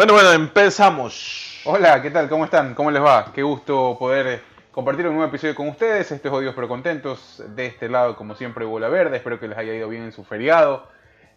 [0.00, 1.60] Bueno, bueno, empezamos.
[1.66, 2.26] Hola, ¿qué tal?
[2.30, 2.74] ¿Cómo están?
[2.74, 3.30] ¿Cómo les va?
[3.34, 6.10] Qué gusto poder eh, compartir un nuevo episodio con ustedes.
[6.10, 7.44] Estos odios pero contentos.
[7.54, 9.18] De este lado, como siempre, Bola Verde.
[9.18, 10.88] Espero que les haya ido bien en su feriado.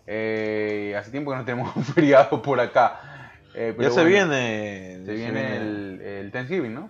[0.07, 3.33] Eh, hace tiempo que no tenemos un feriado por acá.
[3.53, 5.01] Eh, pero ya se viene.
[5.05, 6.89] Se, viene, El, el Thanksgiving, ¿no?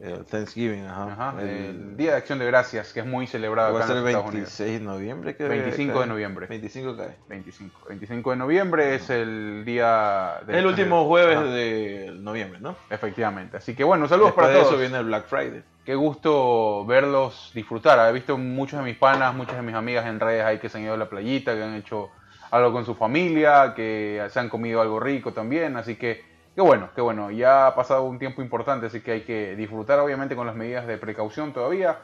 [0.00, 1.34] El Thanksgiving, ajá.
[1.40, 4.80] el, Día de Acción de Gracias, que es muy celebrado acá en el 26 de
[4.80, 5.36] noviembre.
[5.36, 6.46] 25 de noviembre.
[6.46, 7.16] 25 cae.
[7.28, 7.80] 25.
[7.88, 10.40] 25 de noviembre es el día...
[10.46, 12.76] El último jueves de noviembre, ¿no?
[12.90, 13.56] Efectivamente.
[13.56, 14.68] Así que bueno, saludos para todos.
[14.68, 15.64] eso viene el Black Friday.
[15.84, 17.98] Qué gusto verlos disfrutar.
[18.08, 20.78] He visto muchos de mis panas, muchas de mis amigas en redes ahí que se
[20.78, 22.10] han ido a la playita, que han hecho
[22.52, 25.76] algo con su familia, que se han comido algo rico también.
[25.76, 26.27] Así que
[26.58, 27.30] Qué bueno, qué bueno.
[27.30, 30.88] Ya ha pasado un tiempo importante, así que hay que disfrutar obviamente con las medidas
[30.88, 32.00] de precaución todavía.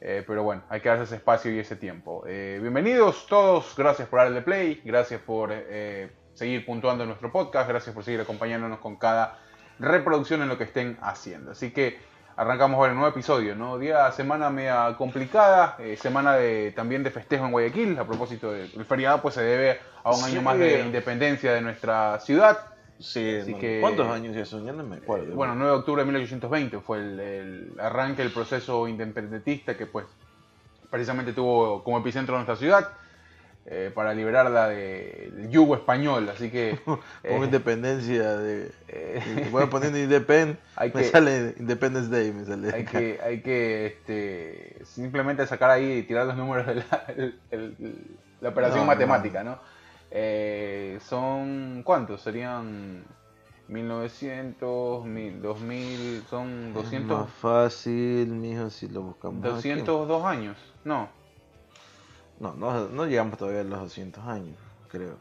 [0.00, 2.22] Eh, pero bueno, hay que darse ese espacio y ese tiempo.
[2.24, 7.68] Eh, bienvenidos todos, gracias por darle play, gracias por eh, seguir puntuando en nuestro podcast,
[7.68, 9.40] gracias por seguir acompañándonos con cada
[9.80, 11.50] reproducción en lo que estén haciendo.
[11.50, 11.98] Así que
[12.36, 13.76] arrancamos ahora el nuevo episodio, ¿no?
[13.76, 19.20] Día, semana media complicada, semana de, también de festejo en Guayaquil, a propósito del feriado,
[19.20, 22.75] pues se debe a un año más de independencia de nuestra ciudad.
[22.98, 23.42] Sí,
[23.80, 24.64] ¿cuántos años ya son?
[24.64, 25.34] Ya no me acuerdo.
[25.34, 30.06] bueno, 9 de octubre de 1820 fue el, arranque del proceso independentista que pues
[30.90, 32.88] precisamente tuvo como epicentro nuestra ciudad
[33.66, 36.78] eh, para liberarla del yugo español, así que...
[36.84, 38.70] Como eh, independencia de...
[39.50, 40.56] voy a poner independ,
[40.94, 42.72] me sale Independence Day, me sale.
[42.72, 47.04] Hay que, hay que este, simplemente sacar ahí y tirar los números de la,
[48.40, 49.58] la operación matemática, ¿no?
[50.10, 52.22] Eh, son, ¿cuántos?
[52.22, 53.04] Serían
[53.68, 55.04] 1900,
[55.42, 57.18] 2000, son 200.
[57.18, 59.42] más fácil, mijo, si lo buscamos.
[59.42, 61.08] 202 años, no.
[62.38, 64.56] No, no, no llegamos todavía a los 200 años,
[64.88, 65.16] creo.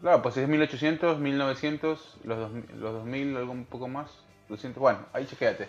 [0.00, 4.10] Claro, pues es 1800, 1900, los, 2000, los 2000, algo un poco más.
[4.48, 5.68] 200, bueno, ahí chequéate.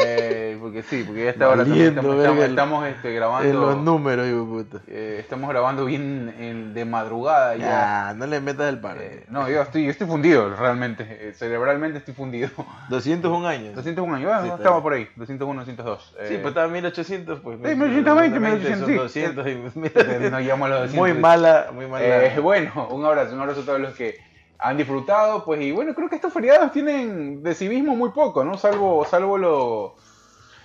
[0.00, 3.48] Eh, porque sí, porque ya está ahora estamos, estamos, este, grabando.
[3.48, 4.80] En los números, hijo puta.
[4.88, 8.08] Eh, estamos grabando bien de madrugada ya.
[8.08, 8.98] Ah, no le metas el par.
[9.00, 11.06] Eh, no, yo estoy, yo estoy fundido, realmente.
[11.08, 12.50] Eh, cerebralmente estoy fundido.
[12.88, 13.74] 201 años.
[13.74, 15.08] 201 años, bueno, estamos por ahí.
[15.16, 16.14] 201, 202.
[16.28, 17.58] Sí, pues estaba 1800, pues.
[17.58, 18.96] Sí, 1820, 1800.
[18.96, 19.54] 200 y.
[20.34, 20.94] No llegamos a los 200.
[20.94, 22.40] Muy mala, muy mala.
[22.42, 24.18] bueno, un abrazo, un abrazo a todos los que
[24.64, 28.56] han disfrutado, pues, y bueno, creo que estos feriados tienen de civismo muy poco, ¿no?
[28.56, 29.94] Salvo, salvo lo...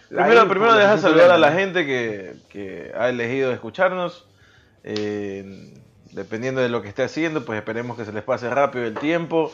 [0.07, 4.25] Primero, primero deja saludar a la gente que, que ha elegido escucharnos.
[4.85, 5.73] Eh,
[6.13, 9.51] dependiendo de lo que esté haciendo, pues esperemos que se les pase rápido el tiempo.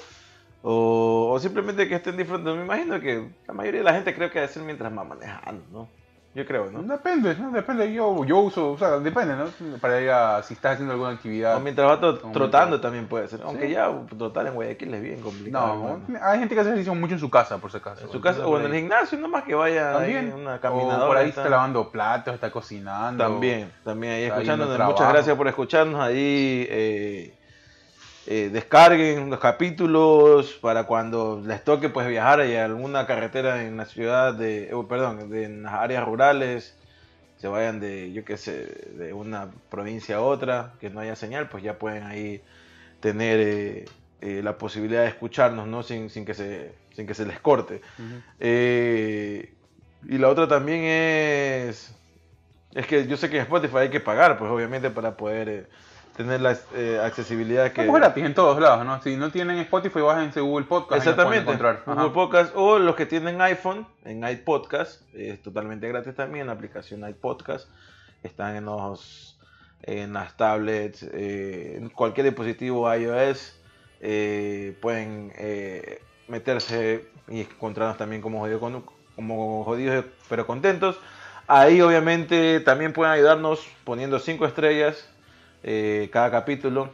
[0.62, 2.56] O, o simplemente que estén disfrutando.
[2.56, 5.04] Me imagino que la mayoría de la gente creo que va a ser mientras va
[5.04, 5.90] manejando, ¿no?
[6.36, 6.84] Yo creo, ¿no?
[6.84, 7.50] Depende, ¿no?
[7.52, 7.94] Depende.
[7.94, 9.46] Yo, yo uso, o sea, depende, ¿no?
[9.80, 11.56] Para ir a, si estás haciendo alguna actividad.
[11.56, 13.40] O mientras va trotando también puede ser.
[13.46, 16.02] Aunque ya trotar en Guayaquil es bien complicado.
[16.08, 18.04] No, hay gente que hace ejercicio mucho en su casa, por si acaso.
[18.04, 20.34] En su casa, o en el gimnasio, nomás que vaya también.
[20.34, 21.06] una caminadora.
[21.06, 23.24] O por ahí está lavando platos, está cocinando.
[23.24, 24.78] También, también ahí escuchándonos.
[24.78, 26.68] Muchas gracias por escucharnos ahí.
[26.70, 27.34] Eh,
[28.28, 33.86] eh, descarguen los capítulos para cuando les toque pues viajar a alguna carretera en la
[33.86, 36.76] ciudad de, oh, perdón, de, en las áreas rurales,
[37.38, 38.66] se vayan de, yo qué sé,
[38.98, 42.42] de una provincia a otra, que no haya señal, pues ya pueden ahí
[43.00, 43.86] tener eh,
[44.22, 45.84] eh, la posibilidad de escucharnos, ¿no?
[45.84, 47.82] Sin, sin, que, se, sin que se les corte.
[48.40, 51.96] y la otra también es,
[52.74, 55.70] es que yo sé que en Spotify hay que pagar, pues obviamente para poder
[56.16, 57.86] tener la eh, accesibilidad que...
[57.86, 59.02] Es gratis en todos lados, ¿no?
[59.02, 61.06] Si no tienen Spotify, bájense Google Podcast.
[61.06, 61.52] Exactamente.
[61.86, 67.08] Google Podcast o los que tienen iPhone, en iPodcast, es totalmente gratis también, la aplicación
[67.08, 67.68] iPodcast,
[68.24, 69.38] están en los
[69.84, 73.60] en las tablets, eh, en cualquier dispositivo iOS,
[74.02, 75.32] eh, pueden
[76.28, 78.84] meterse y encontrarnos también como jodidos,
[79.16, 81.00] como jodidos pero contentos.
[81.48, 85.08] Ahí obviamente también pueden ayudarnos poniendo 5 estrellas
[85.68, 86.92] eh, cada capítulo.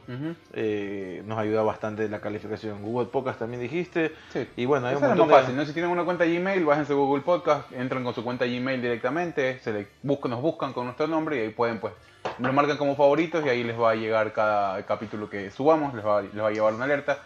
[0.54, 2.82] Eh, nos ayuda bastante la calificación.
[2.82, 4.14] Google Podcast también dijiste.
[4.56, 5.58] Y bueno, hay un es fácil.
[5.58, 5.66] ¿no?
[5.66, 9.74] Si tienen una cuenta Gmail, bájense Google Podcast, entran con su cuenta Gmail directamente, se
[9.74, 11.94] le buscan, nos buscan con nuestro nombre y ahí pueden, pues,
[12.40, 16.06] lo marcan como favoritos y ahí les va a llegar cada capítulo que subamos, les
[16.06, 17.20] va, les va a llevar una alerta.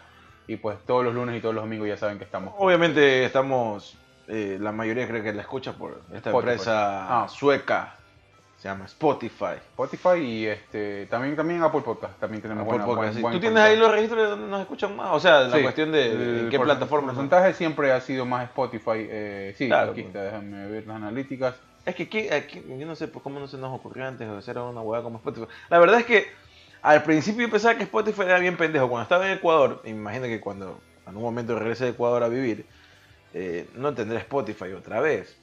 [0.48, 2.54] Y pues todos los lunes y todos los domingos ya saben que estamos.
[2.58, 3.96] Obviamente estamos,
[4.26, 7.28] eh, la mayoría cree que la escucha por esta empresa ah.
[7.28, 7.96] sueca
[8.56, 9.56] se llama Spotify.
[9.70, 12.18] Spotify y este también también Apple Podcast.
[12.18, 15.08] También tenemos Apple Podcast, ¿Tú tienes ahí los registros de donde nos escuchan más?
[15.12, 17.10] O sea, la cuestión de qué plataforma.
[17.10, 19.06] El porcentaje siempre ha sido más Spotify.
[19.08, 21.54] Eh, sí, aquí está, déjame ver las analíticas.
[21.84, 24.80] Es que aquí, yo no sé cómo no se nos ocurrió antes de hacer una
[24.80, 25.46] hueá como Spotify.
[25.68, 26.26] La verdad es que
[26.82, 28.88] al principio yo pensaba que Spotify era bien pendejo.
[28.88, 32.66] Cuando estaba en Ecuador, imagino que cuando en un momento regrese de Ecuador a vivir,
[33.34, 35.36] eh, no tendré Spotify otra vez.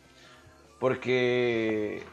[0.79, 2.03] Porque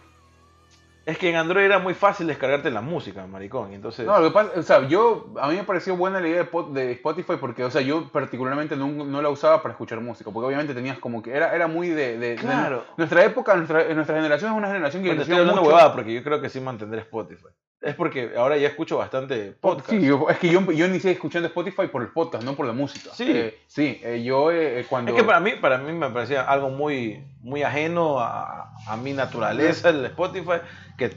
[1.10, 3.72] es que en Android era muy fácil descargarte la música, maricón.
[3.72, 4.06] Y entonces...
[4.06, 6.92] No, lo que pasa, o sea, yo, a mí me pareció buena la idea de,
[6.92, 10.72] Spotify porque, o sea, yo particularmente no, no, la usaba para escuchar música, porque obviamente
[10.72, 12.36] tenías como que, era, era muy de...
[12.40, 12.84] claro.
[12.96, 15.10] nuestra época, nuestra, nuestra generación es una generación que...
[15.10, 15.74] Pero estoy hablando mucho...
[15.74, 17.48] huevada porque yo creo que sí mantendré Spotify.
[17.82, 19.88] Es porque ahora ya escucho bastante podcast.
[19.88, 23.10] Sí, es que yo, yo inicié escuchando Spotify por el podcast, no por la música.
[23.14, 25.12] Sí, eh, sí eh, yo eh, cuando...
[25.12, 29.14] Es que para mí, para mí me parecía algo muy, muy ajeno a, a mi
[29.14, 30.60] naturaleza el Spotify,
[30.98, 31.16] que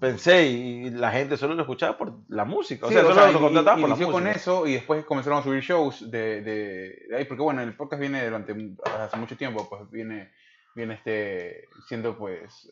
[0.00, 2.86] pensé y la gente solo lo escuchaba por la música.
[2.86, 4.12] O sea, solo lo contrataba por la música.
[4.12, 8.00] con eso y después comenzaron a subir shows de, de, ahí, porque bueno, el podcast
[8.00, 8.54] viene durante
[8.84, 10.30] hace mucho tiempo, pues viene,
[10.76, 12.70] viene este, siendo pues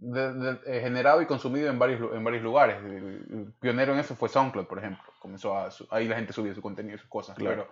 [0.00, 2.76] eh, generado y consumido en varios, en varios lugares.
[2.84, 5.04] El, pionero en eso fue SoundCloud, por ejemplo.
[5.18, 7.36] Comenzó a, ahí la gente subía su contenido y sus cosas.
[7.36, 7.68] Pero,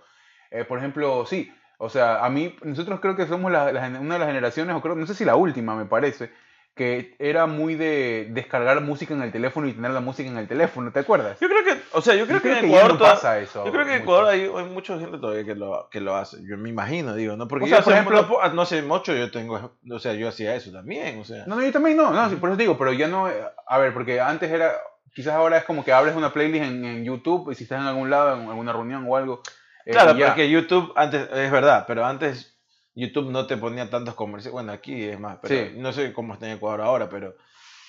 [0.50, 4.28] eh, por ejemplo, sí, o sea, a mí, nosotros creo que somos una de las
[4.28, 6.32] generaciones, o creo, no sé si la última, me parece,
[6.76, 10.46] que era muy de descargar música en el teléfono y tener la música en el
[10.46, 11.40] teléfono, ¿te acuerdas?
[11.40, 13.64] Yo creo que, o sea, yo creo que, en Ecuador pasa eso.
[13.64, 16.37] Yo creo que en Ecuador hay, mucha gente todavía que lo, que lo hace.
[16.46, 17.49] Yo me imagino, digo, ¿no?
[17.49, 21.19] Porque yo, por ejemplo, no, sé mucho, yo tengo, o sea, yo hacía eso también,
[21.19, 21.46] o sea.
[21.46, 23.26] No, no, yo también no, no, por eso digo, pero ya no,
[23.67, 24.75] a ver, porque antes era,
[25.14, 27.87] quizás ahora es como que abres una playlist en, en YouTube y si estás en
[27.87, 29.40] algún lado, en alguna reunión o algo.
[29.87, 32.56] Eh, claro, porque YouTube antes, es verdad, pero antes
[32.96, 34.52] YouTube no te ponía tantos comerciales.
[34.52, 37.37] Bueno, aquí es más, pero no sé cómo está en Ecuador ahora, pero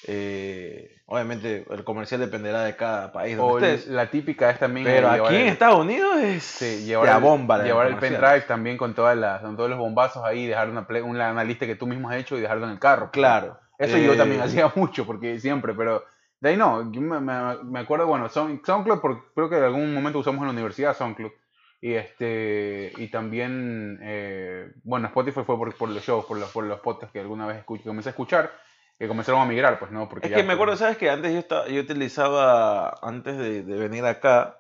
[0.06, 3.88] eh, obviamente el comercial dependerá de cada país donde estés.
[3.88, 4.86] La típica es también.
[4.86, 7.64] Pero aquí en Estados Unidos es llevar la bomba.
[7.64, 11.44] llevar el pendrive también con, todas las, con todos los bombazos ahí, dejar una, una,
[11.46, 13.10] lista que tú mismo has hecho y dejarlo en el carro.
[13.12, 13.58] Claro.
[13.80, 16.04] Eso yo también eh, hacía mucho, porque siempre, pero
[16.42, 16.84] de ahí no.
[16.84, 19.00] me, me, acuerdo, bueno, SoundCloud,
[19.34, 21.32] creo que en algún momento usamos en la universidad SoundCloud.
[21.80, 26.64] Y este y también, eh, bueno, Spotify fue por, por los shows, por los, por
[26.64, 28.52] los podcasts que alguna vez escuché, comencé a escuchar,
[28.98, 30.98] que comenzaron a migrar, pues no, porque es que me acuerdo, ¿sabes?
[30.98, 34.58] Que antes yo, estaba, yo utilizaba, antes de, de venir acá,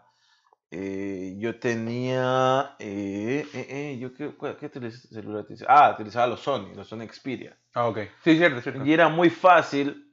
[0.69, 7.07] eh, yo tenía, eh, eh, yo qué, qué celular Ah, utilizaba los Sony, los Sony
[7.07, 7.57] Xperia.
[7.73, 7.99] Ah, ok.
[8.23, 8.85] Sí, cierto, cierto.
[8.85, 10.06] Y era muy fácil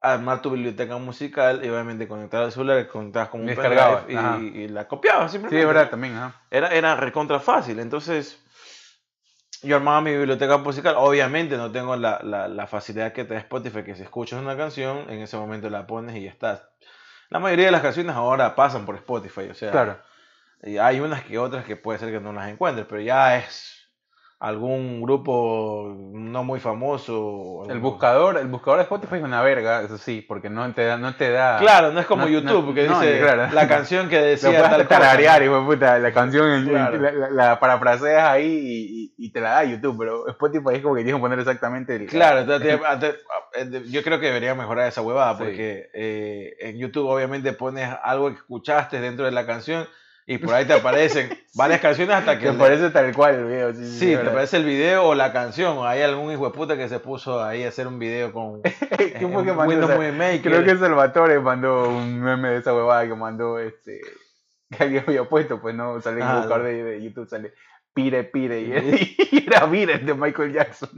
[0.00, 4.88] armar tu biblioteca musical y obviamente conectar al celular, conectabas como un y, y, la
[4.88, 5.56] copiabas simplemente.
[5.56, 6.18] Sí, es verdad, también.
[6.50, 7.78] Era, era recontra fácil.
[7.80, 8.42] Entonces,
[9.62, 10.94] yo armaba mi biblioteca musical.
[10.96, 14.56] Obviamente no tengo la, la, la, facilidad que te da Spotify, que si escuchas una
[14.56, 16.62] canción, en ese momento la pones y ya estás.
[17.28, 19.70] La mayoría de las canciones ahora pasan por Spotify, o sea.
[19.70, 19.98] Claro.
[20.62, 23.79] Y hay unas que otras que puede ser que no las encuentres, pero ya es
[24.40, 27.62] algún grupo no muy famoso.
[27.68, 30.96] El buscador, el buscador de Spotify es una verga, eso sí, porque no te da,
[30.96, 31.58] no te da.
[31.58, 33.20] Claro, no es como YouTube que dice
[33.52, 36.72] la canción que decía tal tararear, hijo puta, la canción
[37.32, 41.20] la, parafraseas ahí y, te la da YouTube, pero Spotify es como que tienes que
[41.20, 42.06] poner exactamente el.
[42.06, 42.40] Claro,
[43.90, 48.36] yo creo que debería mejorar esa huevada porque eh, en YouTube obviamente pones algo que
[48.36, 49.86] escuchaste dentro de la canción
[50.30, 52.44] y por ahí te aparecen varias canciones hasta que...
[52.44, 53.74] Te aparece tal cual el video.
[53.74, 55.76] Sí, sí, te aparece el video o la canción.
[55.78, 58.62] O hay algún hijo de puta que se puso ahí a hacer un video con
[59.18, 60.40] ¿Quién fue que mandó Windows Movie Maker.
[60.40, 64.00] Creo que Salvatore mandó un meme de esa huevada que mandó este...
[64.70, 67.52] Que alguien había puesto, pues no, sale en el buscador de, YouTube, sale
[67.92, 68.60] Pire Pire.
[68.60, 70.90] Y, y era Pire de Michael Jackson.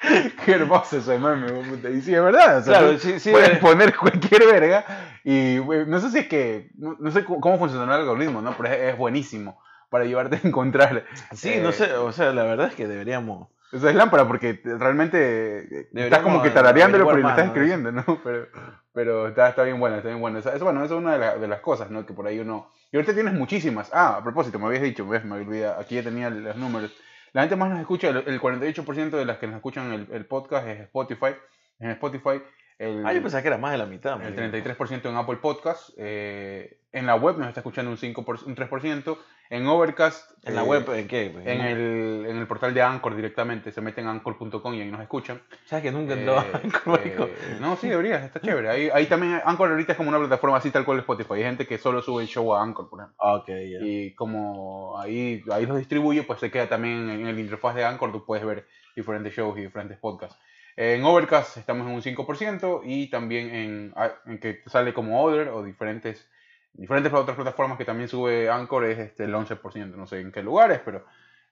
[0.44, 1.46] Qué hermoso ese meme,
[1.94, 2.64] Y sí, es verdad.
[2.64, 4.84] claro, sí, sí, puedes poner cualquier verga.
[5.24, 6.70] Y no sé si es que.
[6.76, 8.56] No, sé cómo funciona el algoritmo, ¿no?
[8.56, 11.04] Pero es, buenísimo para ayudarte a encontrar.
[11.32, 11.92] Sí, no eh, sé.
[11.94, 13.48] O sea, la verdad es que deberíamos.
[13.72, 18.04] Eso es lámpara porque realmente estás como que tarareándolo pero lo estás escribiendo, ¿no?
[18.24, 18.48] Pero,
[18.92, 20.40] pero está, está bien bueno, está bien bueno.
[20.40, 22.04] Eso, bueno, eso es una de, de, las cosas, ¿no?
[22.04, 22.72] Que por ahí uno...
[22.90, 23.88] Y ahorita tienes muchísimas.
[23.94, 26.90] Ah, a propósito, me habías dicho, ves, me olvidé, aquí ya tenía los números.
[27.32, 30.66] La gente más nos escucha, el 48% de las que nos escuchan el, el podcast
[30.66, 31.34] es Spotify.
[31.78, 32.42] En Spotify.
[32.78, 34.20] El, ah, yo pensaba que era más de la mitad.
[34.22, 35.90] El 33% en Apple Podcast.
[35.96, 39.18] Eh, en la web nos está escuchando un, 5 un 3%.
[39.50, 40.30] En Overcast.
[40.44, 41.26] ¿En la web en qué?
[41.26, 43.72] En el, en el portal de Anchor directamente.
[43.72, 45.42] Se meten a anchor.com y ahí nos escuchan.
[45.66, 47.00] ¿Sabes que nunca entró eh, Anchor?
[47.04, 48.70] Eh, no, sí, deberías, está chévere.
[48.70, 51.34] Ahí, ahí también, Anchor ahorita es como una plataforma así tal cual Spotify.
[51.34, 53.16] Hay gente que solo sube el show a Anchor, por ejemplo.
[53.20, 53.48] Ah, ok,
[53.82, 58.12] Y como ahí, ahí los distribuye, pues se queda también en el interfaz de Anchor.
[58.12, 60.38] Tú puedes ver diferentes shows y diferentes podcasts.
[60.76, 65.48] En Overcast estamos en un 5% y también en, ah, en que sale como Other
[65.48, 66.30] o diferentes
[66.72, 70.42] diferentes otras plataformas que también sube Anchor es este, el 11%, no sé en qué
[70.42, 71.04] lugares, pero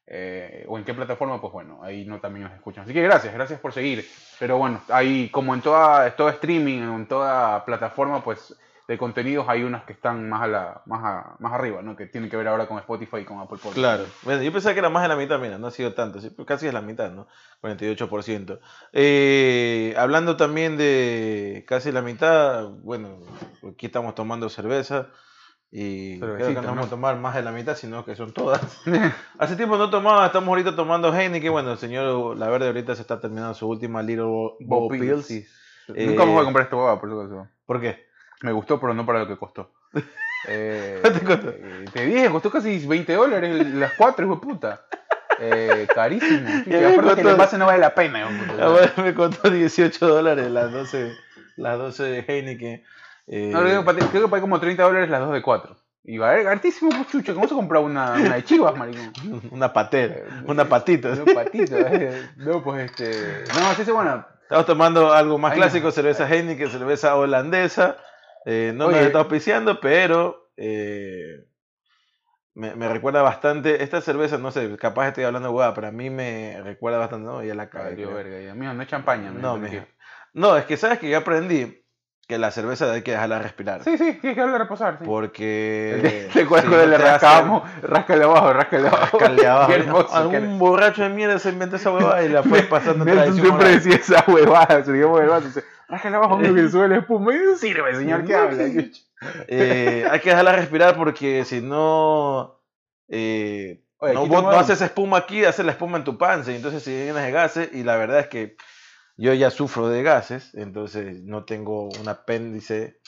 [0.06, 2.84] eh, o en qué plataforma, pues bueno, ahí no también nos escuchan.
[2.84, 4.06] Así que gracias, gracias por seguir.
[4.38, 8.56] Pero bueno, ahí como en toda, todo streaming, en toda plataforma, pues
[8.88, 11.94] de contenidos hay unas que están más a la más a- más arriba, ¿no?
[11.94, 13.74] Que tienen que ver ahora con Spotify y con Apple Podcast.
[13.76, 14.04] Claro.
[14.22, 16.34] Bueno, yo pensaba que era más de la mitad, mira, no ha sido tanto, sí,
[16.46, 17.28] casi es la mitad, ¿no?
[17.62, 18.58] 48%.
[18.94, 23.18] Eh, hablando también de casi la mitad, bueno,
[23.70, 25.08] aquí estamos tomando cerveza
[25.70, 28.62] y creo que no vamos a tomar más de la mitad, sino que son todas.
[29.38, 33.02] Hace tiempo no tomaba, estamos ahorita tomando Heineken, bueno, el señor La Verde ahorita se
[33.02, 35.26] está terminando su última Little Bow Pills.
[35.26, 35.46] Pills.
[35.94, 37.48] Eh, Nunca voy a comprar esta por.
[37.66, 38.07] ¿Por qué?
[38.42, 39.72] Me gustó, pero no para lo que costó.
[40.46, 41.48] Eh, ¿Cuánto costó?
[41.50, 44.82] eh, te dije, costó casi 20 dólares las cuatro, hijo de puta.
[45.40, 46.48] Eh, carísimo.
[46.66, 47.20] Y me aparte que costó.
[47.22, 48.92] el envase no vale la pena, hijo de puta.
[48.96, 51.12] Ah, me costó 18 dólares las 12,
[51.56, 52.84] las 12 de Heineken.
[53.26, 55.76] Eh, No, creo, creo que pagué como 30 dólares las dos de 4.
[56.04, 57.34] Y va a hartísimo, pues chucha.
[57.34, 59.12] ¿Cómo se compraba una, una de chivas, maricón?
[59.50, 61.08] Una patera, una patita.
[61.10, 61.76] Una patita.
[61.80, 62.30] eh.
[62.36, 63.44] No, pues este.
[63.60, 64.24] No, sí, sí, bueno.
[64.42, 67.98] Estamos tomando algo más Ay, clásico, cerveza Heineken, cerveza holandesa.
[68.50, 68.96] Eh, no Oye.
[68.96, 71.44] nos está auspiciando, pero eh,
[72.54, 73.82] me, me recuerda bastante.
[73.82, 77.26] Esta cerveza, no sé, capaz estoy hablando hueá, pero a mí me recuerda bastante.
[77.26, 78.40] No, ya la cagué, verga.
[78.40, 78.54] ya.
[78.54, 79.30] No es champaña.
[79.32, 79.60] No.
[80.32, 81.84] No, es que sabes que yo aprendí
[82.26, 83.82] que la cerveza hay que dejarla respirar.
[83.84, 84.96] Sí, sí, tienes que darle a reposar.
[84.98, 85.04] Sí.
[85.04, 86.28] Porque.
[86.32, 87.82] ¿Te acuerdas cuando le rascábamos?
[87.82, 89.18] Ráscale abajo, ráscale abajo.
[89.18, 89.72] Rascarle abajo.
[89.72, 90.16] Hermoso.
[90.16, 93.96] Algún borracho de mierda se inventó esa huevada y la fue pasando Nelson siempre decía
[93.96, 97.34] esa huevada, se digamos el vaso, ráscale abajo, amigo, que sube la espuma.
[97.34, 98.64] Y sirve, señor, ¿qué habla?
[99.48, 102.62] Eh, hay que dejarla respirar porque si no,
[103.08, 106.56] eh, Oye, no, vos no haces espuma aquí, haces la espuma en tu panza y
[106.56, 108.56] entonces si llenas de gases y la verdad es que
[109.16, 113.00] yo ya sufro de gases, entonces no tengo un apéndice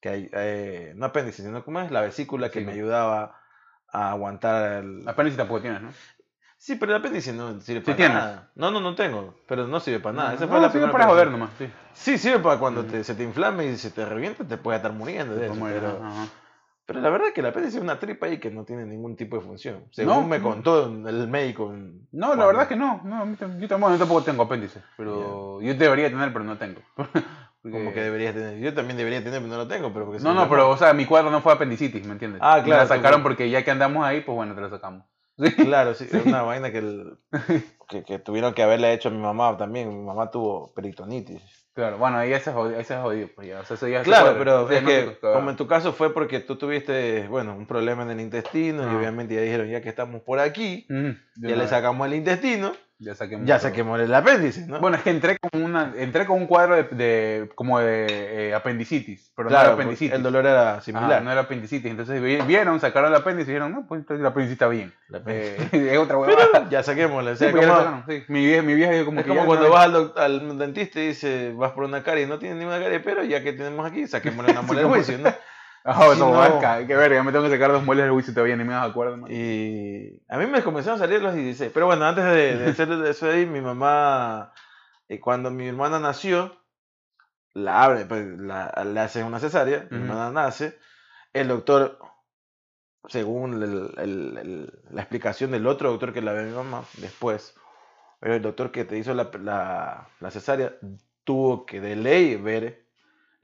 [0.00, 3.38] que hay, eh, no apéndice, sino como es la vesícula que me ayudaba
[3.92, 5.04] a aguantar el...
[5.04, 5.90] Si tampoco tienes, ¿no?
[6.60, 8.16] Sí, pero el apéndice no sirve para tienes.
[8.16, 8.50] nada.
[8.56, 10.34] No, no, no tengo, pero no sirve para nada.
[10.34, 11.70] Esa no, fue la sirve primera para joder nomás, sí.
[11.94, 14.92] Sí, sirve para cuando te- se te inflame y se te revienta, te puedes estar
[14.92, 15.54] muriendo de eso.
[15.60, 15.98] Pero,
[16.84, 19.14] pero la verdad es que el apéndice es una tripa ahí que no tiene ningún
[19.14, 19.84] tipo de función.
[19.92, 20.44] Según No, me no.
[20.50, 21.70] contó el médico.
[21.72, 23.00] No, la cuando- verdad es que no.
[23.04, 23.24] no
[23.60, 24.82] yo, tampoco, yo tampoco tengo apéndice.
[24.96, 26.80] Pero yo debería tener, pero no tengo.
[27.62, 28.58] Porque- Como que deberías tener.
[28.58, 29.92] Yo también debería tener, pero no lo tengo.
[29.92, 32.40] Pero porque No, no, pero o sea, mi cuadro no fue apendicitis, ¿me entiendes?
[32.42, 35.04] Ah, claro, la sacaron tú- porque ya que andamos ahí, pues bueno, te la sacamos.
[35.38, 35.54] Sí.
[35.54, 37.18] Claro, sí, es una vaina que, el-
[37.88, 39.88] que, que tuvieron que haberle hecho a mi mamá también.
[39.88, 41.40] Mi mamá tuvo peritonitis.
[41.74, 43.60] Claro, bueno, ahí ese es jodido, ese es jodido, pues ya.
[43.60, 46.40] O sea, eso ya se Claro, pero es que, como en tu caso fue porque
[46.40, 50.22] tú tuviste, bueno, un problema en el intestino y obviamente ya dijeron, ya que estamos
[50.22, 50.86] por aquí,
[51.36, 52.72] de ya le sacamos el intestino.
[53.00, 53.60] Ya saqué ya
[54.00, 54.80] el apéndice, ¿no?
[54.80, 58.06] Bueno, es que entré con una, entré con un cuadro de, de- como de
[58.48, 60.14] eh, apendicitis, pero no claro, era porque apendicitis.
[60.16, 61.22] el dolor era Ajá, similar.
[61.22, 61.88] no era apendicitis.
[61.88, 64.92] Entonces vi- vieron, sacaron el apéndice y dijeron, no, pues entonces el apéndice está bien.
[65.14, 65.56] Apéndice.
[65.76, 66.68] Eh, es otra huevada.
[66.70, 66.82] Ya
[67.34, 68.24] o sea, como- sacaron, sí.
[68.26, 70.12] Mi vieja, mi vieja dijo como es que como ya cuando no- vas al,
[70.58, 74.60] dentista y dice, vas por una no ninguna pero ya que tenemos aquí, saquémosle una
[74.62, 75.32] Sí, muela del como- juicio, ¿no?
[76.00, 78.34] Ah, Si no, no- vasca, qué verga, me tengo que sacar dos muelas del juicio
[78.34, 79.30] todavía, ni me das acuerdo, man.
[79.32, 81.70] Y a mí me comenzaron a salir los 16.
[81.72, 84.52] Pero bueno, antes de, de hacer eso ahí, mi mamá,
[85.08, 86.52] eh, cuando mi hermana nació,
[87.54, 90.06] la abre, pues, la, le hacen una cesárea, mi Ujú.
[90.06, 90.78] hermana nace,
[91.32, 91.98] el doctor,
[93.08, 96.84] según el- el- el- la explicación del otro doctor que la ve a mi mamá,
[96.98, 97.54] después,
[98.20, 100.74] el doctor que te hizo la, la, la cesárea
[101.24, 102.87] tuvo que de ley ver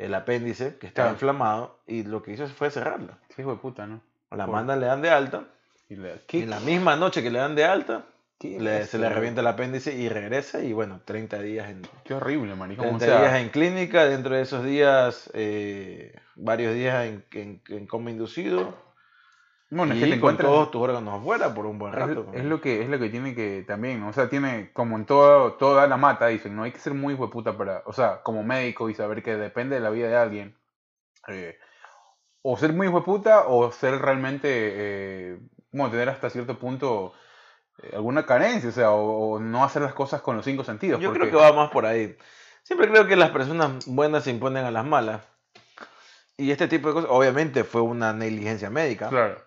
[0.04, 1.14] el apéndice que estaba Claro.
[1.16, 3.18] inflamado y lo que hizo fue cerrarla.
[3.38, 4.00] Hijo de puta, ¿no?
[4.30, 5.44] La Por- mandan, le dan de alta
[5.88, 8.04] Y le- y ¿Qué, en la misma noche que le dan de alta,
[8.40, 12.54] le- se le revienta el apéndice y regresa y bueno, 30 días en, Qué horrible,
[12.54, 12.87] maricón.
[12.87, 17.62] O 30 sea, días en clínica, dentro de esos días, eh, varios días en, en,
[17.68, 18.75] en coma inducido
[19.75, 20.49] bueno, es y que te encuentras...
[20.50, 22.26] todos tus órganos afuera por un buen Es, rato.
[22.33, 25.54] es lo que es lo que tiene que también, o sea, tiene como en todo
[25.54, 28.88] toda la mata dicen, no hay que ser muy hueputa para, o sea, como médico
[28.90, 30.57] y saber que depende de la vida de alguien.
[31.28, 31.57] eh,
[32.43, 35.38] o ser muy hueputa o ser realmente eh,
[35.73, 37.14] bueno, tener hasta cierto punto
[37.83, 41.00] eh, alguna carencia, o sea, o, o no hacer las cosas con los cinco sentidos.
[41.00, 42.16] Yo porque- creo que va más por ahí.
[42.62, 45.23] Siempre creo que las personas buenas se imponen a las malas.
[46.37, 49.40] Y este tipo de cosas, obviamente fue una negligencia médica, Claro.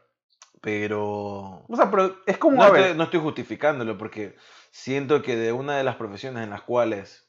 [0.68, 4.36] Pero O sea, pero es como, no a estoy, ver, no estoy justificándolo porque
[4.70, 7.26] siento que de una de las profesiones en las cuales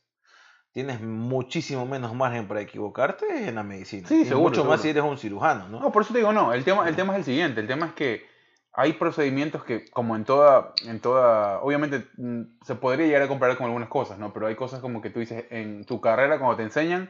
[0.72, 4.08] tienes muchísimo menos margen para equivocarte es en la medicina.
[4.08, 5.78] Sí, seguro, mucho más si eres un cirujano, ¿no?
[5.78, 6.52] No, por eso te digo, no.
[6.52, 7.60] El tema, el tema es el siguiente.
[7.60, 8.26] El tema es que
[8.72, 13.56] hay procedimientos que, como en toda, en toda, obviamente mm, se podría llegar a comparar
[13.56, 14.32] con algunas cosas, ¿no?
[14.32, 17.08] Pero hay cosas como que tú dices, en tu carrera, cuando te enseñan,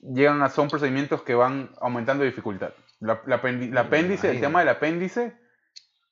[0.00, 2.70] llegan a, son procedimientos que van aumentando de dificultad.
[2.98, 3.20] La,
[3.78, 5.44] apéndice, el tema del apéndice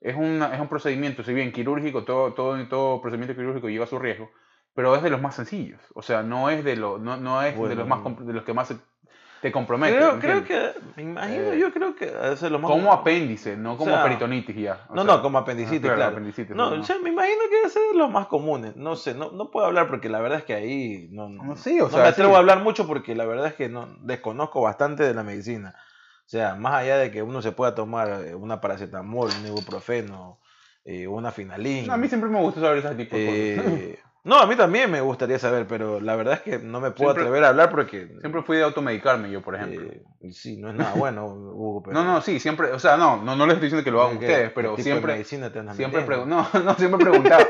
[0.05, 3.99] es, una, es un procedimiento, si bien quirúrgico, todo, todo, todo procedimiento quirúrgico lleva su
[3.99, 4.31] riesgo,
[4.75, 5.81] pero es de los más sencillos.
[5.95, 8.45] O sea, no es de, lo, no, no es de, Bueno, los más, de los
[8.45, 8.77] que más se
[9.41, 9.97] te compromete.
[9.97, 12.71] Creo, ¿me creo que, me imagino, Eh, yo creo que es lo más...
[12.71, 14.87] Como apéndice, no como sea, peritonitis ya.
[14.89, 16.13] O No, sea, no, como apendicitis, ah, claro.
[16.13, 16.81] apendicitis, no, no.
[16.81, 18.77] o sea, me imagino que ser de los más comunes.
[18.77, 21.81] No sé, no, no puedo hablar porque la verdad es que ahí no, No, sí,
[21.81, 22.37] o no sea, me atrevo sí.
[22.37, 25.75] a hablar mucho porque la verdad es que no desconozco bastante de la medicina.
[26.27, 30.39] O sea, más allá de que uno se pueda tomar eh, una paracetamol, un ibuprofeno,
[30.85, 31.87] eh, una finalín.
[31.87, 33.73] No, a mí siempre me gusta saber ese tipo de cosas.
[33.81, 36.93] eh, no, a mí también me gustaría saber, pero la verdad es que no me
[36.93, 38.09] puedo Siempre- atrever a hablar porque...
[38.21, 39.83] Siempre fui de automedicarme yo, por ejemplo.
[39.85, 40.03] eh,
[40.33, 41.83] sí, no es nada bueno, Hugo.
[41.83, 44.01] Pero, no, no, sí, siempre, o sea, no, no, no les estoy diciendo que lo
[44.01, 46.25] hagan ¿qué- ustedes, pero siempre, medicina te andas siempre no,
[46.65, 47.45] no, siempre preguntaba.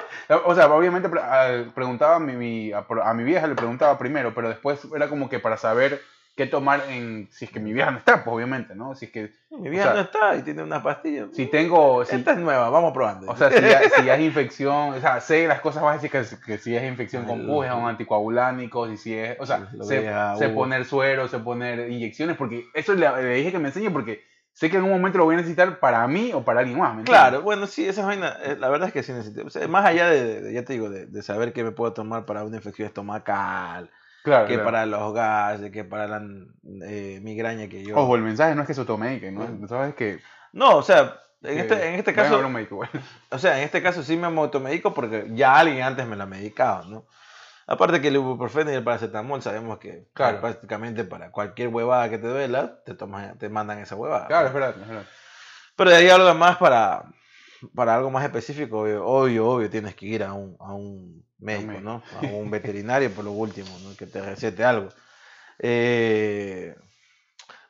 [0.47, 4.35] o sea, obviamente pre- preguntaba a mi, mi- a, a mi vieja, le preguntaba primero,
[4.35, 6.01] pero después era como que para saber
[6.37, 8.95] qué tomar en, si es que mi vieja no está, pues obviamente, ¿no?
[8.97, 11.29] Si es que, Mi vieja o sea, no está y tiene unas pastillas.
[11.33, 13.31] si tengo, si, Esta es nueva, vamos probando.
[13.31, 16.59] o sea, si ya, si ya es infección, o sea, sé las cosas básicas, que
[16.59, 20.49] si es infección con pus, es un anticoagulánico, si, si es, o sea, sé, sé
[20.49, 24.23] poner suero, sé poner inyecciones, porque eso le, le dije que me enseñe porque
[24.53, 26.97] sé que en un momento lo voy a necesitar para mí o para alguien más,
[26.97, 27.03] ¿me?
[27.05, 29.47] Claro, bueno, sí, esa vaina, eh, la verdad es que sí necesito.
[29.47, 31.93] o sea, más allá de, de- ya te digo, de, de saber qué me puedo
[31.93, 33.91] tomar para una infección estomacal,
[34.25, 34.65] Claro, que claro.
[34.65, 36.27] para los gases, que para la
[36.87, 37.95] eh, migraña que yo.
[37.95, 39.69] Ojo, el mensaje no es que se automediquen, ¿no?
[39.69, 40.19] Sabes que...
[40.55, 42.93] No, o sea, en este, en este caso, médico, bueno.
[43.31, 46.27] o sea, en este caso sí me automedico porque ya alguien antes me lo ha
[46.27, 47.07] medicado, ¿no?
[47.67, 50.41] Aparte que el ibuprofeno y el paracetamol sabemos que Claro.
[50.41, 54.27] prácticamente para cualquier huevada que te duela, te tomas, te mandan esa huevada.
[54.27, 55.07] Claro, es verdad, es verdad.
[55.77, 57.05] Pero de ahí algo más para,
[57.75, 61.81] para algo más específico, obvio, obvio, obvio, tienes que ir a un, a un médico.
[61.81, 62.03] ¿no?
[62.21, 63.97] A un veterinario por lo último, ¿no?
[63.97, 64.89] Que te recete algo.
[65.59, 66.75] Eh,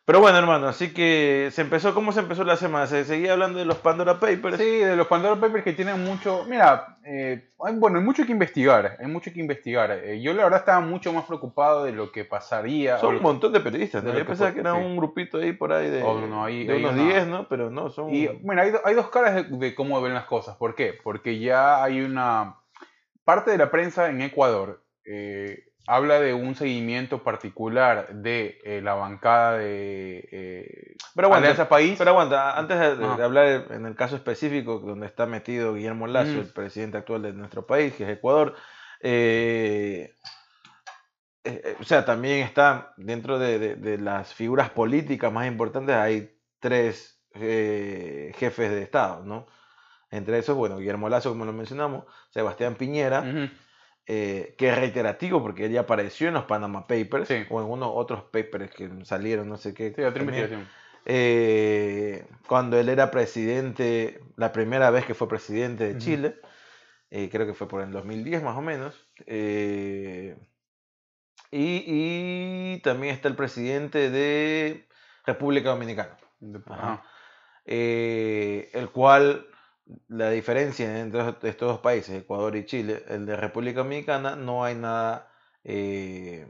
[0.07, 2.87] pero bueno, hermano, así que se empezó, ¿cómo se empezó la semana?
[2.87, 4.59] Se seguía hablando de los Pandora Papers.
[4.59, 6.45] Sí, de los Pandora Papers que tienen mucho...
[6.47, 9.91] Mira, eh, hay- bueno, hay mucho que investigar, hay mucho que investigar.
[9.93, 12.99] Eh, yo la verdad estaba mucho más preocupado de lo que pasaría.
[12.99, 14.13] Son un montón de periodistas, ¿no?
[14.13, 14.79] de Yo pensaba que era sí.
[14.83, 17.27] un grupito ahí por ahí de, Oh, no, no, ahí- de ahí unos una- 10,
[17.29, 17.49] ¿no?
[17.49, 18.15] Pero no, son...
[18.15, 20.55] Y bueno, hay, do- hay dos caras de, de cómo ven las cosas.
[20.57, 20.93] ¿Por qué?
[21.03, 22.57] Porque ya hay una
[23.25, 28.95] parte de la prensa en Ecuador eh, habla de un seguimiento particular de eh, la
[28.95, 31.97] bancada de eh, Pero aguanta, Alianza País.
[31.99, 36.39] Pero aguanta, antes de, hablar en el caso específico donde está metido Guillermo Lazo, Mm.
[36.41, 38.55] el presidente actual de nuestro país, que es Ecuador,
[39.01, 40.15] eh,
[41.79, 47.21] o sea, también está dentro de, de- de las figuras políticas más importantes, hay tres
[47.35, 49.47] jefes de Estado, ¿no?
[50.15, 53.51] Entre esos, bueno, Guillermo Lazo, como lo mencionamos, Sebastián Piñera,
[54.07, 57.45] eh, que es reiterativo porque él ya apareció en los Panama Papers Sí.
[57.51, 59.93] o en unos otros papers que salieron, no sé qué.
[59.97, 60.69] Sí, otra investigación.
[61.07, 65.99] Eh, cuando él era presidente, la primera vez que fue presidente de.
[65.99, 66.37] Chile,
[67.11, 68.95] eh, creo que fue por el 2010 más o menos.
[69.27, 70.37] eh,
[71.51, 74.89] y, y también está el presidente de
[75.27, 76.17] República Dominicana,
[76.67, 77.03] Ajá.
[77.65, 79.47] El cual
[80.09, 84.75] la diferencia entre estos- dos países, Ecuador y Chile, el de República Dominicana, no hay
[84.75, 85.31] nada
[85.65, 86.47] eh,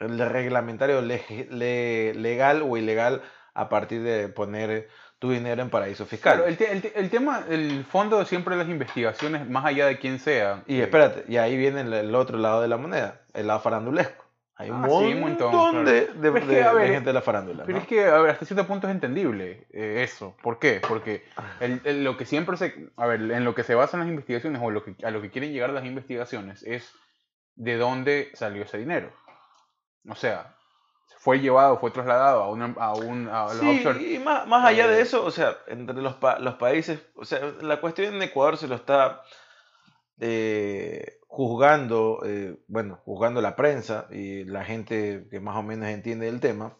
[0.00, 3.22] el de reglamentario lege- le- legal o ilegal
[3.54, 4.88] a partir de poner
[5.18, 6.38] tu dinero en paraísos fiscales.
[6.38, 9.86] Claro, el, te- el te- el tema, el fondo siempre de las investigaciones, más allá
[9.86, 10.62] de quién sea.
[10.66, 13.60] Y eh, espérate, y ahí viene el, el otro lado de la moneda, el lado
[13.60, 14.19] farandulesco.
[14.60, 16.20] Hay un Ah, sí, un montón, montón, de, claro.
[16.20, 17.64] de- Pero es que, de- de ver, gente de la farándula.
[17.64, 17.82] Pero ¿no?
[17.82, 20.36] es que, a ver, hasta cierto punto es entendible eh, eso.
[20.42, 20.82] ¿Por qué?
[20.86, 21.44] Porque Ah.
[21.60, 22.90] el- el- lo que siempre se.
[22.96, 25.30] A ver, en lo que se basan las investigaciones o lo que, a lo que
[25.30, 26.92] quieren llegar las investigaciones es
[27.54, 29.10] de dónde salió ese dinero.
[30.08, 30.54] O sea,
[31.20, 34.02] fue llevado, fue trasladado a, una, a, un, a los Sí, offshore.
[34.02, 37.24] y más, más allá de Eh, eso, o sea, entre los, pa- los países, o
[37.24, 39.22] sea, la cuestión en Ecuador se lo está
[40.18, 46.28] eh, juzgando, eh, bueno, juzgando la prensa y la gente que más o menos entiende
[46.28, 46.76] el tema,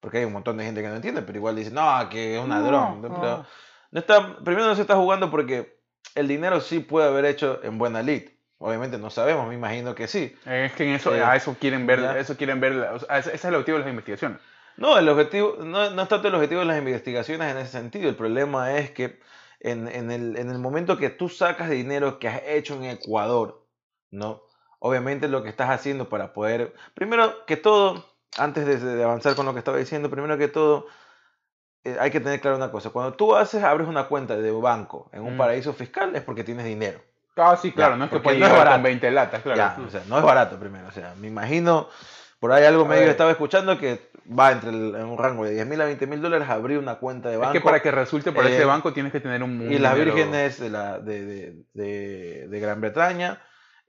[0.00, 2.44] porque hay un montón de gente que no entiende, pero igual dice, no, que es
[2.44, 3.02] una No, dron.
[3.02, 3.08] ¿no?
[3.08, 3.46] no.
[3.90, 5.78] No está, primero no se está jugando porque
[6.16, 8.24] el dinero sí puede haber hecho en buena lid.
[8.58, 10.34] Obviamente no sabemos, me imagino que sí.
[10.44, 13.28] Es que en eso, Eh, a eso quieren ver, eso quieren ver, o sea, ese
[13.30, 14.38] ese es el objetivo de las investigaciones.
[14.76, 18.08] No, el objetivo, no, no es tanto el objetivo de las investigaciones en ese sentido.
[18.08, 19.20] El problema es que
[19.60, 23.64] en, en el, en el momento que tú sacas dinero que has hecho en Ecuador,
[24.10, 24.42] ¿no?
[24.80, 28.04] Obviamente lo que estás haciendo para poder, primero que todo,
[28.36, 30.86] antes de, avanzar con lo que estaba diciendo, primero que todo,
[31.84, 32.90] eh, hay que tener claro una cosa.
[32.90, 35.38] Cuando tú haces, abres una cuenta de banco en un Mm.
[35.38, 37.00] paraíso fiscal, es porque tienes dinero.
[37.36, 38.82] Ah, sí, claro, Ya, no es que porque puede no es llegar con barato.
[38.84, 39.56] 20 latas, claro.
[39.56, 40.88] Ya, o sea, no es barato primero.
[40.88, 41.88] O sea, me imagino,
[42.40, 45.66] por ahí algo medio estaba escuchando que va entre el- en un rango de 10
[45.66, 47.52] mil a 20 mil dólares abrir una cuenta de es banco.
[47.52, 49.94] que para que resulte para eh, ese banco tienes que tener un, un y las
[49.94, 53.40] dinero- vírgenes de, la, de, de, de- de Gran Bretaña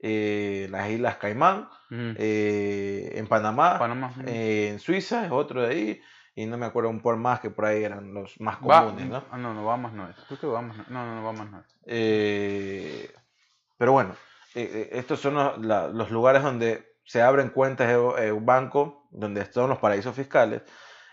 [0.02, 2.14] eh, las Islas Caimán, Ujú.
[2.16, 4.12] eh, en Panamá, Panamá.
[4.26, 6.00] eh, en Suiza es otro de ahí,
[6.34, 9.24] y no me acuerdo un por más que por ahí eran los más comunes, ¿no?
[9.30, 10.16] Ah, no, no, Bahamas no es.
[10.28, 10.84] Creo que Bahamas no.
[10.88, 11.66] No, no, Bahamas no es.
[11.86, 13.10] Eh,
[13.76, 14.14] pero bueno,
[14.54, 18.46] eh, eh, estos son los, la- los lugares donde se abren cuentas de eh, un
[18.46, 20.62] banco, donde son los paraísos fiscales,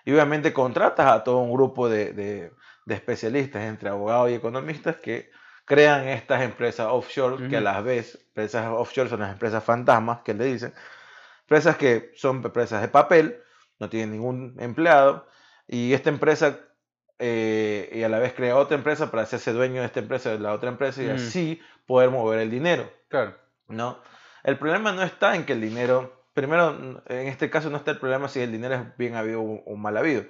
[0.06, 2.52] y obviamente contratas a todo un grupo de, de-
[2.86, 5.30] de especialistas entre abogados y economistas que
[5.68, 10.34] crean estas empresas offshore, que a las vez, empresas offshore son las empresas fantasmas, que
[10.34, 10.74] le dicen,
[11.42, 13.44] empresas que son empresas de papel,
[13.78, 15.28] no tienen ningún empleado,
[15.68, 16.58] y esta empresa
[17.20, 20.40] eh, y a la vez crea otra empresa para hacerse dueño de esta empresa, de
[20.40, 21.16] la otra empresa, y Mm.
[21.16, 23.36] así poder mover el dinero, Claro.
[23.68, 24.00] ¿no?
[24.44, 27.98] El problema no está en que el dinero, primero, en este caso no está el
[27.98, 30.24] problema si el dinero es bien habido o mal habido.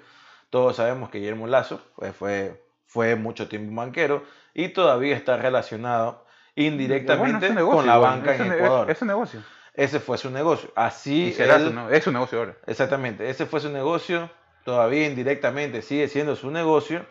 [0.50, 4.24] Todos sabemos que Guillermo Lazo pues, fue, fue mucho tiempo banquero
[4.54, 8.90] y todavía está relacionado indirectamente Bueno, es negocio, con la banca es en Ecuador.
[8.90, 9.44] Es un negocio.
[9.74, 10.72] Ese fue su negocio.
[10.76, 12.58] Así será él- su es su negocio ahora.
[12.66, 14.32] Exactamente, ese fue su negocio,
[14.64, 17.06] todavía indirectamente sigue siendo su negocio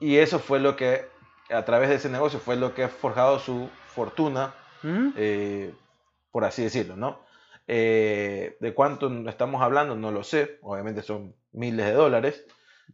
[0.00, 1.04] y eso fue lo que,
[1.50, 5.12] a través de ese negocio, fue lo que ha forjado su fortuna, Ujú.
[5.16, 5.72] eh,
[6.32, 7.20] por así decirlo, ¿no?
[7.68, 12.44] Eh, de cuánto estamos hablando, no lo sé, obviamente son miles de dólares,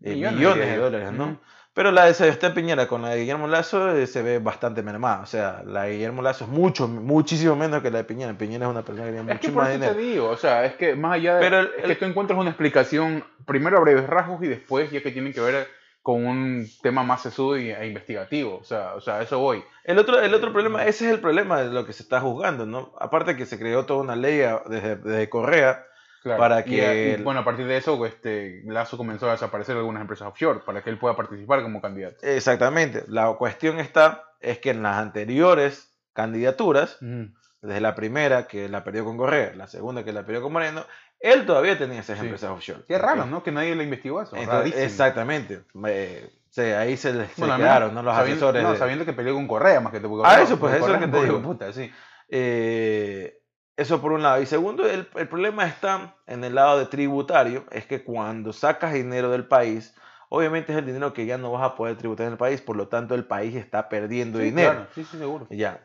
[0.02, 1.24] eh, Millones, millones, de dólares, ¿no?
[1.24, 1.38] Ujú.
[1.78, 5.20] Pero la de Sebastián Piñera con la de Guillermo Lazo eh, se ve bastante mermada,
[5.20, 8.66] o sea, la de Guillermo Lazo es mucho, muchísimo menos que la de Piñera, Piñera
[8.66, 9.94] es una persona que tiene Es que mucho por más eso dinero.
[9.94, 11.40] te digo, o sea, es que más allá de...
[11.40, 14.90] Pero el- es que el- tú encuentras una explicación, primero a breves rasgos y después
[14.90, 15.68] ya que tienen que ver
[16.02, 18.56] con un tema más sesudo e investigativo.
[18.58, 19.62] O sea, o sea, eso voy.
[19.84, 22.66] El otro, el otro problema, ese es el problema de lo que se está juzgando,
[22.66, 22.92] ¿no?
[22.98, 25.84] Aparte que se creó toda una ley desde, desde Correa,
[26.22, 26.38] Claro.
[26.40, 26.80] Para Y, que y,
[27.14, 30.60] el- bueno, a partir de eso, este, Lazo comenzó a desaparecer de algunas empresas offshore
[30.66, 32.16] para que él pueda participar como candidato.
[32.22, 33.04] exactamente.
[33.08, 37.28] La cuestión está, es que en las anteriores candidaturas, Ujú.
[37.62, 40.84] desde la primera que la perdió con Correa, la segunda que la perdió con Moreno,
[41.20, 42.24] él todavía tenía esas Sí.
[42.24, 42.82] empresas offshore.
[42.86, 43.42] Qué raro, ¿no?
[43.42, 44.36] Que nadie le investigó eso.
[44.36, 45.62] Entonces, exactamente.
[45.86, 48.02] Eh, sí, ahí se les Bueno, quedaron, ¿no?
[48.02, 48.62] Los sabiendo, asesores.
[48.62, 50.92] no, de- sabiendo que peleó con Correa más que te Ah, eso, pues, eso es
[50.92, 51.42] lo que te digo.
[51.42, 51.90] Puta, sí.
[52.28, 53.34] Eh,
[53.78, 54.42] eso por un lado.
[54.42, 58.92] Y segundo, el, el problema está en el lado de tributario, es que cuando sacas
[58.92, 59.94] dinero del país,
[60.28, 62.76] obviamente es el dinero que ya no vas a poder tributar en el país, por
[62.76, 64.72] lo tanto el país está perdiendo Sí, dinero.
[64.72, 65.46] claro, sí, sí, seguro.
[65.50, 65.80] Ya.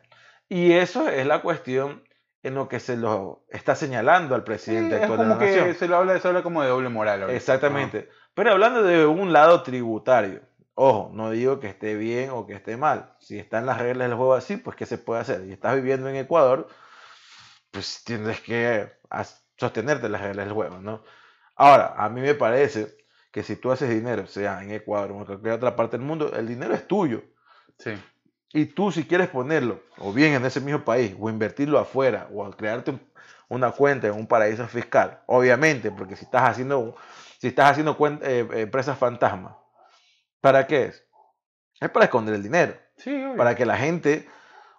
[0.48, 2.02] Y eso es la cuestión
[2.42, 5.46] en lo que se lo está señalando al Sí, presidente es actual de la que
[5.46, 5.74] nación.
[5.76, 7.22] se lo habla, se habla como de doble moral.
[7.22, 7.36] ahorita.
[7.36, 8.10] Exactamente.
[8.34, 10.40] Pero hablando de un lado tributario,
[10.74, 13.14] ojo, no digo que esté bien o que esté mal.
[13.20, 15.44] Si están las reglas del juego así, pues ¿qué se puede hacer?
[15.46, 16.68] Y estás viviendo en Ecuador,
[17.74, 18.90] pues tienes que
[19.58, 21.04] sostenerte las reglas del juego, ¿no?
[21.56, 22.96] Ahora, a mí me parece
[23.32, 26.32] que si tú haces dinero, sea en Ecuador o en cualquier otra parte del mundo,
[26.34, 27.22] el dinero es tuyo.
[27.78, 27.92] Sí.
[28.52, 32.50] Y tú si quieres ponerlo, o bien en ese mismo país, o invertirlo afuera, o
[32.52, 33.02] crearte un-
[33.48, 36.96] una cuenta en un paraíso fiscal, obviamente, porque si estás haciendo,
[37.40, 39.54] si estás haciendo eh, empresas fantasmas,
[40.40, 41.04] ¿para qué es?
[41.80, 44.28] Es para esconder el dinero, Sí, para que la gente,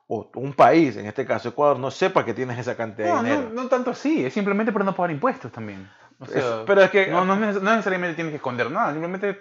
[0.07, 3.29] o un país, en este caso Ecuador, no sepa que tienes esa cantidad no, de
[3.29, 3.51] no, dinero.
[3.63, 5.89] no tanto así, es simplemente para no pagar impuestos también.
[6.19, 9.39] O sea, Es- pero es que, no, no, no necesariamente tienes que esconder nada, simplemente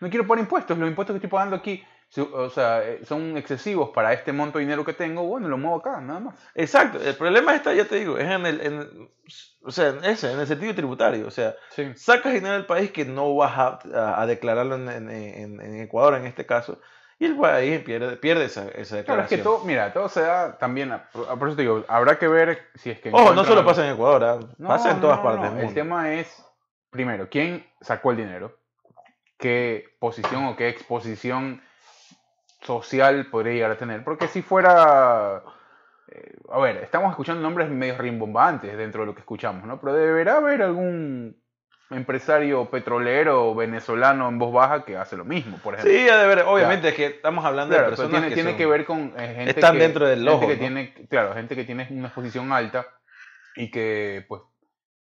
[0.00, 0.76] no quiero pagar impuestos.
[0.78, 1.84] Los impuestos que estoy pagando aquí
[2.32, 5.78] o sea, eh, son excesivos para este monto de dinero que tengo, bueno, lo muevo
[5.78, 6.34] acá, nada más.
[6.54, 9.10] exacto, el problema está, ya te digo, es en el, en-
[9.64, 11.92] o sea, en ese, en el sentido tributario, o sea, Sí.
[11.96, 16.46] sacas dinero del país que no vas a, a- declararlo en- en Ecuador en este
[16.46, 16.80] caso,
[17.18, 19.42] y el país pierde, pierde esa, esa Claro, es que declaración.
[19.42, 22.68] todo, mira, todo se da también, a- por por eso te digo, habrá que ver
[22.74, 23.10] si es que...
[23.12, 24.38] Ojo, no solo pasa en Ecuador, ¿ah?
[24.58, 25.60] No, pasa en todas no, partes no.
[25.60, 26.44] El tema es,
[26.90, 28.56] primero, ¿quién sacó el dinero?
[29.38, 31.62] ¿Qué posición o qué exposición
[32.62, 34.02] social podría llegar a tener?
[34.04, 35.42] Porque si fuera...
[36.08, 39.80] eh, a ver, estamos escuchando nombres medio rimbombantes dentro de lo que escuchamos, ¿no?
[39.80, 41.36] Pero deberá haber algún
[41.90, 45.92] empresario petrolero venezolano en voz baja que hace lo mismo, por ejemplo.
[45.96, 48.58] Sí, de ver, obviamente es que estamos hablando Claro, de personas tiene, que, tiene son-
[48.58, 50.60] que ver con eh, gente están que, dentro del gente ojo, que ¿no?
[50.60, 52.86] tiene, claro, gente que tiene una exposición alta
[53.54, 54.42] y que, pues,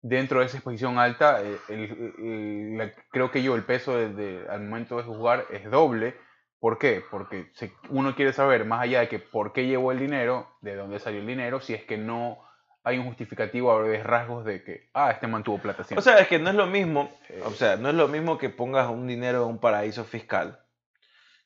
[0.02, 4.60] dentro de esa exposición alta, eh, el- el- la- creo que yo el peso al
[4.62, 6.14] momento de juzgar es doble.
[6.60, 7.02] ¿Por qué?
[7.10, 7.50] Porque
[7.90, 11.20] uno quiere saber, más allá de que por qué llevó el dinero, de dónde salió
[11.20, 12.38] el dinero, si es que no
[12.84, 16.02] hay un justificativo a breves rasgos de que, ah, este mantuvo plata O siempre.
[16.04, 18.50] sea, es que no es lo mismo, Eh, o sea, no es lo mismo que
[18.50, 20.60] pongas un dinero en un paraíso fiscal,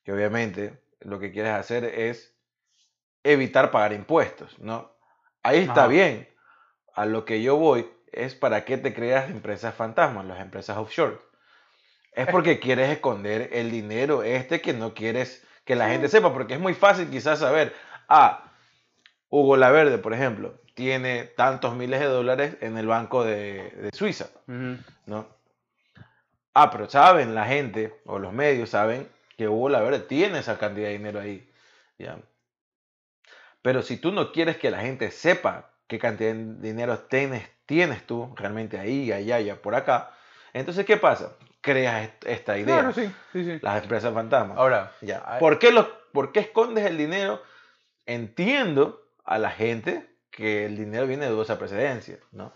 [0.04, 2.34] que obviamente lo que quieres hacer es
[3.22, 4.90] evitar pagar impuestos, ¿no?
[5.42, 5.86] Ahí está Ajá.
[5.88, 6.28] bien.
[6.94, 11.18] A lo que yo voy es para qué te creas empresas fantasmas, las empresas offshore.
[12.12, 16.54] Es porque quieres esconder el dinero este que no quieres que la gente sepa, porque
[16.54, 17.72] es muy fácil quizás saber,
[18.08, 18.50] ah,
[19.28, 24.28] Hugo Laverde, por ejemplo, tiene tantos miles de dólares en el banco de, de Suiza.
[25.06, 25.26] ¿no?
[26.54, 30.86] Ah, pero saben, la gente o los medios saben que Hugo Laverde tiene esa cantidad
[30.86, 31.50] de dinero ahí,
[31.98, 32.16] ¿ya?
[33.60, 38.06] Pero si tú no quieres que la gente sepa qué cantidad de dinero tienes, tienes
[38.06, 40.12] tú realmente ahí, allá, ya por acá,
[40.52, 41.32] entonces, ¿qué pasa?
[41.60, 42.76] Creas est- esta idea.
[42.82, 43.58] Claro, sí, sí, sí.
[43.62, 44.56] Las empresas fantasmas.
[44.56, 45.38] Ahora, Ya.
[45.40, 47.42] ¿Por qué, los, ¿Por qué escondes el dinero?
[48.06, 52.52] Entiendo a la gente que el dinero viene de dudosa precedencia, ¿no?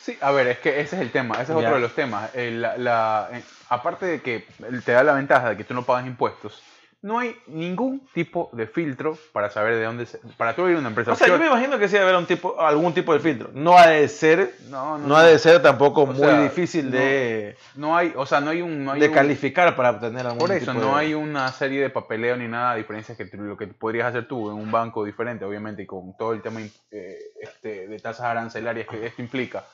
[0.00, 1.56] Sí, a ver, es que ese es el tema, ese es Ya.
[1.58, 2.30] otro de los temas.
[2.34, 4.46] Eh, la- la- eh, aparte de que
[4.84, 6.62] te da la ventaja de que tú no pagas impuestos,
[7.02, 10.86] no hay ningún tipo de filtro para saber de dónde se, para tú abrir una
[10.88, 13.18] empresa O sea, yo me imagino que sí debe haber un tipo, algún tipo de
[13.18, 13.50] filtro.
[13.54, 16.96] No ha de ser, no, no, no ha de ser tampoco muy sea, difícil no
[16.96, 20.26] de, no hay, o sea, no hay un, no hay de un- calificar para obtener
[20.26, 23.16] algún por eso tipo no de- hay una serie de papeleo ni nada, a diferencia
[23.16, 26.40] que lo que podrías hacer tú en un banco diferente, obviamente, y con todo el
[26.40, 26.60] tema
[26.92, 29.64] eh, este, de tasas arancelarias que esto implica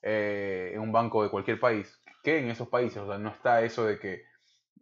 [0.00, 3.62] eh, en un banco de cualquier país, que en esos países, o sea, no está
[3.62, 4.27] eso de que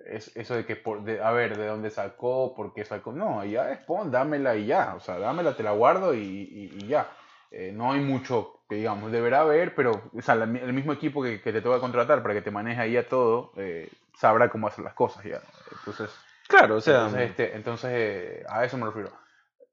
[0.05, 3.45] es eso de que por de, a ver de dónde sacó, por qué sacó, no,
[3.45, 6.87] ya es pon, dámela y ya, o sea, dámela, te la guardo y, y- y
[6.89, 7.09] ya.
[7.51, 11.23] Eh, no hay mucho que digamos, deberá haber, pero o sea, la- el mismo equipo
[11.23, 14.67] que, que te toca contratar para que te maneje ahí a todo, eh, sabrá cómo
[14.67, 15.41] hacer las cosas ya.
[15.71, 16.11] Entonces,
[16.49, 19.11] Claro, o sea, entonces, este, entonces eh, a eso me refiero.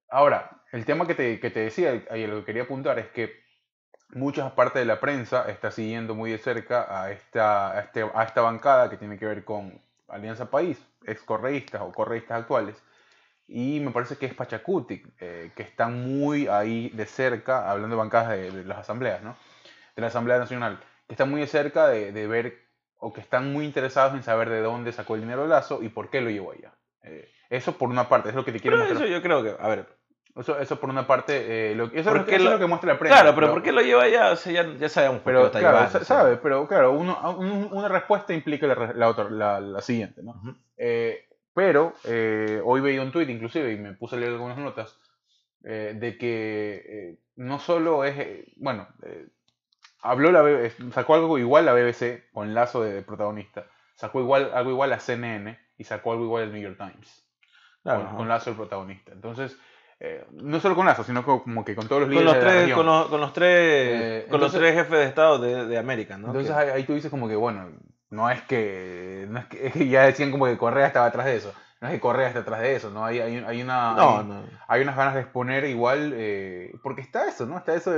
[0.09, 3.43] Ahora, el tema que te, que te decía y lo que quería apuntar es que
[4.09, 8.23] muchas partes de la prensa está siguiendo muy de cerca a esta, a, este- a
[8.23, 9.81] esta bancada que tiene que ver con
[10.13, 12.81] Alianza País, ex correístas o correístas actuales.
[13.47, 17.99] Y me parece que es Pachacutic, eh, que están muy ahí de cerca, hablando de
[17.99, 19.35] bancadas de, de las asambleas, ¿no?
[19.95, 22.57] De la Asamblea Nacional, que están muy de cerca de, de ver
[22.97, 26.09] o que están muy interesados en saber de dónde sacó el dinero Lazo y por
[26.09, 26.73] qué lo llevó allá.
[27.03, 29.03] Eh, eso por una parte, es lo que te quiero pero mostrar.
[29.03, 29.87] eso yo creo que, a ver,
[30.35, 32.65] Eso, eso por una parte, eh, lo, eso, es ¿Por lo, que- es lo- que
[32.65, 33.19] muestra la prensa.
[33.21, 34.31] claro, pero ¿por qué lo lleva allá?
[34.31, 36.91] O sea, ya, ya sabemos por qué lo Pero está claro, llevando, sabe, pero claro,
[36.93, 40.33] uno, un- una respuesta implica la, otra, la, la siguiente, ¿no?
[40.77, 44.97] Eh, pero eh, hoy veía un tweet inclusive y me puse a leer algunas notas
[45.61, 48.15] de que no solo es,
[48.57, 48.87] bueno,
[50.01, 54.51] habló la B- eh, sacó algo igual la BBC con lazo de protagonista, sacó igual
[54.53, 57.23] algo igual a CNN y sacó algo igual al New York Times
[57.83, 59.11] Claro, con, lazo del protagonista.
[59.11, 59.57] Entonces,
[59.99, 62.35] eh, no solo con lazo, sino co- como que con todos los con líderes los
[62.35, 62.77] de la tres, región.
[62.77, 65.77] con los, con los tres, Eh, con los entonces- tres jefes de Estado de, de
[65.77, 66.27] América, ¿no?
[66.27, 67.69] Entonces Que- ahí, tú dices como que, bueno,
[68.09, 71.25] no es que, no es que, es que ya decían como que Correa estaba atrás
[71.25, 71.53] de eso.
[71.81, 73.03] No es que Correa esté atrás de eso, ¿no?
[73.03, 73.93] Hay, hay, hay una...
[73.93, 74.43] no, hay, no.
[74.69, 77.57] hay unas ganas de exponer igual, eh, porque está eso, ¿no?
[77.57, 77.91] Está eso,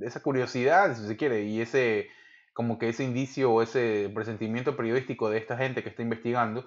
[0.00, 2.08] esa curiosidad, si se quiere, y ese,
[2.54, 6.64] como que ese indicio o ese presentimiento periodístico de esta gente que está investigando,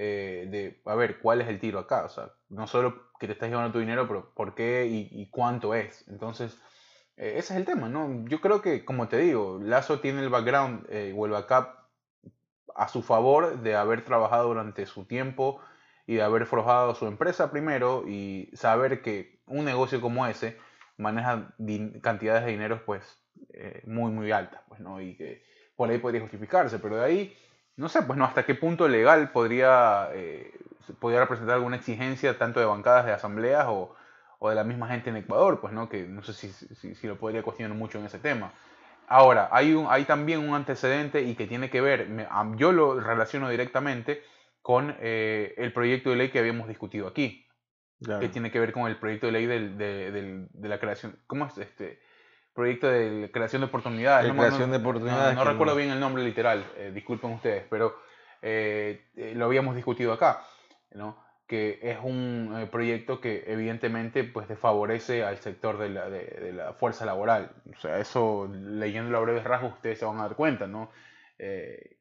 [0.00, 2.04] eh, de, a ver, ¿cuál es el tiro acá?
[2.04, 5.74] O sea, no solo que te estás llevando tu dinero, pero ¿por qué y, cuánto
[5.74, 6.06] es?
[6.06, 6.56] Entonces,
[7.16, 8.24] eh, ese es el tema, ¿no?
[8.28, 11.78] Yo creo que, como te digo, Lazo tiene el background eh, o el backup
[12.76, 15.60] a su favor de haber trabajado durante su tiempo
[16.06, 20.58] y de haber forjado su empresa primero y saber que un negocio como ese
[20.96, 21.56] maneja
[22.02, 23.02] cantidades de dinero pues
[23.52, 25.44] eh, muy muy altas pues no y que
[25.76, 27.36] por ahí podría justificarse pero de ahí
[27.78, 30.52] no sé pues no hasta qué punto legal podría eh,
[31.00, 33.94] podría representar alguna exigencia tanto de bancadas de asambleas o,
[34.38, 37.06] o de la misma gente en Ecuador pues no que no sé si, si, si
[37.06, 38.52] lo podría cuestionar mucho en ese tema
[39.10, 43.00] Ahora, hay, un, hay también un antecedente y que tiene que ver, me- yo lo
[43.00, 44.22] relaciono directamente
[44.60, 47.46] con eh, el proyecto de ley que habíamos discutido aquí,
[48.04, 48.20] Claro.
[48.20, 51.18] que tiene que ver con el proyecto de ley del- de, del- de la creación,
[51.26, 52.00] ¿cómo es este?
[52.58, 54.24] Proyecto de creación de oportunidades.
[54.26, 57.30] De No creación no- de oportunidades No, no recuerdo bien el nombre literal, eh, disculpen
[57.34, 57.94] ustedes, pero
[58.42, 60.40] eh, eh, lo habíamos discutido acá,
[60.92, 61.16] ¿no?
[61.46, 66.52] que es un eh, proyecto que evidentemente pues desfavorece al sector de la, de, de
[66.52, 67.52] la fuerza laboral.
[67.76, 70.90] O sea, eso leyendo a breves rasgos ustedes se van a dar cuenta, ¿no?
[71.38, 71.94] Eh,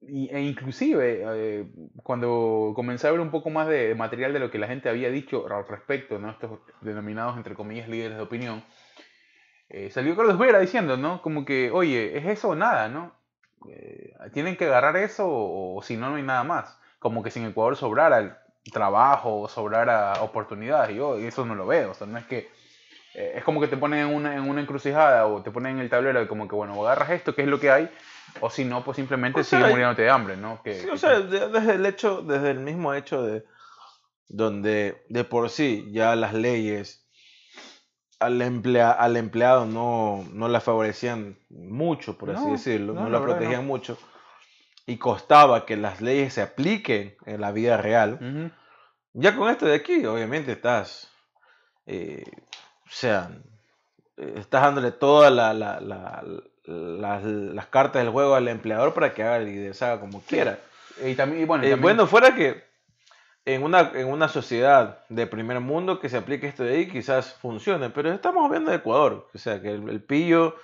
[0.00, 1.66] e inclusive eh,
[2.04, 5.10] cuando comencé a ver un poco más de material de lo que la gente había
[5.10, 6.30] dicho al respecto, ¿no?
[6.30, 8.62] estos denominados entre comillas líderes de opinión,
[9.70, 11.20] eh, salió Carlos Vera diciendo, ¿no?
[11.22, 13.12] Como que, oye, ¿es eso o nada, no?
[13.68, 16.78] Eh, ¿Tienen que agarrar eso o, o si no, no hay nada más?
[16.98, 18.32] Como que si en Ecuador sobrara el
[18.72, 22.48] trabajo o sobrara oportunidades, y yo eso no lo veo, o sea, no es que...
[23.14, 25.80] eh, es como que te ponen en una, en una encrucijada o te ponen en
[25.80, 27.90] el tablero de como que, bueno, agarras esto, que es lo que hay,
[28.40, 30.62] o si no, pues simplemente O sea, sigue muriéndote de hambre, ¿no?
[30.62, 33.44] Que, Sí, que- o sea, de- desde el hecho, desde el mismo hecho de
[34.28, 37.06] donde de por sí ya las leyes
[38.20, 43.22] al, emplea- al empleado no, no la favorecían mucho, por así decirlo, no, no, la
[43.22, 43.68] protegían no.
[43.68, 43.98] mucho,
[44.86, 48.52] y costaba que las leyes se apliquen en la vida real.
[49.12, 51.10] Ya con esto de aquí, obviamente estás,
[51.86, 52.24] eh,
[52.86, 53.30] O sea,
[54.16, 56.24] estás dándole todas la, la- la-
[56.64, 60.58] las- las cartas del juego al empleador para que haga y deshaga como quiera.
[61.04, 62.64] Y también, y bueno, y Eh, también- bueno, fuera que
[63.54, 67.34] en una, en una sociedad de primer mundo que se aplique esto de ahí, quizás
[67.34, 70.54] funcione, pero estamos hablando de Ecuador, o sea que el, el pillo,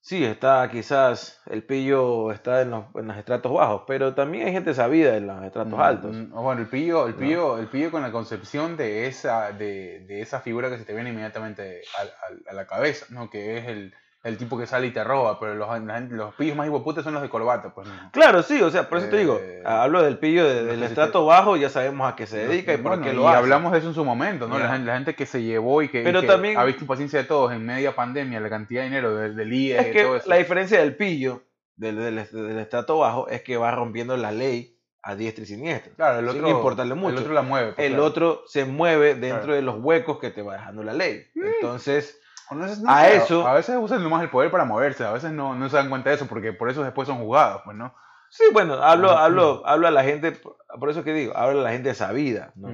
[0.00, 4.52] sí, está quizás, el pillo está en los, en los estratos bajos, pero también hay
[4.52, 6.16] gente sabida en los estratos Mm, altos.
[6.16, 7.18] mm, Bueno, el pillo, el ¿no?
[7.18, 10.94] pillo, el pillo con la concepción de esa, de, de esa figura que se te
[10.94, 12.12] viene inmediatamente al-
[12.48, 13.28] a, la cabeza, ¿no?
[13.30, 15.68] Que es el, el tipo que sale y te roba, pero los,
[16.10, 17.86] los pillos más hijueputas son los de corbata, pues.
[18.10, 20.78] Claro, sí, o sea, por eso te digo, Eh, hablo del pillo de- no del
[20.80, 23.28] si estrato bajo, ya sabemos a qué se dedica y por Bueno, qué y lo
[23.28, 23.36] hace.
[23.38, 24.58] hablamos de eso en su momento, ¿no?
[24.58, 26.80] La, gente, la gente que se llevó y que, y Pero que también- ha visto
[26.82, 29.92] impaciencia de todos en media pandemia, la cantidad de dinero del, del IE Es y
[29.92, 30.28] que todo eso.
[30.28, 31.42] la diferencia del pillo,
[31.76, 35.92] del, del, del estrato bajo, es que va rompiendo la ley a diestra y siniestra.
[35.96, 37.16] Claro, el sin otro, importarle mucho.
[37.16, 37.72] El otro la mueve.
[37.74, 38.04] pues, el claro.
[38.06, 39.54] otro se mueve dentro Claro.
[39.56, 41.26] de los huecos que te va dejando la ley.
[41.56, 45.12] Entonces, O no no a eso- A veces usan nomás el poder para moverse, a
[45.12, 47.76] veces no, no se dan cuenta de eso, porque por eso después son juzgados, pues,
[47.76, 47.94] ¿no?
[48.30, 50.32] sí, bueno, hablo, hablo, hablo a la gente,
[50.80, 52.50] por eso que digo, hablo a la gente sabida.
[52.56, 52.68] ¿no?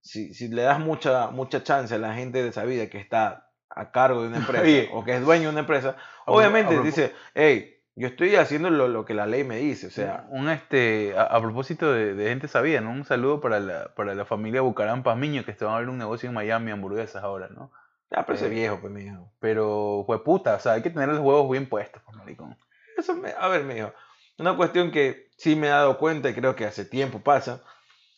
[0.00, 3.90] Si, si le das mucha, mucha chance a la gente de sabida que está a
[3.90, 8.08] cargo de una empresa o que es dueño de una empresa, obviamente dice, hey, yo
[8.08, 9.88] estoy haciendo lo, lo que la ley me dice.
[9.88, 12.90] O sea, un este a, a propósito de, de gente sabida, ¿no?
[12.90, 15.98] Un saludo para la, para la familia Bucaram Pazmiño que se van a abrir un
[15.98, 17.70] negocio en Miami, hamburguesas ahora, ¿no?
[18.14, 19.30] Ya, pero ese Eh, viejo, pues, mijo.
[19.40, 22.56] Pero fue puta, o sea, hay que tener los huevos bien puestos, pues, maricón.
[22.96, 23.92] Eso me- a ver, mijo,
[24.38, 27.62] una cuestión que sí me he dado cuenta y creo que hace tiempo pasa.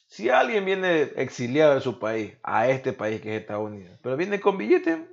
[0.07, 4.16] Si alguien viene exiliado de su país a este país que es Estados Unidos, pero
[4.16, 5.07] viene con billete,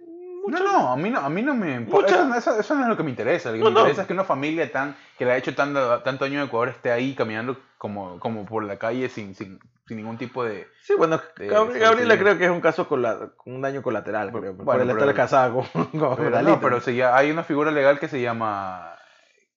[0.51, 2.13] No, no, a mí no, a mí no me importa.
[2.15, 3.49] Eso, no- eso- eso no es lo que me interesa.
[3.49, 3.79] Lo que No, me no.
[3.81, 6.69] interesa es que una familia tan que le ha hecho tanto, tanto daño a Ecuador
[6.69, 10.67] esté ahí caminando como, como por la calle sin, sin, sin ningún tipo de.
[10.83, 13.81] Sí, bueno, de Gabri- Gabriela creo que es un caso con, la, con un daño
[13.81, 15.65] colateral, creo, por bueno, el pero- estar casada con,
[15.99, 18.95] con Pero, no, pero se llama- hay una figura legal que se llama.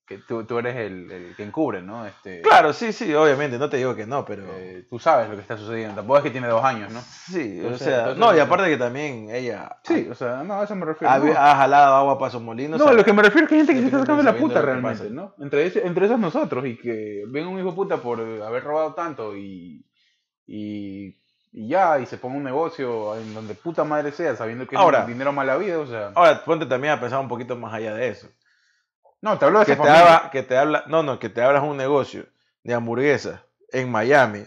[0.07, 2.05] Que tú, tú eres el, el que encubre, ¿no?
[2.07, 4.45] Este, Claro, sí, sí, obviamente, no te digo que no, pero...
[4.57, 5.95] eh, tú sabes lo que está sucediendo.
[5.97, 7.01] Tampoco es que tiene dos años, ¿no?
[7.01, 10.65] sí, o sea, entonces- no, y aparte que también ella Sí, o sea, no, a
[10.65, 11.11] eso me refiero.
[11.13, 11.33] ha- no.
[11.33, 12.79] ha jalado agua para sus molinos.
[12.79, 14.23] No, o sea, lo que me refiero es que hay gente que se está sacando
[14.23, 15.09] la puta realmente.
[15.11, 15.35] ¿no?
[15.41, 19.87] Entre, entre esos nosotros y que venga un hijo puta por haber robado tanto y,
[20.47, 21.17] y,
[21.53, 24.99] y ya, y se ponga un negocio en donde puta madre sea, sabiendo que Ahora-
[25.01, 26.13] es un dinero mala vida, o sea...
[26.15, 28.29] Ahora, ponte también a pensar un poquito más allá de eso.
[29.25, 31.43] No, te hablo de Que esa te, abra- que te habla, no, no, que te
[31.43, 32.27] abras un negocio
[32.63, 33.41] de hamburguesas
[33.73, 34.45] en Miami.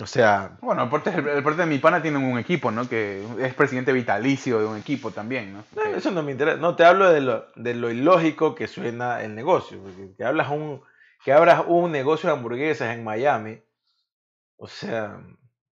[0.00, 2.88] O sea, Bueno, aparte, el parte de mi pana tiene un equipo, ¿no?
[2.88, 5.64] Que es presidente vitalicio de un equipo también, ¿no?
[5.74, 6.58] no, eso no me interesa.
[6.58, 9.78] No, te hablo de lo, de lo ilógico que suena el negocio.
[9.82, 10.82] porque que, hablas un,
[11.24, 13.62] que abras un negocio de hamburguesas en Miami,
[14.56, 15.18] o sea,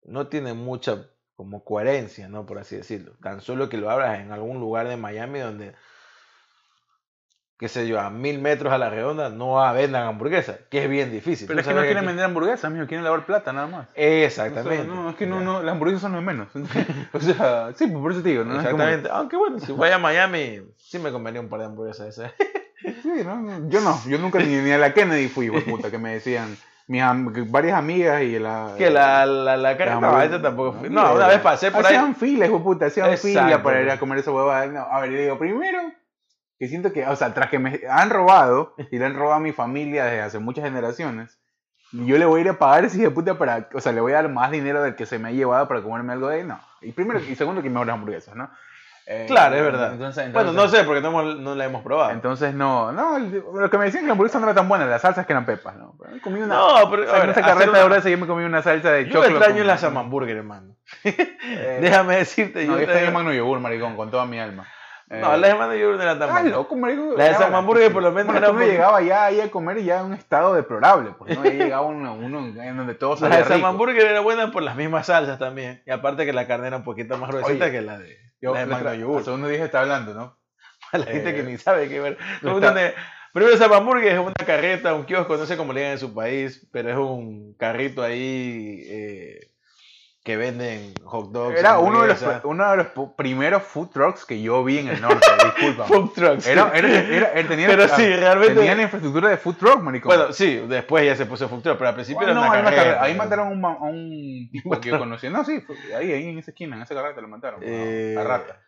[0.03, 2.45] no tiene mucha como coherencia, ¿no?
[2.45, 3.13] Por así decirlo.
[3.21, 5.73] Tan solo que lo abras en algún lugar de Miami donde,
[7.63, 11.11] qué sé yo, a mil metros a la redonda no vendan hamburguesas, que es bien
[11.13, 11.47] difícil.
[11.47, 13.87] Pero es que no quieren aquí- vender hamburguesas, mijo, quieren lavar plata nada más.
[13.95, 14.81] Exactamente.
[14.81, 16.49] O sea, no, es que no, no, las hamburguesas son lo de menos.
[17.13, 18.51] o sea, sí, pues por eso te digo, ¿no?
[18.59, 19.09] Es como- Exactamente.
[19.11, 22.31] Aunque bueno, si voy a Miami, sí me comería un par de hamburguesas esas.
[23.01, 23.69] Sí, ¿no?
[23.69, 26.57] Yo no, yo nunca ni, ni a la Kennedy fui, de puta, que me decían
[26.87, 28.73] mis am- que varias amigas y la...
[28.77, 30.01] que la, la, la cara.
[30.01, 30.89] No, esa tampoco fui.
[30.89, 31.95] no, una vez pasé por ahí.
[31.95, 33.27] Hacían fila, hijo puta, hacían Exacto.
[33.45, 34.65] fila para ir a comer esa huevada.
[34.67, 35.79] No, a ver, yo digo, primero,
[36.63, 39.39] que siento que, o sea, tras que me han robado, y le han robado a
[39.39, 41.37] mi familia desde hace muchas generaciones,
[41.91, 44.01] yo le voy a ir a pagar ese hijo de puta para, o sea, le
[44.01, 46.37] voy a dar más dinero del que se me ha llevado para comerme algo de
[46.37, 46.59] ahí, no.
[46.81, 48.49] Y primero, y segundo, que mejores hamburguesas, ¿no?
[49.05, 49.91] Eh, Claro, es verdad.
[49.91, 52.11] Entonces, Bueno, no entonces- sé, porque no, hemos- no la hemos probado.
[52.11, 54.85] entonces no, no, el- lo que me decían que la hamburguesa no era tan buena,
[54.85, 55.93] las salsas que eran pepas, ¿no?
[56.01, 58.03] Pero comí una, no, pero o sea, a en ver, esa carreta una- de horas
[58.05, 59.29] yo me comí una salsa de Yo choclo.
[59.37, 60.75] extraño con- las hamburguesas, hermano.
[61.03, 64.65] Eh, Déjame decirte, no, yo yo extraño extraño- Magno Yogur, maricón, con toda mi alma.
[65.09, 66.51] Eh, No, las de Mano Yogur no eran tan Ah, buenas.
[66.53, 67.17] loco, maricón.
[67.17, 67.53] La de San.
[67.53, 69.99] Hamburgues por lo menos Bueno, era uno un poquito- llegaba ya ahí a comer ya
[69.99, 71.43] en un estado deplorable, pues, ¿no?
[71.43, 73.67] Ya llegaba uno, uno en donde todo La salía de San rico.
[73.67, 75.83] Hamburger era buena por las mismas salsas también.
[75.85, 78.61] Y aparte que la carne era un poquito más gruesita que la de, Yo, la
[78.61, 79.21] de Magno nuestra- Yogur.
[79.21, 80.37] Hace unos días está hablando, ¿no?
[80.91, 82.17] Para la gente eh, que ni sabe qué ver.
[82.41, 82.93] no de-
[83.33, 86.13] Primero San Hamburger es una carreta, un kiosco, no sé cómo le digan en su
[86.13, 89.49] país, pero es un carrito ahí eh,
[90.23, 91.59] que venden hot dogs.
[91.59, 95.01] Era uno de, los, uno de los primeros food trucks que yo vi en el
[95.01, 95.83] norte, disculpa.
[95.83, 96.47] Food trucks.
[96.47, 100.15] Era, era, era, era- tenía, Pero sí, realmente- Tenía la infraestructura de food truck, maricón.
[100.15, 102.57] Bueno, sí, después ya se puso food truck, pero al principio Bueno, era no, una
[102.57, 102.83] ahí, carreta.
[102.85, 105.29] mataron, ahí mataron a un, a un tipo que yo conocí.
[105.29, 105.61] No, sí,
[105.97, 107.59] ahí, ahí en esa esquina, en esa carreta lo mataron.
[107.61, 108.61] Eh, a rata.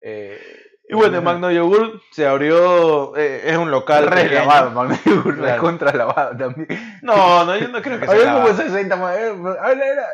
[0.00, 0.40] Eh,
[0.88, 4.40] Y bueno, el Magno Yogur se abrió, eh, es un local Re pequeño.
[4.40, 5.54] lavado, Magno Yogur, Claro.
[5.54, 6.98] recontra lavado también.
[7.02, 8.62] No, no, yo no creo que sea Había como lavado.
[8.62, 9.32] 60 ma- eh,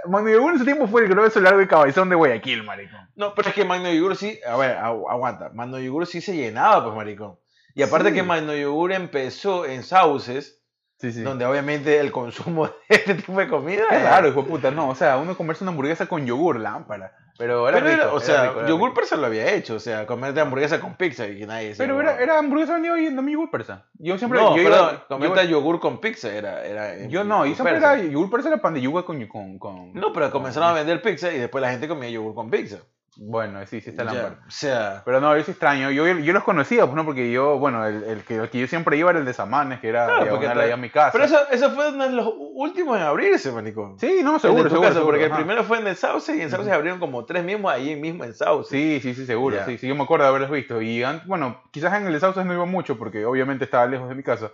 [0.09, 3.09] Magno Yogur en ese tiempo fue el grueso largo y cabezón de Guayaquil, maricón.
[3.17, 5.51] No, pero es que Magno Yogur sí, a ver, agu- aguanta.
[5.55, 7.39] Magno Yogur sí se llenaba, pues, maricón.
[7.75, 8.15] Y aparte Sí.
[8.17, 10.58] que Magno Yogur empezó en sauces,
[10.99, 11.23] Sí, sí.
[11.23, 14.95] donde obviamente el consumo de este tipo de comida raro, hijo de puta, no, o
[14.97, 17.13] sea, uno comerse una hamburguesa con yogur, lámpara.
[17.39, 18.95] Pero era Pero era- rico, o era sea, rico, yogur rico.
[18.95, 22.21] persa lo había hecho, o sea, comerte hamburguesa con pizza y nadie decía, Pero era,
[22.21, 23.87] era hamburguesa en día yogur persa.
[23.95, 24.41] Yo siempre.
[24.41, 26.65] no, yo iba- comerte yo, yogur con pizza era...
[26.65, 27.95] era yo no, y siempre persa.
[27.95, 29.25] era yogur persa era pan de yuca con.
[29.29, 32.51] con, con No, pero comenzaron a vender pizza y después la gente comía yogur con
[32.51, 32.79] pizza.
[33.21, 34.39] Bueno, sí, sí está Ya, lámpara.
[34.47, 35.91] o sea, Pero no, yo sí extraño.
[35.91, 38.69] Yo, yo los conocía, pues no, porque yo, bueno, el, el que, el que yo
[38.69, 41.11] siempre iba era el de Samanes, que era Claro, porque allá a mi casa.
[41.11, 43.99] pero eso, eso fue uno de los últimos en abrirse, manicón.
[43.99, 45.41] Sí, no, El seguro, seguro, casa, seguro, porque el ajá.
[45.41, 48.35] primero fue en el Sauce y en Sauce abrieron como tres mismos ahí mismo en
[48.35, 48.71] Sauce.
[48.71, 49.57] Sí, sí, sí, seguro.
[49.57, 49.65] Ya.
[49.65, 50.81] Sí, sí, yo me acuerdo de haberlos visto.
[50.81, 54.15] Y bueno, quizás en el de Sauces no iba mucho porque obviamente estaba lejos de
[54.15, 54.53] mi casa.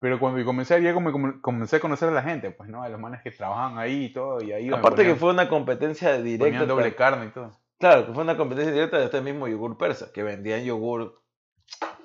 [0.00, 2.82] Pero cuando comencé a ir, como, comencé a conocer a la gente, pues, ¿no?
[2.82, 4.42] A los manes que trabajan ahí y todo.
[4.42, 6.44] Y ahí Aparte que ponían- fue una competencia directa.
[6.46, 7.52] ponían doble carne y todo.
[7.80, 11.20] Claro, que fue una competencia directa de este mismo yogur persa, que vendían yogur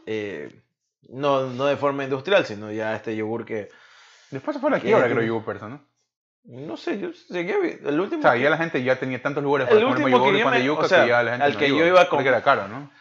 [0.06, 0.64] eh,
[1.10, 3.70] no, no de forma industrial, sino ya este yogur que,
[4.32, 5.82] Después se fue a la quiebra, creo yo, persa, ¿no?
[6.46, 8.20] no sé, yo seguía, el último...
[8.20, 10.32] O sea, que- ya la gente ya tenía tantos lugares El para comer último yogur
[10.34, 11.78] que y yo me- yuca o sea, que ya la gente al no que iba,
[11.80, 12.92] yo iba con- Porque era caro, ¿no?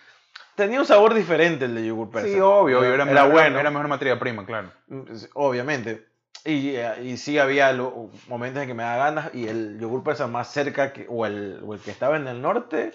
[0.57, 2.29] Tenía un sabor diferente el de yogur persa.
[2.29, 3.59] Sí, obvio, obvio, era, Era bueno.
[3.59, 4.71] Era mejor materia prima, claro.
[4.87, 5.03] Mm,
[5.35, 6.07] Obviamente.
[6.45, 10.03] Y, eh, y sí había lo- momentos en que me daba ganas y el yogur
[10.05, 12.93] persa más cerca que, o, el, o el que estaba en el norte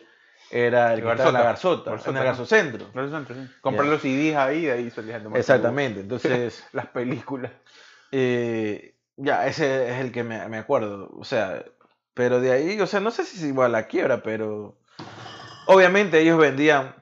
[0.52, 1.92] era el, El que estaba en la Garzota.
[1.92, 2.26] Garzota, en Garzota, el.
[2.26, 2.88] Garzocentro.
[3.08, 6.02] Eso, entonces, Comprar los CDs ahí, de ahí salías a tomar Exactamente.
[6.02, 6.64] Entonces.
[6.74, 7.52] Las películas.
[8.12, 11.10] eh, ya, ese es el que me, me acuerdo.
[11.18, 11.64] O sea,
[12.14, 14.78] pero de ahí, o sea, no sé si es igual a la quiebra, pero
[15.66, 16.96] obviamente ellos vendían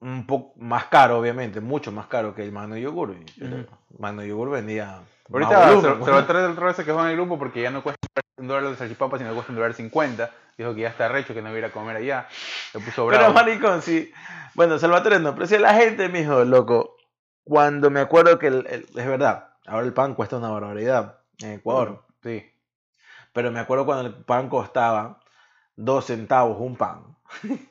[0.00, 3.14] un poco más caro, obviamente, mucho más caro que el Magno Yogur.
[3.36, 3.66] y- Ujú.
[3.98, 5.00] Magno Yogur vendía.
[5.32, 6.04] Ahorita volumen, se, ¿no?
[6.04, 8.00] se va a traer el en el grupo porque ya no cuesta
[8.36, 10.30] un dólar de salchipapa, sino cuesta un dólar cincuenta.
[10.58, 12.26] Dijo que ya está recho, que no iba a comer allá.
[12.72, 13.22] Se puso bravo.
[13.22, 14.12] Pero maricón, sí.
[14.54, 16.96] Bueno, Salvatore no, pero si la gente, mijo, loco,
[17.44, 21.52] cuando me acuerdo que el- el- es verdad, ahora el pan cuesta una barbaridad en
[21.52, 22.04] Ecuador.
[22.22, 22.50] Sí.
[23.32, 25.20] Pero me acuerdo cuando el pan costaba
[25.76, 27.16] dos centavos un pan.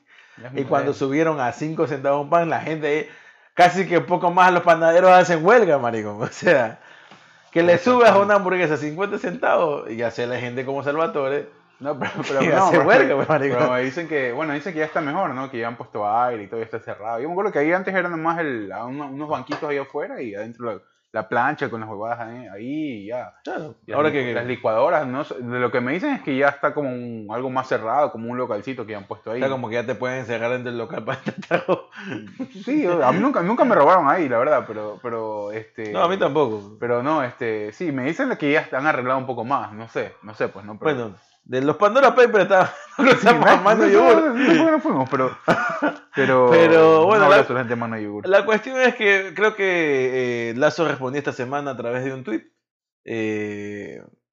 [0.55, 3.09] Y cuando subieron a cinco centavos un pan, la gente
[3.55, 6.21] casi que un poco más los panaderos hacen huelga, maricón.
[6.21, 6.79] O sea,
[7.51, 11.49] que le subas a una hamburguesa 50 centavos y ya sea la gente como Salvatore.
[11.79, 14.79] No, pero, pero no, hace pero- huelga, pues, pero me dicen que, bueno, dicen que
[14.79, 15.49] ya está mejor, ¿no?
[15.49, 17.19] Que ya han puesto aire y todo ya está cerrado.
[17.21, 20.21] Yo me acuerdo que ahí antes eran nomás el, a uno- unos banquitos ahí afuera
[20.21, 20.81] y adentro
[21.11, 22.65] la, la plancha con las huevadas ahí, ahí
[23.03, 23.33] y ya.
[23.43, 24.33] Claro, Y ahora que...
[24.33, 27.27] las licuadoras, no sé, de lo que me dicen es que ya está como un-
[27.31, 29.39] algo más cerrado, como un localcito que ya han puesto ahí.
[29.41, 31.65] Está como que ya te pueden encerrar dentro del local para intentar
[32.65, 35.91] Sí, a mí nunca, nunca me robaron ahí, la verdad, pero, pero este.
[35.91, 36.77] No, a mí tampoco.
[36.79, 40.13] Pero no, este, sí, me dicen que ya han arreglado un poco más, no sé,
[40.23, 40.77] no sé, pues no.
[40.79, 41.15] Pero, Bueno,
[41.49, 43.25] de los Pandora Papers estaba Sí,
[43.63, 44.35] mano no, yogur.
[44.35, 45.35] no, no, fuimos, pero,
[46.15, 47.37] pero, Pero, bueno, la-
[47.75, 52.23] mano cuestión es que creo que eh, Lazo respondió esta semana a través de un
[52.23, 52.51] tweet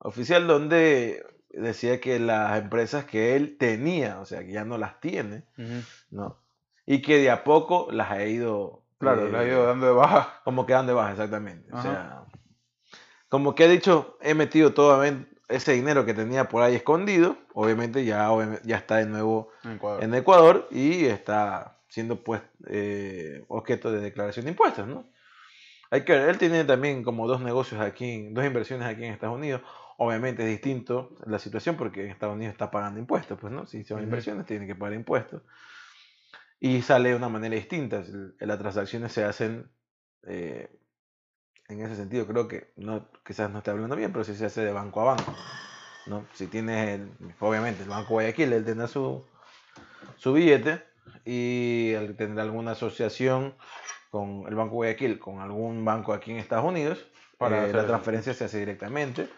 [0.01, 5.01] oficial donde decía que las empresas que él tenía, o sea, que ya no las
[5.01, 5.45] tiene.
[6.11, 6.39] ¿no?
[6.85, 8.83] Y que de a poco las ha ido...
[8.99, 10.41] Claro, eh, le ha ido dando de baja.
[10.45, 11.73] Como quedan de baja, exactamente.
[11.73, 12.25] O sea,
[13.31, 15.03] como que ha dicho, he metido todo
[15.49, 18.31] ese dinero que tenía por ahí escondido, obviamente ya,
[18.65, 20.05] ya está de nuevo En Ecuador.
[20.05, 25.09] en Ecuador y está siendo pues eh, objeto de declaración de impuestos, ¿no?
[25.91, 29.37] Hay que ver, él tiene también como dos negocios aquí, dos inversiones aquí en Estados
[29.37, 29.63] Unidos.
[29.99, 33.67] Obviamente es distinto la situación porque en Estados Unidos está pagando impuestos, pues, ¿no?
[33.67, 35.43] Si son inversiones, tiene que pagar impuestos.
[36.59, 38.03] Y sale de una manera distinta.
[38.41, 39.71] Las transacciones se hacen
[40.27, 40.69] eh,
[41.69, 44.65] en ese sentido, creo que no, quizás no esté hablando bien, pero sí se hace
[44.65, 45.35] de banco a banco.
[46.07, 46.25] ¿no?
[46.35, 47.11] Si tienes, el-
[47.41, 49.25] obviamente, el Banco Guayaquil, él tendrá su,
[50.17, 50.83] su billete
[51.25, 53.55] y él tendrá alguna asociación
[54.11, 57.05] con el Banco Guayaquil, con algún banco aquí en Estados Unidos,
[57.39, 59.29] Para eh, la transferencia se hace directamente,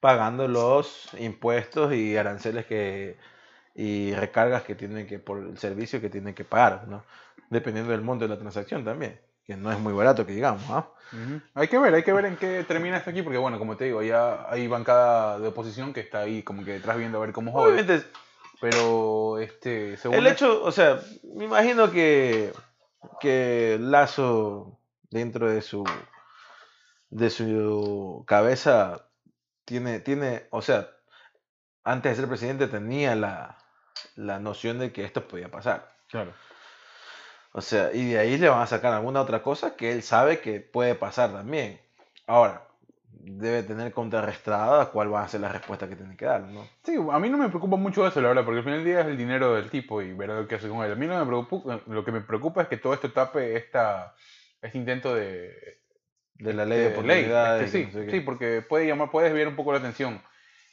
[0.00, 3.16] pagando los impuestos y aranceles que
[3.74, 7.04] y recargas que tienen que por el servicio que tienen que pagar, ¿no?
[7.48, 10.90] Dependiendo del monto de la transacción también, que no es muy barato que digamos, ¿ah?
[11.54, 13.86] Hay que ver, hay que ver en qué termina esto aquí, porque bueno, como te
[13.86, 17.32] digo, ya hay bancada de oposición que está ahí como que detrás viendo a ver
[17.32, 17.54] cómo.
[17.54, 18.04] Obviamente
[18.60, 21.00] Pero, este, según El hecho, o sea,
[21.34, 22.52] me imagino que,
[23.22, 24.78] que Lazo,
[25.10, 25.82] dentro de su,
[27.08, 29.08] de su cabeza,
[29.64, 30.90] tiene, tiene, o sea,
[31.84, 33.56] antes de ser presidente tenía la,
[34.14, 35.96] la noción de que esto podía pasar.
[36.08, 36.34] Claro.
[37.58, 40.40] O sea, y de ahí le van a sacar alguna otra cosa que él sabe
[40.40, 41.80] que puede pasar también.
[42.26, 42.62] Ahora,
[43.10, 46.66] debe tener contrarrestada cuál va a ser la respuesta que tiene que dar, ¿no?
[46.84, 49.00] Sí, a mí no me preocupa mucho eso, la verdad, porque al final del día
[49.00, 50.92] es el dinero del tipo y ver lo que hace con él.
[50.92, 54.14] A mí no me preocupa, lo que me preocupa es que todo esto tape esta,
[54.62, 55.80] este intento de,
[56.34, 56.92] De la ley de ley.
[56.92, 57.64] oportunidades.
[57.66, 58.12] Este, sí, no sé qué.
[58.12, 60.22] sí, porque puede llamar, puede desviar un poco la atención.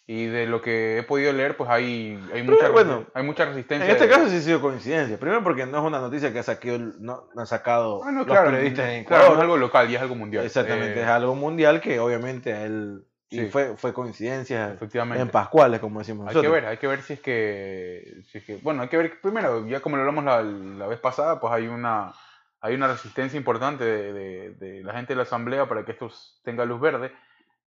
[0.08, 3.46] Y de lo que he podido leer, pues hay, hay, Pero, mucha, bueno, hay mucha
[3.46, 3.86] resistencia.
[3.86, 5.18] En este de- caso sí ha sido coincidencia.
[5.18, 8.20] Primero porque no es una noticia que ha sacado, no, no han sacado Ah, no,
[8.20, 9.38] los claro, periodistas en claro, Ecuador.
[9.40, 10.46] es algo local y es algo mundial.
[10.46, 13.46] Exactamente, Eh, es algo mundial que obviamente él y Sí.
[13.48, 15.24] fue, fue coincidencia Efectivamente.
[15.24, 16.44] en Pascuales, como decimos Hay nosotros.
[16.54, 19.20] que ver, hay que ver si es que, si es que, bueno, hay que ver
[19.20, 22.14] primero, ya como lo hablamos la, la vez pasada, pues hay una,
[22.62, 26.12] hay una resistencia importante de, de- de la gente de la asamblea para que esto
[26.44, 27.12] tenga luz verde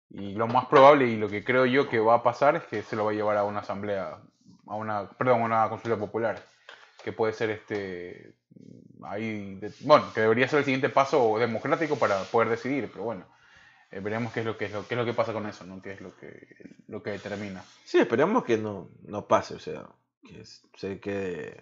[0.09, 2.81] y lo más probable y lo que creo yo que va a pasar es que
[2.83, 4.17] se lo va a llevar a una asamblea,
[4.67, 6.41] a una, perdón, a una consulta popular,
[7.03, 8.33] que puede ser este,
[9.03, 13.25] ahí, de- bueno, que debería ser el siguiente paso democrático para poder decidir, pero bueno.
[13.91, 15.65] eh, veremos qué es lo que es lo, qué es lo que pasa con eso,
[15.65, 15.81] ¿no?
[15.81, 16.47] Qué es lo que
[16.87, 17.63] lo que determina.
[17.85, 19.87] Sí, esperemos que no, no pase, o sea,
[20.25, 20.43] que
[20.75, 21.61] se quede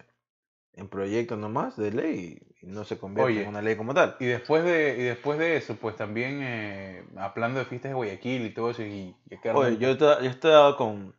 [0.76, 4.18] en proyecto nomás de ley y no se convierta Oye, en una ley como tal.
[4.20, 8.46] Y después de, y después de eso, pues también eh, hablando de fiestas de Guayaquil
[8.46, 11.16] y todo eso, y, y Oye, yo, yo estoy con.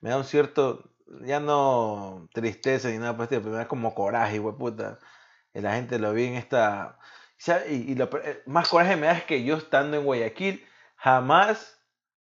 [0.00, 0.88] Me da un cierto.
[1.24, 4.98] Ya no tristeza ni nada estilo, pero me da como coraje, güey, puta.
[5.52, 6.98] Que la gente lo vi en esta.
[7.68, 10.64] Y, y lo eh, más coraje me da es que yo estando en Guayaquil
[10.96, 11.81] jamás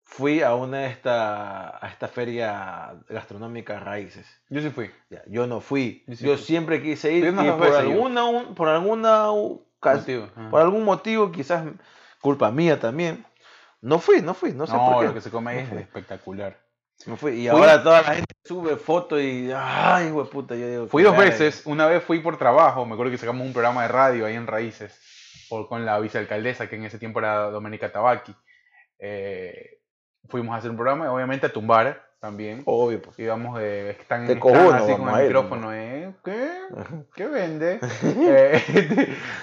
[0.07, 4.25] fui a una de esta, a esta feria gastronómica Raíces.
[4.49, 4.89] yo sí fui.
[5.09, 6.03] Ya, yo no fui.
[6.07, 6.45] Yo sí Yo fui.
[6.45, 9.27] siempre quise ir y por alguna, un- por alguna
[9.83, 11.63] Motivo, por algún motivo, quizás
[12.21, 13.23] culpa mía también,
[13.81, 15.07] no fui, no fui, no sé no, por qué.
[15.09, 15.81] lo que se come ahí es No fui.
[15.83, 16.57] espectacular.
[17.05, 17.31] No fui.
[17.33, 19.51] Y Fui- ahora toda la gente sube fotos y.
[19.53, 20.55] ¡Ay, güey, puta!
[20.55, 23.53] Yo digo, Fui dos veces, una vez fui por trabajo, me acuerdo que sacamos un
[23.53, 24.97] programa de radio ahí en Raíces,
[25.49, 28.33] por, con la vicealcaldesa, que en ese tiempo era Doménica Tabaqui.
[28.97, 29.81] Eh,
[30.29, 32.63] fuimos a hacer un programa, y obviamente a tumbar también.
[32.65, 33.19] Obvio, pues.
[33.19, 33.91] Íbamos de.
[33.91, 36.13] Están, De están cojones así con el a ir, micrófono, ¿eh?
[36.23, 36.51] ¿Qué?
[37.15, 37.79] ¿Qué vende?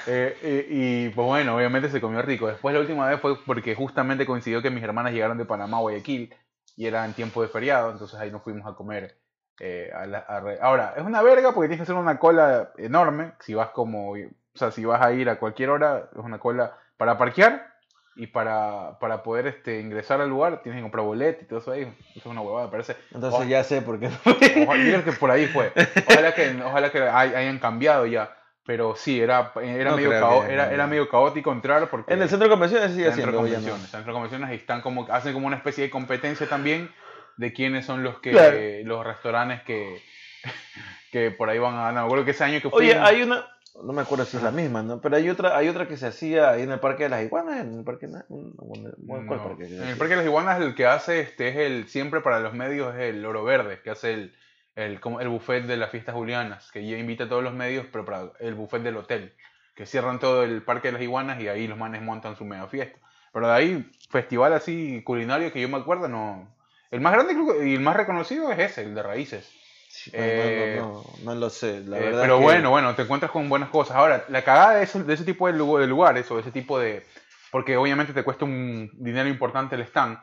[0.07, 2.49] Eh, eh, y, y, pues bueno, obviamente se comió rico.
[2.49, 5.81] Después la última vez fue porque justamente coincidió que mis hermanas llegaron de Panamá a
[5.81, 6.35] Guayaquil
[6.77, 9.17] y era en tiempo de feriado, entonces ahí nos fuimos a comer.
[9.61, 12.71] eh, a la- a re- Ahora, es una verga porque tienes que hacer una cola
[12.79, 13.33] enorme.
[13.41, 14.17] Si vas como, o
[14.55, 17.72] sea, si vas a ir a cualquier hora, es una cola para parquear
[18.15, 21.73] y para, para poder este, ingresar al lugar tienes que comprar boleto y todo eso
[21.73, 21.83] ahí.
[21.83, 22.97] Eso es una huevada, parece.
[23.13, 24.07] Entonces Ojalá- ya sé por qué.
[24.67, 25.73] Ojalá, que por ahí fue.
[26.09, 28.37] Ojalá que, ojalá que hay- hayan cambiado ya.
[28.65, 32.13] Pero sí, era, era, No medio, cao- era, era medio caótico entrar porque...
[32.15, 33.33] En el centro de convenciones sigue centro de siendo.
[33.33, 33.39] no.
[33.49, 33.91] convenciones.
[33.91, 36.89] Centro de convenciones están como, hacen como una especie de competencia también
[37.39, 38.57] de quiénes son los que Claro.
[38.85, 40.01] los restaurantes que,
[41.11, 41.95] que por ahí van a ganar.
[42.03, 42.91] Me acuerdo que ese año que fui...
[42.91, 43.45] Oye, hay una.
[43.75, 45.01] No me acuerdo si es la misma, ¿no?
[45.01, 47.61] Pero hay otra, hay otra que se hacía ahí en el Parque de las Iguanas.
[47.63, 48.07] En el Parque.
[48.07, 49.65] na- ¿Cuál No, parque?
[49.65, 52.53] en el Parque de las Iguanas el que hace este es el siempre para los
[52.55, 54.35] medios es el Oro Verde, que hace el,
[54.77, 58.05] el, el buffet de las fiestas julianas, que ya invita a todos los medios, pero
[58.05, 59.33] para el buffet del hotel,
[59.75, 62.67] que cierran todo el Parque de las Iguanas y ahí los manes montan su mega
[62.69, 62.99] fiesta.
[63.33, 66.55] Pero de ahí, festival así culinario que yo me acuerdo, no.
[66.91, 67.35] El más grande
[67.67, 69.51] y el más reconocido es ese, el de Raíces.
[69.95, 71.81] Sí, no, no, Eh, no, no, lo sé.
[71.87, 73.95] La Eh, verdad pero que- bueno, bueno, te encuentras con buenas cosas.
[73.97, 76.51] Ahora, la cagada de ese, de ese tipo de, lugar, de lugares o de ese
[76.51, 77.05] tipo de...
[77.51, 80.19] Porque obviamente te cuesta un dinero importante el stand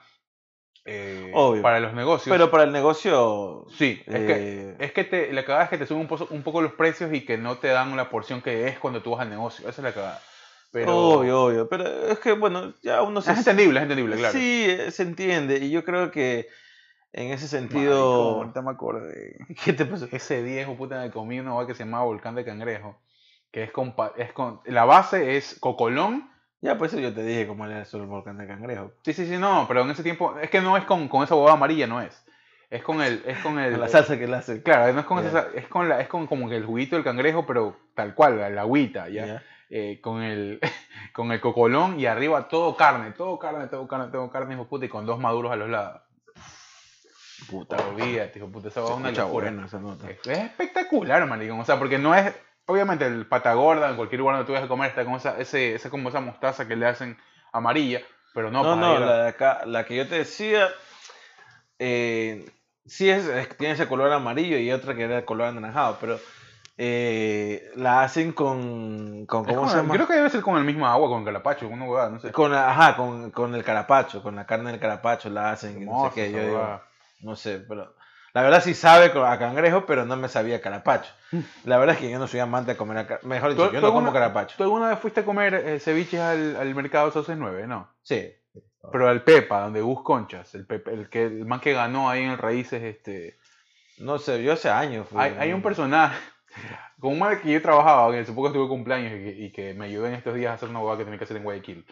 [0.85, 1.61] eh, Obvio.
[1.61, 2.33] para los negocios.
[2.33, 3.67] Pero para el negocio.
[3.77, 4.33] sí, es que,
[4.71, 6.73] eh, es que te, la cagada es que te suben un, poco- un poco los
[6.73, 9.69] precios y que no te dan la porción que es cuando tú vas al negocio.
[9.69, 10.21] Esa es la cagada.
[10.71, 11.69] Pero Obvio, obvio.
[11.69, 13.31] Pero es que, bueno, ya uno se.
[13.31, 14.33] es entendible, es entendible, claro.
[14.33, 15.57] Sí, eh, se entiende.
[15.57, 16.47] Y yo creo que
[17.13, 18.35] en ese Marico, sentido.
[18.37, 19.37] ahorita me acordé.
[19.63, 20.07] ¿Qué te pasó?
[20.11, 22.97] Ese día, hijo de puta, me comí una hueá que se llama Volcán de Cangrejo.
[23.51, 24.61] Que es con, es con...
[24.65, 26.29] La base es cocolón
[26.61, 28.91] Ya, pues eso yo te dije cómo era el volcán de cangrejo.
[29.03, 31.33] Sí, sí, sí, no, pero en ese tiempo, es que no es con, con esa
[31.35, 32.23] huevada amarilla, no es.
[32.69, 33.79] Es con el, es con el.
[33.79, 34.61] La salsa que le hace.
[34.61, 35.29] Claro, no es con Ya.
[35.29, 38.37] esa, es con la, es con como que el juguito del cangrejo, pero tal cual,
[38.37, 39.25] la, la agüita, ya.
[39.25, 39.43] Ya.
[39.71, 40.59] Eh, con el,
[41.13, 44.85] con el cocolón y arriba todo carne, todo carne, todo carne, todo carne, hijo puta,
[44.85, 46.01] y con dos maduros a los lados.
[47.47, 49.47] Puta, Olvídate, hijo puta, esa va una locura.
[49.51, 50.09] bueno esa nota.
[50.09, 51.59] Es, es espectacular, maricón.
[51.59, 52.33] O sea, porque no es.
[52.65, 55.37] Obviamente, el pata gorda, en cualquier lugar donde tú vayas a comer, está con esa,
[55.39, 57.17] ese, esa, como esa mostaza que le hacen
[57.51, 58.01] amarilla,
[58.35, 60.67] pero no, No, para no, ir a- la de acá, la que yo te decía,
[61.79, 62.45] eh,
[62.85, 66.19] sí es, es- tiene ese color amarillo y otra que era de color anaranjado, pero
[66.77, 69.93] eh, la hacen con, con ¿cómo con- se llama?
[69.95, 72.31] Creo que debe ser con el mismo agua, con calapacho, una huevada, no sé.
[72.31, 76.05] Con, la- ajá, con, con el carapacho, con la carne del carapacho la hacen, no
[76.05, 76.81] sé qué, yo digo.
[77.21, 77.95] No sé, pero
[78.33, 81.11] la verdad sí sabe a cangrejo, pero no me sabía carapacho.
[81.63, 83.73] La verdad es que yo no soy amante de comer, a ca- mejor dicho, ¿Tú-
[83.73, 84.55] yo no como carapacho.
[84.57, 87.65] ¿Tú alguna vez fuiste a comer eh, ceviches al, al mercado Sauces 9?
[87.67, 87.89] No.
[88.03, 88.31] Sí,
[88.91, 92.23] Pero el Pepa, donde Gus Conchas, el, Pepe- el, que, el man que ganó ahí
[92.23, 93.37] en Raíces, este...
[93.97, 95.07] No sé, yo hace años.
[95.09, 95.19] fui.
[95.19, 96.17] Hay, hay un personaje,
[96.99, 99.73] con un man que yo trabajaba, que supongo que tuve cumpleaños y que, y que
[99.73, 101.85] me ayudó en estos días a hacer una boda que tenía que hacer en Guayaquil,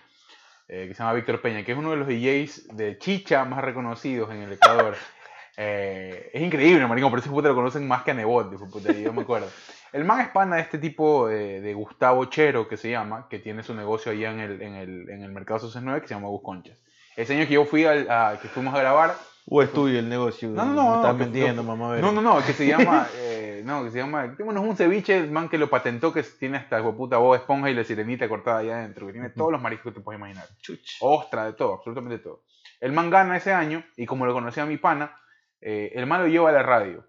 [0.70, 3.62] eh, que se llama Víctor Peña, que es uno de los DJs de chicha más
[3.64, 4.96] reconocidos en el Ecuador.
[5.60, 8.92] Eh, es increíble, maricón, pero ese puta lo conocen más que a Nebot, de puta,
[8.94, 9.48] yo me acuerdo.
[9.94, 13.40] El man es pana de este tipo eh, de Gustavo Chero, que se llama, que
[13.40, 16.14] tiene su negocio allá en el, en el, en el Mercado Social 9, que se
[16.14, 16.78] llama Gus Conchas.
[17.16, 19.16] Ese año que yo fui, al, a- que fuimos a grabar,
[19.50, 20.50] ¿O es tuyo el negocio?
[20.50, 21.96] No, no, no, no, estás vendiendo, no, mamá.
[21.98, 25.18] no, no, no, que se llama, eh, no, que se llama, bueno, es un ceviche,
[25.18, 28.58] el man que lo patentó, que tiene hasta puta Bob Esponja y la sirenita cortada
[28.60, 30.46] allá adentro, que tiene todos los mariscos que te puedes imaginar.
[30.62, 30.98] Chuch.
[31.00, 32.44] Ostra, de todo, absolutamente todo.
[32.82, 35.18] El man gana ese año, y como lo conocía mi pana,
[35.62, 37.04] eh, el man lo lleva a la radio.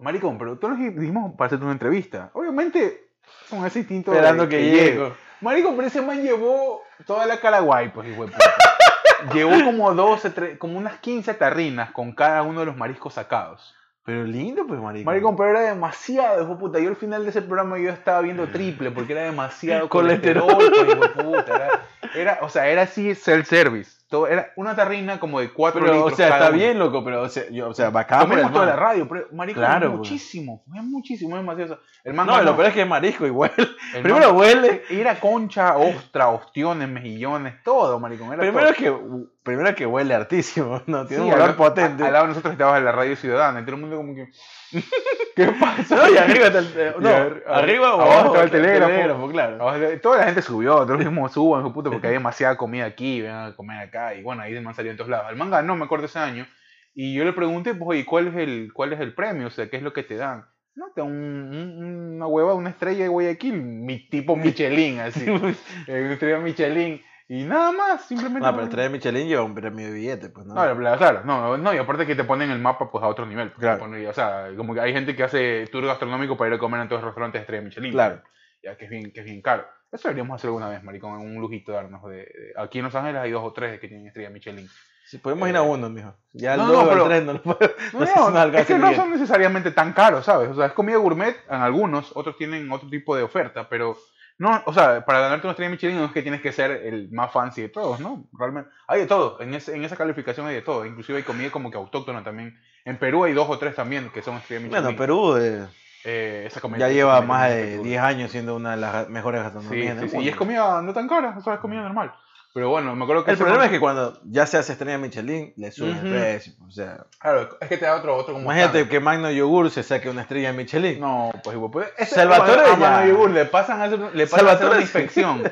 [0.00, 2.30] Maricón, pero todos nos dijimos para hacerte una entrevista.
[2.32, 3.08] Obviamente,
[3.48, 5.12] son ese instinto de- Esperando que llegue.
[5.40, 8.54] Maricón, pero ese man llevó toda la cara guay, pues, hijo de puta.
[9.34, 13.72] Llevó como 12, tre- como unas 15 tarrinas con cada uno de los mariscos sacados.
[14.04, 15.04] Pero lindo, pues, marico.
[15.06, 16.78] Maricón, pero era demasiado, hijo de puta.
[16.80, 20.48] Yo al final de ese programa yo estaba viendo triple porque era demasiado Colesterol.
[20.52, 21.54] colesterol, pues, hijo de puta.
[21.54, 21.70] Era,
[22.16, 24.01] era- o sea, era así self-service.
[24.12, 26.58] Todo, era una tarrina como de 4 Pero, litros o sea, cada está uno.
[26.58, 29.62] bien, loco, pero, o sea, yo, o sea, bacán Comimos toda la radio, pero maricón,
[29.64, 29.98] Claro, es pues.
[29.98, 31.80] muchísimo, es muchísimo, es demasiado.
[32.04, 32.44] El man No, ganó.
[32.44, 33.50] lo peor es que es marisco, igual.
[34.02, 34.82] Primero man- huele.
[34.90, 38.28] Era concha, ostra, ostiones, mejillones, todo, maricón.
[38.34, 38.76] Era Primero todo.
[38.76, 41.06] que, primero que huele hartísimo, ¿no?
[41.06, 42.04] Tiene Sí, un olor potente.
[42.04, 44.28] Al lado de nosotros estabas en la radio ciudadana y todo el mundo como que...
[45.36, 45.96] ¿Qué pasa?
[45.96, 48.50] No, y arriba está el, eh, no, Y ar- arriba o abajo abajo estaba el
[48.50, 49.28] telégrafo.
[49.30, 49.54] claro.
[49.68, 53.52] Abajo Toda la gente subió, todos mismos suban, puta, porque hay demasiada comida aquí, vengan
[53.52, 54.14] a comer acá.
[54.14, 55.26] Y bueno, ahí el man salió en todos lados.
[55.30, 56.46] El man ganó, me acuerdo ese año.
[56.94, 59.46] Y yo le pregunté, pues, oye, ¿cuál es el, cuál es el premio?
[59.46, 60.44] O sea, ¿qué es lo que te dan?
[60.74, 65.24] No, te un- un- una hueva, una estrella de Guayaquil, mi tipo Michelin, así.
[65.86, 67.02] Eh, una estrella Michelin.
[67.34, 68.46] Y nada más, simplemente.
[68.46, 70.54] No, pero el tren de Michelin lleva un premio de billete, pues, ¿no?
[70.54, 73.24] No, la- claro, no, no, y aparte que te ponen el mapa pues a otro
[73.24, 73.48] nivel.
[73.52, 73.78] pues, Claro.
[73.84, 76.80] ponen- o sea, como que hay gente que hace tour gastronómico para ir a comer
[76.82, 77.92] en todos los restaurantes de estrella Michelin.
[77.92, 78.22] Claro.
[78.62, 79.64] Ya que es bien, que es bien caro.
[79.90, 83.20] Eso deberíamos hacer alguna vez, maricón, un lujito darnos de, de- Aquí en Los Ángeles
[83.22, 84.68] hay dos o tres que tienen estrella Michelin.
[85.06, 86.14] Si podemos ir a uno, mijo.
[86.32, 87.58] Ya el no, no, o el pero- tres no lo puedo.
[87.94, 90.50] No, No no, es que no son necesariamente tan caros, ¿sabes?
[90.50, 93.96] O sea, es comida gourmet en algunos, otros tienen otro tipo de oferta, pero
[94.42, 97.10] no, o sea, para ganarte una estrella Michelin no es que tienes que ser el
[97.12, 98.24] más fancy de todos, ¿no?
[98.36, 101.50] Realmente hay de todo, en, ese- en esa calificación hay de todo, inclusive hay comida
[101.50, 102.58] como que autóctona también.
[102.84, 104.82] En Perú hay dos o tres también que son estrella Michelin.
[104.84, 105.66] Bueno, Perú eh,
[106.04, 107.88] Eh, esa comida- ya lleva más es de espectacular.
[107.90, 110.18] 10 años siendo una de las mejores gastronomías sí, sí.
[110.18, 112.12] Y es comida no tan cara, o sea, es comida normal.
[112.54, 115.54] Pero bueno, me acuerdo que El problema es que cuando ya se hace estrella Michelin,
[115.56, 116.06] le suben Ujú.
[116.06, 116.52] el precio.
[116.66, 118.90] O sea, Claro, es que te da otro, otro como imagínate estándar.
[118.90, 121.00] que Magno Yogur se saque una estrella Michelin.
[121.00, 121.70] No, pues igual.
[121.70, 122.76] Pues, ese- Salvatore a ya.
[122.76, 125.42] Mano Yogur le pasan a hacer, le pasan a hacer una inspección.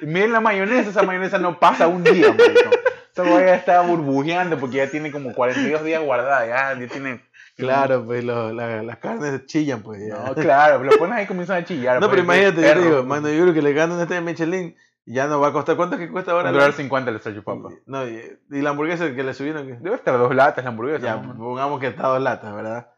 [0.00, 2.70] Miren la mayonesa, esa mayonesa no pasa un día, marico.
[3.16, 7.20] Esa ya está burbujeando porque ya tiene como 42 días guardada, ya, ya tiene...
[7.56, 10.00] Claro, pues lo- la- las carnes chillan, pues.
[10.08, 10.14] ya.
[10.16, 12.00] No, claro, lo pones ahí y comienzan a chillar.
[12.00, 14.76] No, pero pues, imagínate, yo te digo, Magno Yogur que le gana una estrella Michelin,
[15.06, 15.76] ya no va a costar.
[15.76, 16.48] ¿Cuánto es que cuesta ahora?
[16.50, 17.70] Un dólar 50 el Sergio Papa.
[17.86, 19.66] No, y, y la hamburguesa que le subieron.
[19.66, 21.04] que- Debe estar dos latas la hamburguesa.
[21.04, 21.36] Ya, ¿no?
[21.36, 22.90] pongamos que está a dos latas, ¿verdad?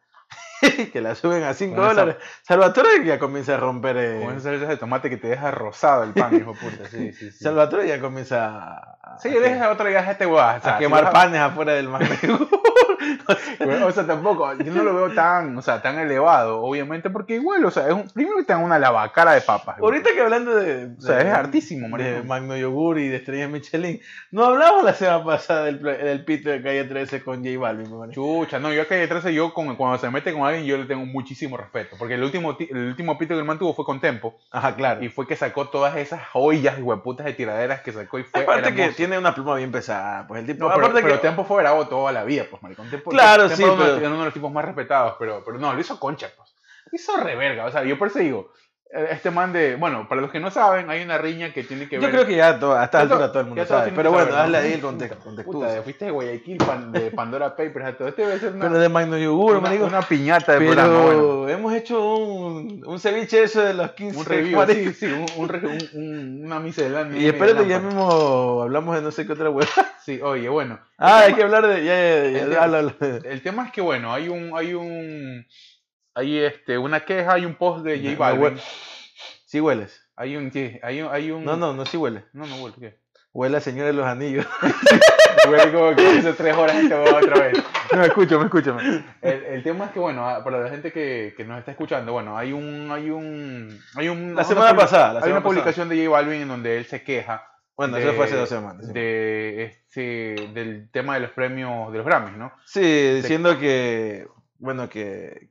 [0.93, 2.17] que la suben a 5 Con esa- dólares.
[2.43, 3.97] Salvatore ya comienza a romper.
[3.99, 6.89] eh, Con esa salsa de tomate que te deja rosado el pan, hijo puta.
[6.91, 7.45] Sí, sí, sí.
[7.45, 10.61] Salvatore ya comienza a, a- Sí, deja esa otra ya este hueá.
[10.63, 12.03] a quemar panes afuera del mar.
[13.87, 17.65] O sea, tampoco, yo no lo veo tan, o sea, tan elevado, obviamente, porque igual,
[17.65, 19.79] o sea, es un, primero que te dan una lavacara de papas.
[19.81, 20.91] Ahorita que hablando de.
[20.99, 22.27] O sea, de- es hartísimo, De maricón.
[22.27, 24.01] Magno Yogur y de Estrellas Michelin.
[24.31, 28.11] No hablamos la semana pasada del, del pito de calle 13 con J Balvin, man.
[28.11, 30.85] Chucha, no, yo a calle 13, yo con- cuando se mete con alguien, yo le
[30.85, 31.97] tengo muchísimo respeto.
[31.99, 34.37] Porque el último, ti- el último pito que el man tuvo fue con Tempo.
[34.51, 35.03] Ajá, claro.
[35.03, 38.43] Y fue que sacó todas esas joyas y hueputas de tiraderas que sacó y fue.
[38.43, 40.27] aparte que tiene una pluma bien pesada.
[40.27, 40.65] Pues el tipo.
[40.69, 41.27] No, pero, aparte pero que.
[41.27, 42.89] Tempo fue bravo toda la vida, pues, maricón.
[43.05, 45.81] Claro, sí, era uno, pero- uno de los tipos más respetados, pero, pero no, lo
[45.81, 46.55] hizo concha, pues.
[46.91, 48.53] Lo hizo reverga, o sea, yo por eso digo,
[48.91, 51.99] este man de, bueno, para los que no saben, hay una riña que tiene que
[51.99, 52.07] ver...
[52.07, 53.93] Yo creo que ya to- a esta altura todo el mundo sabe.
[53.95, 55.19] Pero bueno, hazle ahí el contexto.
[55.45, 56.59] Puta, fuiste de Guayaquil,
[56.93, 58.09] de Pandora Papers, a todo.
[58.09, 59.87] Este debe ser una, Pero de Magno Yogur, una, marico.
[59.87, 64.67] una piñata de Pero hemos hecho un, un ceviche eso de los 15 Un review,
[64.69, 65.07] sí, sí,
[65.37, 67.21] un, una miscelánea.
[67.21, 69.67] Y espérate, ya mismo hablamos de no sé qué otra hueá.
[70.07, 70.79] Sí, oye, bueno.
[70.99, 71.85] Ah, hay que hablar de.
[71.85, 73.29] Ya, ya, ya.
[73.29, 75.45] El tema es que, bueno, hay un, hay un,
[76.17, 78.43] hay este, una queja, hay un post de No, J no Balvin.
[78.43, 78.61] huele.
[79.47, 80.03] Sí hueles.
[80.17, 81.45] Hay un, sí, hay un, hay un...
[81.45, 82.25] No, no, no sí huele.
[82.33, 82.99] No, no, bueno, ¿qué?
[83.33, 84.47] Huele a Señor de los Anillos.
[85.49, 87.63] Güey, como que hace tres horas este va otra vez.
[87.95, 89.05] No, escúchame, escúchame.
[89.23, 92.11] El, el tema es que, bueno, ah, para la gente que, que nos está escuchando,
[92.13, 95.13] bueno, hay un, hay un, hay un, La una semana publi- pasada.
[95.13, 97.47] La hay semana una publicación de J Balvin en donde él se queja
[97.77, 98.87] Bueno, de- eso fue hace dos semanas.
[98.87, 98.93] sí.
[98.93, 102.51] de este, del tema de los premios de los Grammys, ¿no?
[102.65, 102.81] Sí,
[103.15, 104.27] diciendo que,
[104.59, 105.51] bueno, que,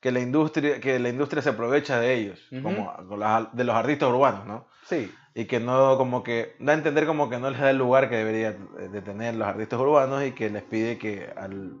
[0.00, 2.62] que la industria, que la industria se aprovecha de ellos, Ujú.
[2.62, 4.68] como con las- de los artistas urbanos, ¿no?
[4.84, 5.12] Sí.
[5.34, 8.08] Y que no, como que, da a entender como que no les da el lugar
[8.08, 11.72] que debería de tener los artistas urbanos y que les pide que al,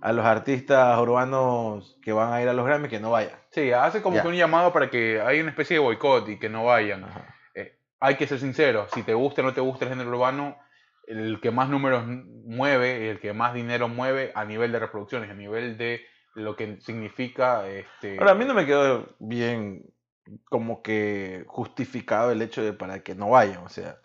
[0.00, 3.34] a los artistas urbanos que van a ir a los Grammys que no vayan.
[3.50, 4.22] Sí, hace como Ya.
[4.22, 7.04] que un llamado para que hay una especie de boicot y que no vayan.
[7.54, 10.56] Eh, hay que ser sincero, si te gusta o no te gusta el género urbano,
[11.06, 15.28] el que más números mueve y el que más dinero mueve a nivel de reproducciones,
[15.30, 16.00] a nivel de
[16.34, 19.84] lo que significa este Ahora, a mí no me quedó bien
[20.48, 23.98] como que justificado el hecho de para que no vayan, o sea,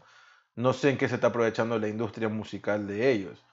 [0.56, 3.46] no sé en qué se está aprovechando la industria musical de ellos.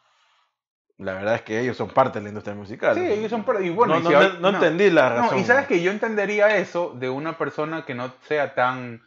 [0.98, 2.94] La verdad es que ellos son parte de la industria musical.
[2.94, 4.58] Sí, ellos son per- y bueno, no, y no, si no- hab- no no.
[4.58, 5.38] entendí la razón.
[5.38, 9.02] Y sabes que yo entendería eso de una persona que no sea tan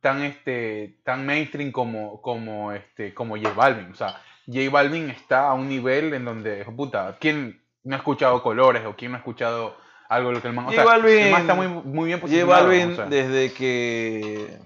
[0.00, 5.48] tan este tan mainstream como como este como J Balvin, o sea, J Balvin está
[5.48, 9.20] a un nivel en donde puta, quién no ha escuchado colores o quién no ha
[9.20, 9.76] escuchado
[10.08, 12.06] algo de lo que el man, o J sea, Balvin- el man está muy muy
[12.08, 13.04] bien posicionado, Balvin, o sea.
[13.06, 14.58] desde que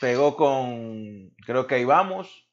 [0.00, 2.46] pegó con, creo que ahí vamos,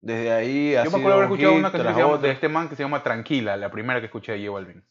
[0.00, 2.68] desde ahí ha Yo me acuerdo haber escuchado hit una canción llama- de este man
[2.68, 4.84] que se llama Tranquila, la primera que escuché de J Balvin.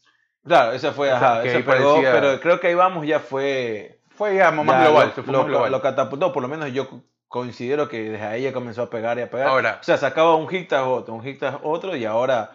[0.44, 4.36] Claro, esa fue, ajá, esa pegó, parecía- pero creo que ahí vamos ya fue Fue
[4.36, 5.72] ya más Ya, global, lo, se fue lo- más global.
[5.72, 9.18] lo catapultó, por lo menos yo co- considero que desde ahí ya comenzó a pegar
[9.18, 9.48] y a pegar.
[9.48, 12.52] Ahora- o sea, sacaba un hit tras otro, un hit tras otro y ahora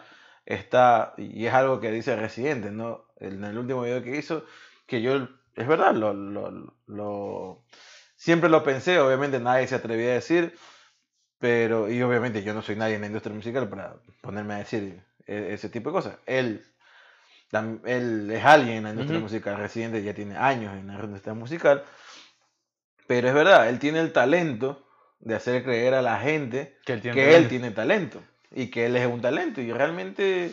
[0.54, 3.06] está, y es algo que dice Residente, ¿no?
[3.18, 4.44] En el último video que hizo,
[4.86, 7.62] que yo, es verdad, lo, lo, lo-
[8.16, 10.54] siempre lo pensé, obviamente nadie se atrevía a decir,
[11.38, 15.02] pero, y obviamente yo no soy nadie en la industria musical para ponerme a decir
[15.26, 16.18] e- ese tipo de cosas.
[16.26, 16.64] Él,
[17.84, 21.84] él es alguien en la industria musical, Residente ya tiene años en la industria musical,
[23.06, 24.86] pero es verdad, él tiene el talento
[25.20, 27.36] de hacer creer a la gente que él tiene que talento.
[27.44, 30.52] él tiene talento y que él es un talento y realmente,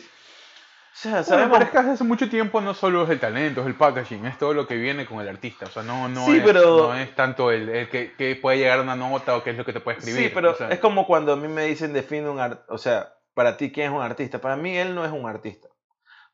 [0.92, 1.70] sea, Bueno, sabemos...
[1.70, 4.66] que hace mucho tiempo no solo es el talento, es el packaging, es todo lo
[4.66, 5.66] que viene con el artista.
[5.66, 8.58] O sea, no, no, Sí, es, pero- no es tanto el, el que, que puede
[8.58, 10.22] llegar a una nota o qué es lo que te puede escribir.
[10.24, 12.78] Sí, pero o sea, es como cuando a mí me dicen define un art, o
[12.78, 14.40] sea, para ti quién es un artista.
[14.40, 15.68] Para mí él no es un artista,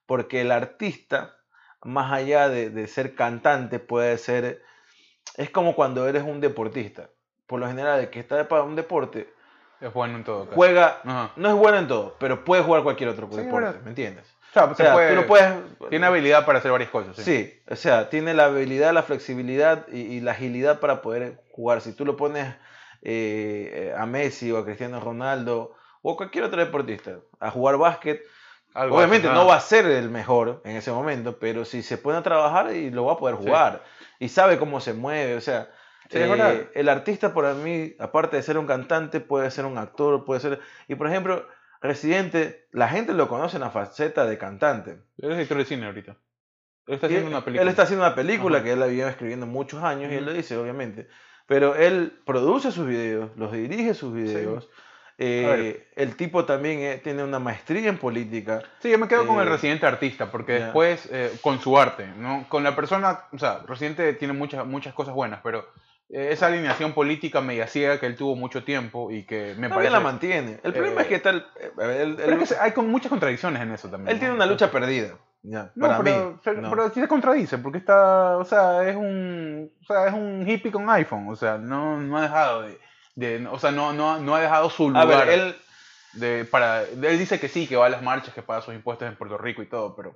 [0.07, 1.37] porque el artista,
[1.83, 4.63] más allá de, de ser cantante, puede ser,
[5.37, 7.11] es como cuando eres un deportista.
[7.47, 9.34] Por lo general, el que está para un deporte
[9.87, 10.55] es bueno en todo caso.
[10.57, 11.31] juega, Ajá.
[11.37, 13.81] no es bueno en todo, pero puede jugar cualquier otro Sí, deporte, verdad.
[13.83, 14.27] ¿me entiendes?
[14.51, 15.53] O sea, O se sea, puede- tú lo puedes,
[15.91, 17.17] tiene habilidad para hacer varias cosas.
[17.17, 17.23] Sí.
[17.25, 21.81] Sí, o sea, tiene la habilidad, la flexibilidad y, y la agilidad para poder jugar.
[21.81, 22.55] Si tú lo pones
[23.03, 28.23] eh, a Messi o a Cristiano Ronaldo o a cualquier otro deportista a jugar básquet,
[28.75, 31.99] Algo obviamente así, no va a ser el mejor en ese momento, pero si se
[31.99, 33.83] pone a trabajar y lo va a poder jugar
[34.19, 35.69] y sabe cómo se mueve, o sea,
[36.11, 40.25] Sí, eh, el artista para mí, aparte de ser un cantante, puede ser un actor,
[40.25, 40.61] puede ser...
[40.89, 41.47] Y por ejemplo,
[41.85, 44.93] Residente, la gente lo conoce en la faceta de cantante.
[45.19, 46.17] Él es director de cine ahorita.
[46.87, 47.63] Él está haciendo una película.
[47.63, 48.65] Él está haciendo una película Ajá.
[48.65, 51.09] que él la viene escribiendo muchos años y él lo dice, obviamente.
[51.47, 54.67] Pero él produce sus videos, los dirige sus videos.
[55.19, 55.87] eh, A ver.
[55.97, 58.63] el tipo también eh, tiene una maestría en política.
[58.81, 60.65] Sí, yo me quedo con el Eh, residente artista, porque ya.
[60.65, 62.47] después, eh, con su arte, ¿no?
[62.49, 65.65] Con la persona, o sea, residente tiene muchas, muchas cosas buenas, pero eh,
[66.11, 69.91] esa alineación política media ciega que él tuvo mucho tiempo y que me Todavía parece...
[69.93, 70.61] la mantiene.
[70.63, 71.43] El problema eh, es que eh,
[71.77, 74.09] a ver, él, Pero él- es que hay con muchas contradicciones en eso también.
[74.11, 74.21] él ¿no?
[74.21, 75.15] tiene una lucha perdida.
[75.43, 76.61] Ya, No, para pero, mí.
[76.63, 76.71] no.
[76.71, 80.73] pero sí se contradice, porque está, o sea, es un, o sea, es un hippie
[80.73, 82.79] con iPhone, o sea, no, no ha dejado de,
[83.15, 85.27] de- o sea, no, no, no ha dejado su a lugar.
[85.27, 85.57] ver, él,
[86.15, 89.07] de, para, él dice que sí, que va a las marchas, que paga sus impuestos
[89.07, 90.15] en Puerto Rico y todo, pero,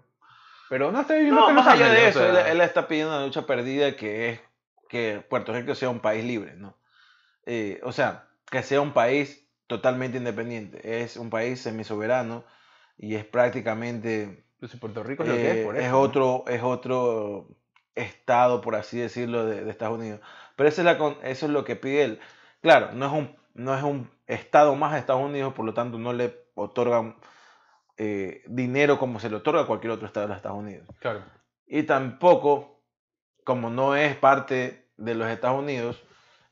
[0.71, 3.15] pero no está viviendo no, más allá de eso, o él, sea, él está pidiendo
[3.15, 4.41] una lucha perdida que es
[4.89, 6.77] que Puerto Rico sea un país libre, ¿no?
[7.47, 11.03] Eh, o sea, que sea un país totalmente independiente.
[11.03, 12.45] Es un país semisoberano
[12.97, 15.91] y es prácticamente pues, Puerto Rico es lo que es, eh, es eso.
[15.93, 16.01] ¿no?
[16.01, 17.49] otro es otro
[17.95, 20.21] estado por así decirlo de, de Estados Unidos
[20.57, 22.21] pero esa es la eso es lo que pide él
[22.61, 25.99] claro no es un no es un estado más de Estados Unidos por lo tanto
[25.99, 27.17] no le otorgan
[27.97, 31.23] eh, dinero como se le otorga a cualquier otro estado de los Estados Unidos Claro.
[31.67, 32.78] y tampoco
[33.49, 36.03] como no es parte de los Estados Unidos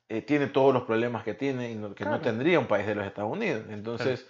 [0.09, 2.95] eh, tiene todos los problemas que tiene y no- que no tendría un país de
[2.95, 4.27] los Estados Unidos entonces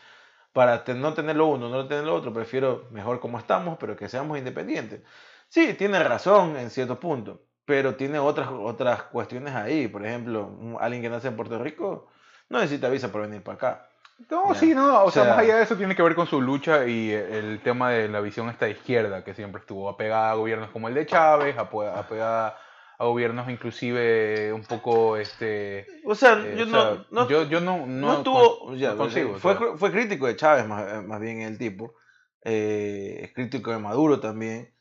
[0.53, 4.09] para no tener lo uno, no tener lo otro, prefiero mejor como estamos, pero que
[4.09, 5.03] seamos independientes.
[5.49, 9.87] Sí, tiene razón en cierto punto, pero tiene otras, otras cuestiones ahí.
[9.87, 10.51] Por ejemplo,
[10.81, 12.09] alguien que nace en Puerto Rico
[12.49, 13.89] no necesita visa para venir para acá.
[14.31, 16.27] No, sí, no, o, O sea, sea- más allá de eso tiene que ver con
[16.27, 20.31] su lucha y eh, el tema de la visión esta izquierda que siempre estuvo apegada
[20.31, 22.57] a gobiernos como el de Chávez, apegada
[22.99, 27.43] a gobiernos inclusive un poco este O sea, eh, yo, o no, sea, no, yo,
[27.45, 28.61] yo no, no, no estuvo.
[28.67, 29.77] con- ya, no consigo, o fue, sea.
[29.77, 31.95] fue crítico de Chávez, más, más bien el tipo.
[32.43, 34.73] eh, es crítico de Maduro también.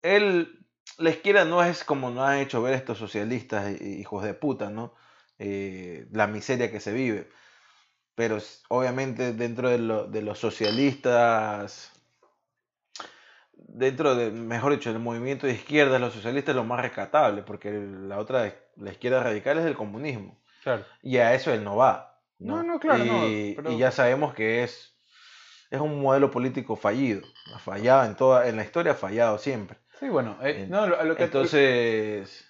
[0.00, 0.64] Él,
[0.98, 4.94] la izquierda no es como nos han hecho ver estos socialistas hijos de puta, ¿no?
[5.38, 7.28] Eh, la miseria que se vive.
[8.14, 8.38] Pero
[8.68, 11.90] obviamente dentro de, lo- de los socialistas,
[13.54, 17.70] dentro de, mejor dicho, del movimiento de izquierda, los socialistas es lo más rescatable, porque
[17.72, 20.38] la otra, la izquierda radical es el comunismo.
[20.62, 20.84] Claro.
[21.02, 22.18] Y a eso él no va.
[22.38, 24.94] No, no, claro, no, y, pero- y ya sabemos que es,
[25.70, 27.22] es un modelo político fallido.
[27.54, 29.78] Ha fallado en toda, en la historia ha fallado siempre.
[30.00, 32.44] Sí, bueno, eh, En- no, lo, lo que Entonces,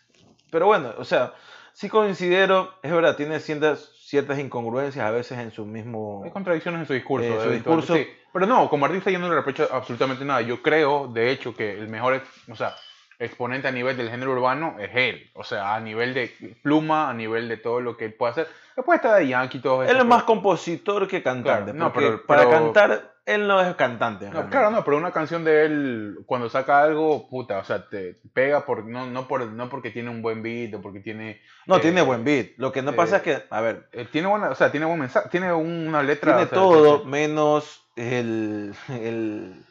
[0.50, 1.34] pero bueno, o sea,
[1.74, 6.20] sí considero, es verdad, tiene ciertas, ciertas incongruencias a veces en su mismo...
[6.22, 7.26] Hay contradicciones en su discurso.
[7.26, 8.06] Eh, su discurso- sí.
[8.30, 10.42] Pero no, como artista yo no le reprocho absolutamente nada.
[10.42, 12.74] Yo creo, de hecho, que el mejor o sea,
[13.18, 15.30] exponente a nivel del género urbano es él.
[15.32, 16.30] O sea, a nivel de
[16.62, 18.48] pluma, a nivel de todo lo que él puede hacer.
[18.76, 19.90] Después está de Yankee y todo eso.
[19.92, 21.72] Él es más compositor que cantante.
[21.72, 24.28] Claro, no, pero- para pero- cantar, él no es cantante.
[24.30, 28.20] No, claro, no, pero una canción de él, cuando saca algo, puta, o sea, te
[28.34, 31.40] pega por, no, no, por, no porque tiene un buen beat o porque tiene...
[31.66, 32.50] No, eh, tiene buen beat.
[32.56, 34.86] Lo que no eh, pasa es que, a ver, eh, tiene buena, o sea, tiene
[34.86, 36.32] buen mensaje, tiene una letra...
[36.36, 39.64] tiene o sea, todo que- menos el, el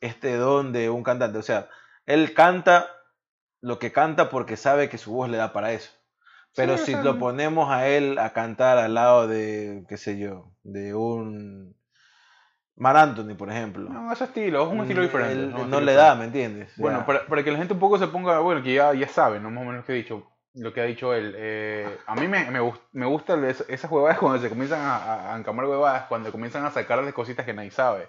[0.00, 1.38] este don de un cantante.
[1.38, 1.68] O sea,
[2.06, 2.86] él canta
[3.60, 5.90] lo que canta porque sabe que su voz le da para eso.
[6.56, 9.96] Pero Sí, o si sea, lo ponemos a él a cantar al lado de, qué
[9.96, 11.76] sé yo, de un
[12.80, 13.88] Mar Anthony, por ejemplo.
[13.90, 15.32] No, ese estilo, es un estilo mm, diferente.
[15.34, 16.02] él es un no estilo le diferente.
[16.08, 16.72] da, ¿me entiendes?
[16.76, 19.38] Bueno, para, para que la gente un poco se ponga, bueno, que ya, ya sabe,
[19.38, 19.50] ¿no?
[19.50, 21.34] Más o menos lo que he dicho, lo que ha dicho él.
[21.36, 25.34] eh, a mí me, me, me gustan es- esas huevadas cuando se comienzan a, a,
[25.34, 28.08] a encamar huevadas, cuando comienzan a sacarles cositas que nadie sabe,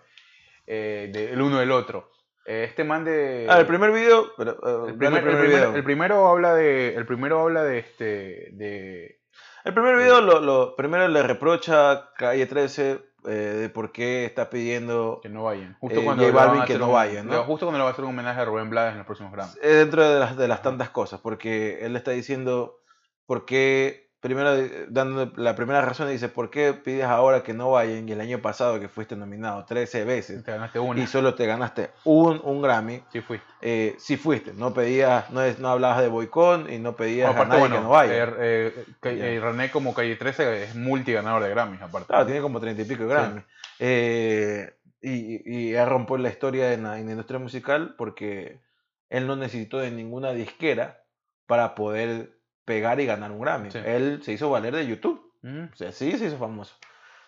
[0.67, 2.09] eh, del uno del otro.
[2.45, 3.45] Eh, este man de...
[3.49, 5.75] Ah, el primer video, pero, eh, el, primer- el primer- video.
[5.75, 6.95] el primero habla de...
[6.95, 8.49] El primero habla de este...
[8.53, 9.19] De,
[9.63, 14.49] El primer video lo, lo- primero le reprocha Calle 13 eh, de por qué está
[14.49, 15.71] pidiendo que no vayan.
[15.71, 17.33] Eh, Justo cuando J le a Balvin que no un- vayan, ¿no?
[17.33, 19.31] le- Justo cuando le va a hacer un homenaje a Rubén Blades en los próximos
[19.31, 19.57] Grammys.
[19.61, 22.79] es dentro de las, de las tantas cosas, porque él está diciendo
[23.25, 27.71] por qué, primero eh, dando la primera razón, dice, ¿por qué pides ahora que no
[27.71, 31.01] vayan y el año pasado que fuiste nominado 13 veces Te ganaste una.
[31.01, 33.03] y solo te ganaste un, un Grammy?
[33.11, 33.45] Sí fuiste.
[33.61, 37.49] Eh, sí fuiste, no pedías, no, no hablabas de boicot y no pedías a Aparte,
[37.49, 38.23] nadie bueno, que no vaya.
[38.23, 42.07] eh, eh, eh, René como Calle 13 es multiganador de Grammys, aparte.
[42.07, 43.41] Claro, tiene como treinta y pico de Grammy.
[43.79, 48.61] Eh, y, y él rompió la historia en la, en la industria musical porque
[49.09, 51.03] él no necesitó de ninguna disquera
[51.47, 52.37] para poder
[52.71, 53.69] pegar y ganar un Grammy.
[53.69, 53.79] Sí.
[53.83, 55.19] Él se hizo valer de YouTube.
[55.43, 56.73] Ujú, O sea, sí se hizo famoso.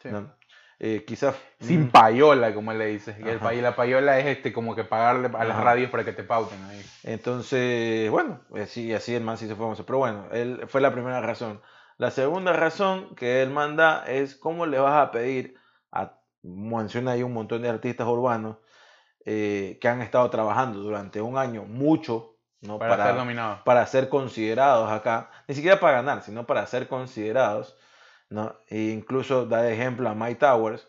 [0.02, 0.10] sí.
[0.10, 0.32] ¿no?
[0.80, 3.16] Eh, quizás Sin mm, payola, como él le dice.
[3.20, 5.64] Y la payola es este como que pagarle a las Ajá.
[5.64, 6.82] radios para que te pauten ahí.
[7.04, 9.86] Entonces, bueno, así, así el man se fue famoso.
[9.86, 11.62] Pero bueno, él fue la primera razón.
[11.98, 15.56] La segunda razón que él manda es cómo le vas a pedir
[15.92, 18.58] a, menciona ahí un montón de artistas urbanos
[19.26, 22.33] eh, que han estado trabajando durante un año mucho,
[22.64, 22.80] ¿no?
[22.80, 23.16] Para, ser
[23.64, 27.78] para ser considerados acá, ni siquiera para ganar, sino para ser considerados,
[28.30, 28.56] ¿no?
[28.68, 30.88] E incluso da de ejemplo a Mike Towers,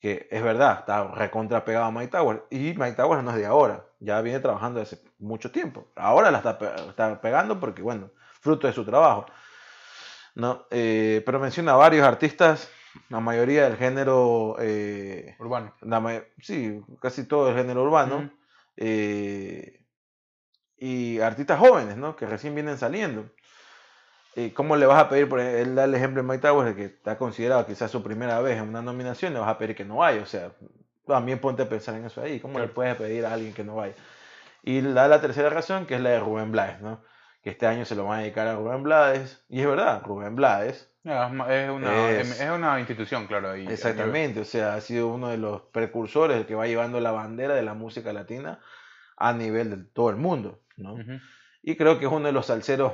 [0.00, 3.46] que es verdad, está recontra pegado a Mike Towers, y Mike Towers no es de
[3.46, 5.86] ahora, ya viene trabajando hace mucho tiempo.
[5.94, 8.10] Ahora la está, pe- está pegando porque, bueno,
[8.40, 9.26] fruto de su trabajo,
[10.34, 10.64] ¿no?
[10.70, 12.70] Eh, pero menciona varios artistas,
[13.08, 15.74] la mayoría del género, eh, Urbano.
[15.82, 18.30] la sí, casi todo el género urbano,
[18.76, 19.79] eh,
[20.80, 22.16] y artistas jóvenes, ¿no?
[22.16, 23.26] Que recién vienen saliendo.
[24.36, 25.28] Eh, ¿Cómo le vas a pedir?
[25.28, 28.58] Por él da el ejemplo de Mike Towers, que está considerado quizás su primera vez
[28.58, 30.22] en una nominación, le vas a pedir que no vaya.
[30.22, 30.52] O sea,
[31.06, 32.40] también ponte a pensar en eso ahí.
[32.40, 33.94] ¿Cómo le puedes pedir a alguien que no vaya?
[34.62, 37.02] Y da la tercera razón, que es la de Rubén Blades, ¿no?
[37.42, 39.42] Que este año se lo van a dedicar a Rubén Blades.
[39.48, 43.56] Y es verdad, Rubén Blades Ya, es una, Es- es una institución, claro.
[43.56, 47.10] nivel- Exactamente, o sea, ha sido uno de los precursores, el que va llevando la
[47.10, 48.60] bandera de la música latina
[49.16, 50.94] a nivel de todo el mundo, ¿no?
[50.94, 51.18] Ujú.
[51.62, 52.92] Y creo que es uno de los salseros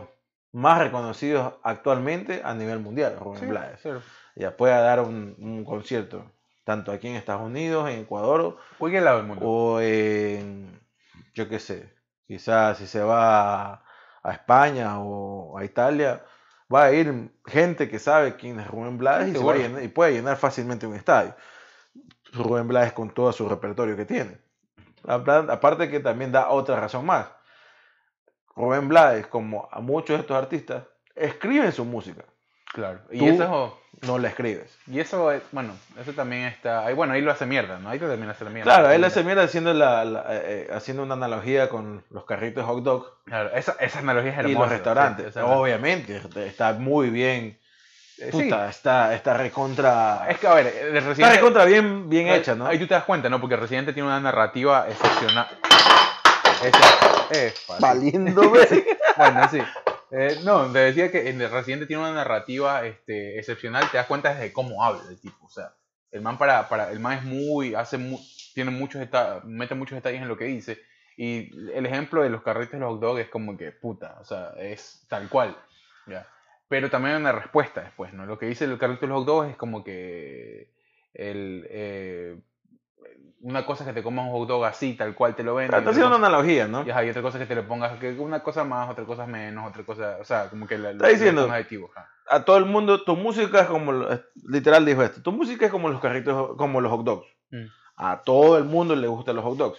[0.52, 3.80] más reconocidos actualmente a nivel mundial, Rubén Sí, Blades.
[3.80, 4.02] claro.
[4.34, 6.30] Ya puede dar un, un concierto,
[6.64, 9.46] tanto aquí en Estados Unidos, en Ecuador, Cualquier lado del mundo.
[9.46, 10.80] o en,
[11.34, 11.92] yo qué sé,
[12.26, 13.84] quizás si se va a,
[14.22, 16.24] a España o a Italia,
[16.74, 19.56] va a ir gente que sabe quién es Rubén Blades Sí, y, se va a
[19.56, 21.34] llenar- y puede llenar fácilmente un estadio.
[22.32, 24.38] Rubén Blades con todo su repertorio que tiene.
[25.04, 27.28] Apar- Aparte que también da otra razón más.
[28.56, 30.82] Rubén Blades, como a muchos de estos artistas,
[31.14, 32.22] escriben su música.
[32.72, 33.00] Claro.
[33.10, 34.08] Y Tú- eso es...
[34.08, 34.76] no la escribes.
[34.86, 36.84] Y eso, es- bueno, eso también está.
[36.84, 37.88] Ahí, bueno, ahí lo hace mierda, ¿no?
[37.88, 38.70] Ahí lo termina haciendo mierda.
[38.74, 42.64] Claro, él hace mierda haciendo, la, la- eh, eh, haciendo una analogía con los carritos
[42.66, 44.52] hot dog Claro, esa, esa analogía es hermosa.
[44.56, 45.34] y los restaurantes.
[45.34, 47.58] sí, Obviamente, está muy bien.
[48.18, 48.42] Eh, sí.
[48.44, 50.26] Puta, está, está recontra.
[50.28, 51.36] Es que, a ver, el Está Residente.
[51.36, 52.66] recontra bien, bien hecha, ¿no?
[52.66, 53.40] Ahí tú te das cuenta, ¿no?
[53.40, 55.46] Porque Residente tiene una narrativa excepcional.
[56.62, 57.15] Esa-
[57.66, 57.80] fácil.
[57.80, 58.42] Valiendo.
[59.16, 59.58] Bueno, sí.
[60.10, 64.34] Eh, no, te decía que el Residente tiene una narrativa este, excepcional, te das cuenta
[64.34, 65.46] desde cómo habla el tipo.
[65.46, 65.72] O sea,
[66.10, 68.20] el man para, para el man es muy, hace mu-
[68.54, 69.00] tiene muchos
[69.44, 70.78] mete muchos detalles en lo que dice.
[71.16, 74.24] Y el ejemplo de los carritos de los hot dogs es como que puta, o
[74.24, 75.56] sea, es tal cual.
[76.06, 76.26] ¿ya?
[76.68, 78.26] Pero también hay una respuesta después, ¿no?
[78.26, 80.70] Lo que dice el carrito de los hot dogs es como que
[81.14, 82.36] el, eh,
[83.40, 85.66] una cosa es que te comas un hot dog así, tal cual te lo venden.
[85.66, 86.84] Está y otra haciendo una cosa- analogía, ¿no?
[86.84, 89.26] y ajá, y otra cosa que te le pongas, que una cosa más, otra cosa
[89.26, 91.90] menos, otra cosa, o sea, como que la, Está diciendo- un adjetivo.
[92.28, 95.70] A todo el mundo, tu música es como, lo- literal dijo esto, tu música es
[95.72, 97.26] como los carritos, como los hot dogs.
[97.50, 97.66] Mm.
[97.96, 99.78] A todo el mundo le gustan los hot dogs.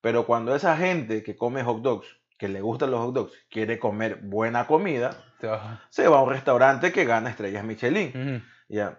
[0.00, 2.06] Pero cuando esa gente que come hot dogs,
[2.38, 5.10] que le gustan los hot dogs, quiere comer buena comida,
[5.90, 8.08] se va a un restaurante que gana estrellas Michelin.
[8.38, 8.44] Ujú.
[8.68, 8.98] Ya.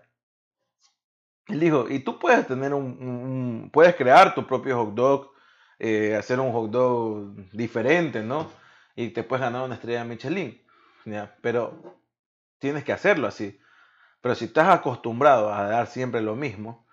[1.48, 5.32] Él dijo, y tú puedes tener un, puedes crear tu propio hot dog,
[5.80, 8.50] eh, hacer un hot dog diferente, ¿no?
[8.96, 10.62] Y te puedes ganar una estrella Michelin,
[11.06, 11.36] ¿ya?
[11.41, 11.98] Pero
[12.60, 13.60] tienes que hacerlo así.
[14.22, 16.86] Pero si estás acostumbrado a dar siempre lo mismo,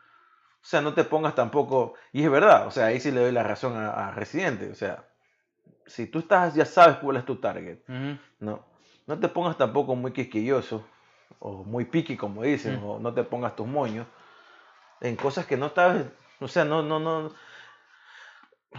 [0.63, 3.33] o sea, no te pongas tampoco, y es verdad, o sea, ahí sí le doy
[3.33, 5.05] la razón a, a Residente, o sea,
[5.87, 7.79] si tú estás, ya sabes cuál es tu target,
[8.41, 8.65] no,
[9.07, 10.85] no te pongas tampoco muy quisquilloso
[11.39, 12.85] o muy piqui, como dicen, Mm.
[12.85, 14.07] o no te pongas tus moños
[15.01, 16.07] en cosas que no sabes.
[16.41, 17.33] O sea, no, no, no.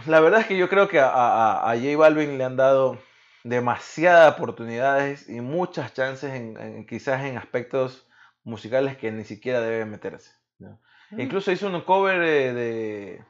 [0.06, 2.98] La verdad es que yo creo que a, a, a J Balvin le han dado
[3.44, 8.08] demasiadas oportunidades y muchas chances, en, en- quizás en aspectos
[8.44, 10.32] musicales que ni siquiera debe meterse.
[10.58, 10.80] ¿no?
[11.16, 13.24] Incluso hizo un cover eh, de.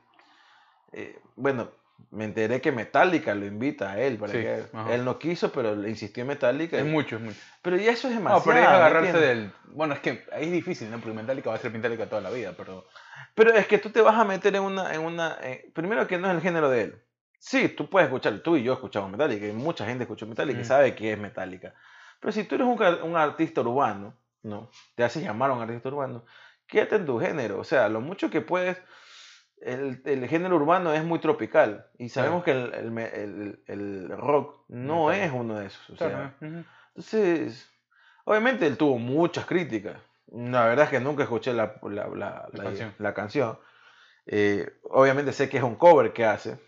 [0.93, 1.71] eh, bueno,
[2.11, 4.17] me enteré que Metallica lo invita a él.
[4.19, 4.95] Para Sí, que, ajá.
[4.95, 6.79] él no quiso, pero le insistió Metallica.
[6.79, 7.39] Es mucho, es mucho.
[7.63, 8.39] pero ya eso es demasiado.
[8.41, 9.53] No, pero es ¿me agarrarse del...
[9.67, 10.99] Bueno, es que ahí es difícil, ¿no?
[10.99, 12.87] Porque Metallica va a ser Metallica toda la vida, pero...
[13.35, 14.93] Pero es que tú te vas a meter en una.
[14.95, 17.03] En una eh, primero que no es el género de él.
[17.39, 20.63] Sí, tú puedes escuchar, tú y yo escuchamos Metallica, y mucha gente escucha Metallica y
[20.63, 20.67] Mm.
[20.67, 21.75] sabe que es Metallica.
[22.21, 22.81] Pero si tú eres un,
[23.11, 24.71] un artista urbano, ¿no?
[24.95, 26.25] Te haces llamar a un artista urbano,
[26.67, 27.59] quédate en tu género.
[27.59, 28.77] O sea, lo mucho que puedes.
[29.65, 35.13] El, el género urbano es muy tropical y sabemos que el, el el- rock no
[35.13, 35.91] es uno de esos.
[35.91, 36.35] O sea,
[36.89, 37.71] entonces,
[38.25, 39.97] obviamente él tuvo muchas críticas.
[40.33, 42.95] La verdad es que nunca escuché la, la, la- La canción.
[43.15, 43.59] canción.
[44.27, 46.59] Eh, obviamente sé que es un cover que hace,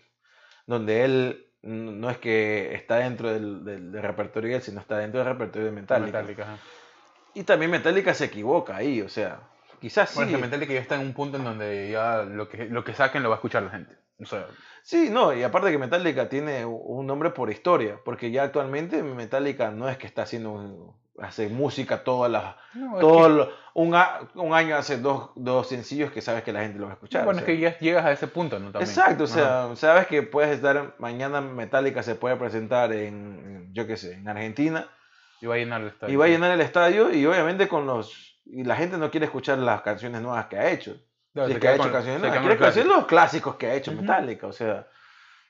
[0.67, 4.97] donde él no es que está dentro del, del- del repertorio de él, sino está
[4.99, 6.19] dentro del repertorio de Metallica.
[6.21, 6.57] Metallica.
[7.33, 9.39] Y también Metallica se equivoca ahí, o sea,
[9.89, 10.15] quizás sí.
[10.15, 12.93] Bueno, es que ya está en un punto en donde ya lo que, lo que
[12.95, 13.95] saquen lo va a escuchar la gente.
[14.19, 14.47] O sea,
[14.81, 19.69] Sí, no, y aparte que Metallica tiene un nombre por historia, porque ya actualmente Metallica
[19.71, 23.49] no es que está haciendo, un- hace música todas las no, es todo que- lo-
[23.75, 26.91] un, a- un año hace dos, dos sencillos que sabes que la gente lo va
[26.91, 27.25] a escuchar.
[27.25, 28.71] bueno, o es que ya llegas a ese punto, ¿no?
[28.71, 28.89] También.
[28.89, 29.33] Exacto, o Ajá.
[29.35, 33.13] sea, sabes que puedes estar, mañana Metallica se puede presentar en,
[33.45, 34.87] en, yo qué sé, en Argentina,
[35.41, 36.13] Y va a llenar el estadio.
[36.13, 39.25] y va a llenar el estadio, y obviamente con los, y la gente no quiere
[39.25, 40.97] escuchar las canciones nuevas que ha hecho.
[41.33, 43.73] Claro, Si es que ha hecho con- canciones nuevas, quiere conocer los clásicos que ha
[43.75, 44.01] hecho Ujú.
[44.01, 44.87] Metallica, o sea,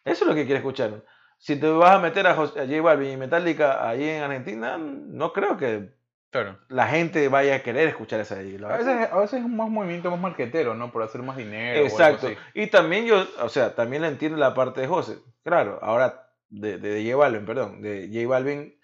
[0.04, 1.04] eso es lo que quiere escuchar.
[1.38, 4.78] Si te vas a meter a, Jos- a J Balvin y Metallica ahí en Argentina,
[4.80, 5.94] no creo que
[6.32, 6.58] Claro.
[6.70, 9.70] la gente vaya a querer escuchar esa de A veces, a veces es un más
[9.70, 10.92] movimiento más marquetero, ¿no?
[10.92, 11.82] Por hacer más dinero.
[11.82, 12.28] o algo Exacto.
[12.28, 12.38] así.
[12.54, 15.18] Y también yo, o sea, también le entiendo la parte de José.
[15.44, 18.76] Claro, ahora de, de, J Balvin, perdón, de J Balvin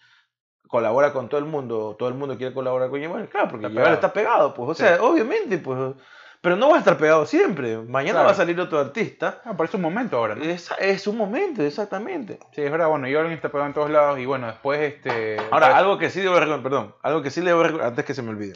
[0.72, 3.28] colabora con todo el mundo, todo el mundo quiere colaborar con Balvin.
[3.28, 3.94] Claro, porque Está pegado.
[3.94, 4.84] está pegado, pues, o Sí.
[4.84, 5.94] sea, obviamente, pues,
[6.42, 7.78] pero no va a estar pegado siempre.
[7.78, 8.26] Mañana Claro.
[8.28, 9.42] va a salir otro artista.
[9.46, 10.44] Ah, pero es un momento ahora, ¿no?
[10.44, 12.40] Es, es un momento, exactamente.
[12.54, 15.38] Sí, es verdad, bueno, alguien está pegado en todos lados y bueno, después este...
[15.52, 18.06] Ahora, pues, algo que sí debo reconocer, perdón, algo que sí le debo reconocer, antes
[18.06, 18.56] que se me olvide,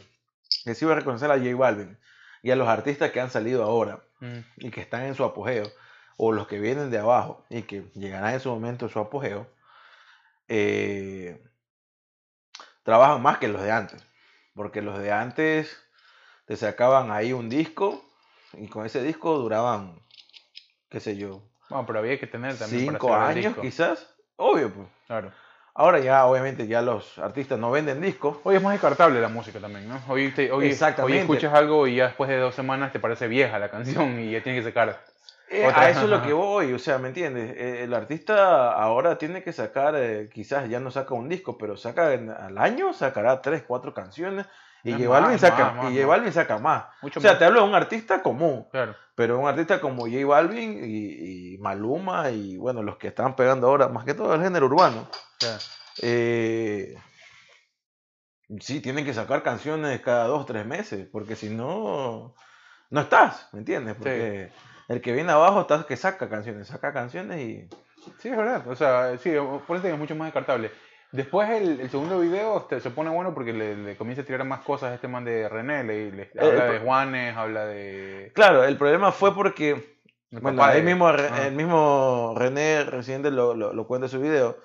[0.64, 1.96] que sí voy a reconocer a J Balvin
[2.42, 5.64] y a los artistas que han salido ahora mm, y que están en su apogeo,
[6.16, 9.46] o los que vienen de abajo y que llegarán en su momento a su apogeo,
[10.48, 11.40] eh,
[12.86, 14.02] trabajan más que los de antes.
[14.54, 15.84] Porque los de antes
[16.46, 18.02] te sacaban ahí un disco
[18.54, 19.98] y con ese disco duraban,
[20.88, 23.60] qué sé yo, Bueno, pero había que tener también para cinco el años disco.
[23.60, 24.14] quizás.
[24.36, 24.88] Obvio, pues.
[25.08, 25.32] Claro.
[25.74, 28.38] Ahora ya, obviamente, ya los artistas no venden discos.
[28.44, 30.00] Hoy es más descartable la música también, ¿no?
[30.08, 30.68] Hoy, te- hoy,
[31.02, 34.30] hoy escuchas algo y ya después de dos semanas te parece vieja la canción y
[34.30, 35.02] ya tienes que sacar.
[35.48, 37.54] Eh, a eso es lo que voy, o sea, ¿me entiendes?
[37.56, 41.76] Eh, el artista ahora tiene que sacar, eh, quizás ya no saca un disco, pero
[41.76, 44.46] saca al año, sacará tres, cuatro canciones
[44.82, 46.06] y más, Balvin saca, más, y J.
[46.06, 46.84] Balvin saca más.
[47.02, 47.38] Mucho o sea, más.
[47.38, 48.96] te hablo de un artista común, Claro.
[49.14, 53.68] pero un artista como J Balvin y, y Maluma y bueno, los que están pegando
[53.68, 55.58] ahora, más que todo el género urbano, claro.
[56.02, 56.96] eh,
[58.60, 62.34] sí, tienen que sacar canciones cada dos, tres meses, porque si no,
[62.90, 63.96] no estás, ¿me entiendes?
[63.96, 64.52] Porque
[64.88, 67.68] el que viene abajo está que saca canciones, saca canciones y...
[68.18, 68.66] Sí, es verdad.
[68.68, 69.32] O sea, sí,
[69.66, 70.70] por eso es mucho más descartable.
[71.12, 74.44] Después el, el segundo video este, se pone bueno porque le, le comienza a tirar
[74.44, 75.82] más cosas a este man de René.
[75.84, 78.30] Le, le- habla el- de Juanes, habla de...
[78.34, 79.98] Claro, el problema fue porque,
[80.30, 81.46] el bueno, de- mismo, Ah.
[81.46, 84.58] el mismo René Residente lo, lo, lo cuenta en su video,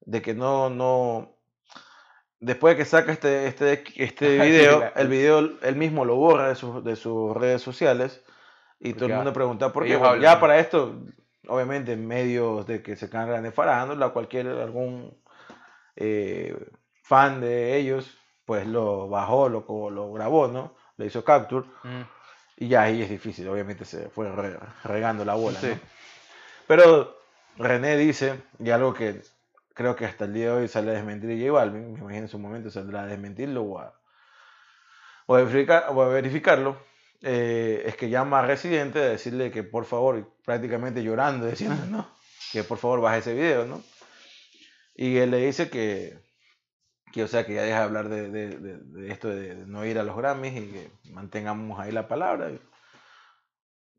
[0.00, 1.36] de que no, no,
[2.40, 6.54] después de que saca este, este, este video, el video él mismo lo borra de,
[6.56, 8.24] sus- de sus redes sociales
[8.82, 9.96] y todo el mundo pregunta por qué.
[9.96, 10.94] Bueno, ya para esto,
[11.48, 15.16] obviamente en medios de que se cargan de farándula, cualquier, algún
[15.96, 16.56] eh,
[17.02, 20.74] fan de ellos, pues lo bajó, lo, lo grabó, ¿no?
[20.96, 21.66] Le hizo capture.
[21.84, 22.02] Mm.
[22.58, 25.58] Y ya ahí es difícil, obviamente se fue re- regando la bola.
[25.60, 25.68] Sí.
[25.68, 25.78] ¿no?
[26.66, 27.16] Pero
[27.56, 29.22] René dice, y algo que
[29.74, 32.28] creo que hasta el día de hoy sale a desmentir J Balvin, me imagino en
[32.28, 33.94] su momento saldrá a desmentirlo o a,
[35.26, 36.76] o a verificar- o a verificarlo,
[37.22, 42.08] eh, es que llama a Residente a decirle que por favor, prácticamente llorando, diciendo, ¿no?
[42.52, 43.82] Que por favor baje ese video, ¿no?
[44.94, 46.18] Y él le dice que,
[47.12, 49.98] que o sea, que ya deja de hablar de, de- de- esto de, no ir
[49.98, 52.50] a los Grammys y que mantengamos ahí la palabra.
[52.50, 52.60] Y,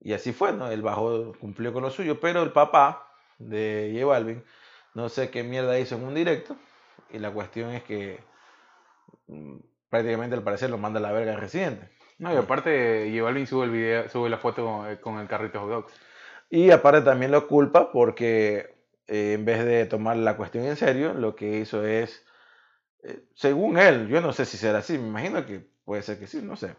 [0.01, 0.69] y así fue, ¿no?
[0.69, 3.07] Él bajó, cumplió con lo suyo, pero el papá
[3.39, 4.43] de J Balvin,
[4.93, 6.55] no sé qué mierda hizo en un directo,
[7.09, 8.19] y la cuestión es que
[9.28, 9.57] mm,
[9.89, 11.89] prácticamente al parecer lo manda a la verga al residente.
[12.20, 15.59] No, y aparte J Balvin sube el video, sube la foto con, con el carrito
[15.61, 15.93] hot dogs.
[16.49, 18.76] Y aparte también lo culpa porque
[19.07, 22.26] eh, en vez de tomar la cuestión en serio, lo que hizo es,
[23.03, 26.28] eh, según él, yo no sé si será así, me imagino que puede ser que
[26.28, 26.76] sí, no sé.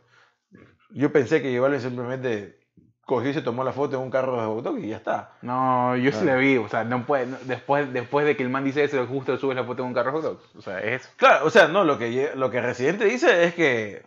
[0.91, 2.61] Yo pensé que Balvin simplemente
[3.05, 5.32] cogió y se tomó la foto en un carro de hot dog y ya está.
[5.43, 6.26] No, yo sí Claro.
[6.26, 9.05] la vi, o sea, no puede, no- después, después de que el man dice eso,
[9.07, 10.57] justo sube la foto de un carro hot dogs.
[10.57, 11.11] O sea, es eso.
[11.16, 14.03] Claro, o sea, no, lo que, lo que Residente dice es que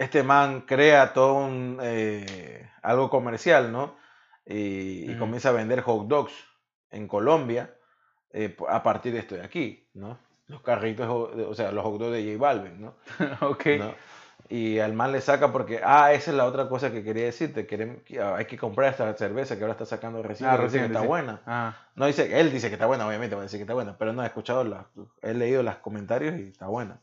[0.00, 3.96] este man crea todo un, eh, algo comercial, ¿no?
[4.46, 6.32] Y, y comienza a vender hot dogs
[6.90, 7.74] en Colombia
[8.32, 10.18] eh, a partir de esto de aquí, ¿no?
[10.46, 12.94] Los carritos, o sea, los hot dogs de J Balvin, ¿no?
[13.46, 13.66] ok.
[13.78, 13.94] ¿no?
[14.48, 17.66] Y al man le saca porque, ah, esa es la otra cosa que quería decirte,
[17.66, 20.92] que, ah, hay que comprar esta cerveza que ahora está sacando Residente, Ah, dice Residente,
[20.94, 21.08] está sí.
[21.08, 21.42] buena.
[21.44, 23.98] Ah, No dice, él dice que está buena, obviamente va a decir que está buena,
[23.98, 24.86] pero no he escuchado, las,
[25.20, 27.00] he leído los comentarios y está buena.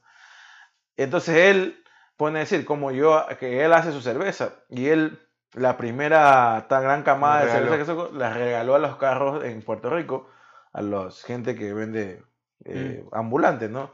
[0.98, 1.84] Entonces él
[2.18, 5.20] pone a decir, como yo, que él hace su cerveza y él,
[5.54, 9.62] la primera tan gran camada de cerveza que sacó, la regaló a los carros en
[9.62, 10.30] Puerto Rico,
[10.74, 12.24] a los gente que vende
[12.66, 13.16] eh, Mm.
[13.16, 13.92] ambulantes, ¿no?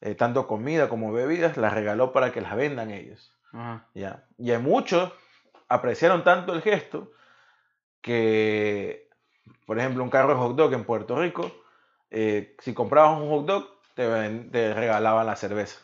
[0.00, 3.32] Eh, tanto comida como bebidas, las regaló para que las vendan ellos.
[3.52, 3.86] ajá.
[3.94, 4.24] ¿ya?
[4.38, 5.12] Y hay muchos
[5.68, 7.12] apreciaron tanto el gesto
[8.00, 9.08] que,
[9.66, 11.50] por ejemplo, un carro de hot dog en Puerto Rico,
[12.10, 14.04] eh, si comprabas un hot dog, te,
[14.50, 15.80] te regalaban la cerveza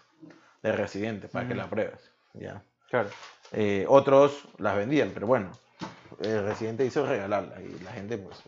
[0.66, 2.10] de residente para que la pruebes.
[2.34, 2.62] ¿ya?
[2.90, 3.08] Claro.
[3.52, 5.52] Eh, otros las vendían, pero bueno,
[6.20, 8.42] el residente hizo regalarla y la gente pues...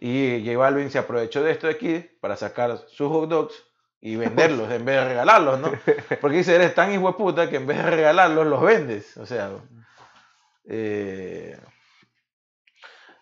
[0.00, 3.54] Y J Balvin se aprovechó de esto de aquí para sacar sus hot dogs
[4.00, 5.72] y venderlos en vez de regalarlos, ¿no?
[6.20, 9.16] Porque dice, eres tan hijo de puta que en vez de regalarlos los vendes.
[9.16, 9.50] O sea...
[10.64, 11.56] eh,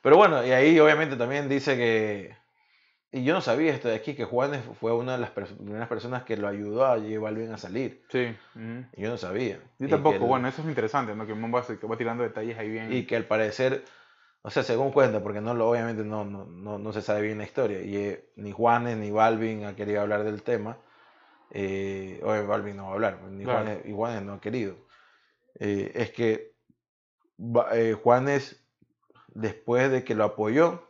[0.02, 2.39] Pero bueno, y ahí obviamente también dice que...
[3.12, 5.88] Y yo no sabía esto de aquí, que Juanes fue una de las pers- primeras
[5.88, 8.04] personas que lo ayudó a J Balvin a salir.
[8.08, 8.36] Sí.
[8.54, 8.84] ujú.
[8.96, 9.58] Y yo no sabía.
[9.80, 11.26] Yo Y tampoco, el- bueno, eso es interesante, ¿no?
[11.26, 12.92] Que va, que va tirando detalles ahí bien.
[12.92, 13.84] y que al parecer,
[14.42, 17.38] o sea, según cuenta, porque no lo, obviamente no, no, no, no se sabe bien
[17.38, 20.78] la historia, y eh, ni Juanes ni Balvin ha querido hablar del tema,
[21.50, 23.64] eh, o Balvin no va a hablar, ni Claro.
[23.64, 24.76] Juanes, y Juanes no ha querido,
[25.58, 26.53] Eh, es que
[27.72, 28.64] eh, Juanes,
[29.34, 30.88] después de que lo apoyó,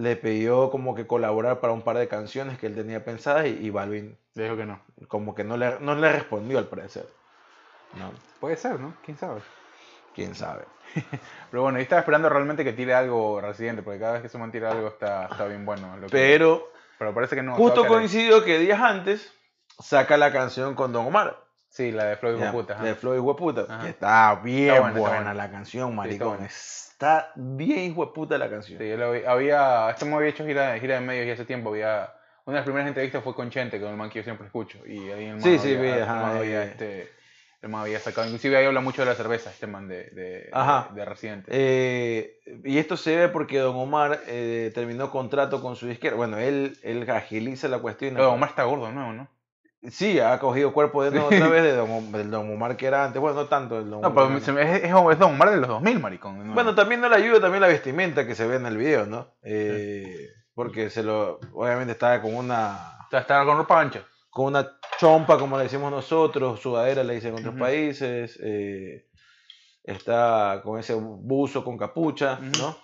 [0.00, 3.50] le pidió como que colaborar para un par de canciones que él tenía pensadas y,
[3.50, 4.80] y Balvin Le dijo que no.
[5.08, 7.06] como que no le, no le respondió al parecer.
[7.94, 8.10] ¿no?
[8.40, 8.94] Puede ser, ¿no?
[9.04, 9.40] ¿Quién sabe?
[10.14, 10.64] ¿Quién sabe?
[11.50, 14.38] Pero bueno, yo estaba esperando realmente que tire algo Residente, porque cada vez que se
[14.50, 15.96] tira algo está, está bien bueno.
[15.96, 16.68] lo que- Pero
[16.98, 17.54] pero parece que no.
[17.54, 19.32] Justo coincidió que días antes
[19.78, 21.44] saca la canción con Don Omar.
[21.70, 22.74] Sí, la de Floyd ya, Puta.
[22.74, 22.84] ajá.
[22.84, 23.86] de Floyd Hueputa.
[23.88, 25.34] Está bien Está buena, buena, está buena.
[25.34, 26.38] la canción, maricón.
[27.00, 28.78] Está bien hueputa la canción.
[28.78, 31.70] Sí, yo vi- había, este me había hecho gira, gira de medios y hace tiempo
[31.70, 32.12] había,
[32.44, 34.86] una de las primeras entrevistas fue con Chente, con el man que yo siempre escucho,
[34.86, 36.66] y ahí el man Sí, sí, había, vi, el man había, eh.
[36.66, 37.08] este,
[37.62, 38.26] el man había sacado.
[38.26, 40.90] Inclusive ahí habla mucho de la cerveza, este man de, de, Ajá.
[40.92, 41.50] de, de Residente.
[41.54, 46.16] Eh, y esto se ve porque Don Omar eh, terminó contrato con su disquera.
[46.16, 48.12] Bueno, él, él agiliza la cuestión.
[48.12, 49.26] Pero Omar está gordo de nuevo, ¿no?
[49.88, 53.04] Sí, ha cogido cuerpo de nuevo otra vez de Don, del Don Omar que era
[53.04, 53.20] antes.
[53.20, 56.54] Bueno, no tanto el Don No, pero es, es, Don Omar de los 2000, maricón.
[56.54, 59.28] Bueno, también no le ayuda también la vestimenta que se ve en el video, ¿no?
[59.42, 64.04] Eh, porque se lo, obviamente estaba con una, está con ropa ancha.
[64.28, 69.06] con una chompa, como le decimos nosotros, sudadera le dicen en otros países, eh,
[69.82, 72.38] está con ese buzo con capucha.
[72.58, 72.76] ¿no?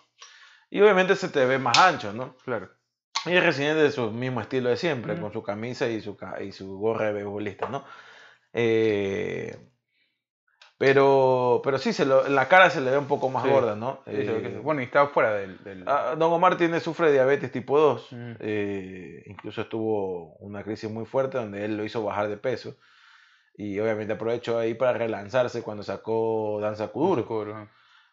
[0.70, 2.36] Y obviamente se te ve más ancho, ¿no?
[2.44, 2.70] Claro.
[3.26, 6.52] Y es residente de su mismo estilo de siempre, con su camisa y su, y
[6.52, 7.84] su gorra de beisbolista, ¿no?
[8.52, 9.56] Eh,
[10.78, 13.50] pero, pero sí, se lo, en la cara se le ve un poco más Sí.
[13.50, 14.02] gorda, ¿no?
[14.04, 14.60] Sí, Eh.
[14.62, 15.62] Bueno, y estaba fuera del.
[15.64, 18.12] del- Ah, Don Omar tiene, sufre diabetes tipo 2.
[18.12, 18.20] Ujú.
[18.40, 22.76] eh, incluso estuvo una crisis muy fuerte donde él lo hizo bajar de peso.
[23.56, 27.26] Y obviamente aprovechó ahí para relanzarse cuando sacó Danza Kuduro.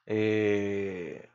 [0.05, 1.29] Eh,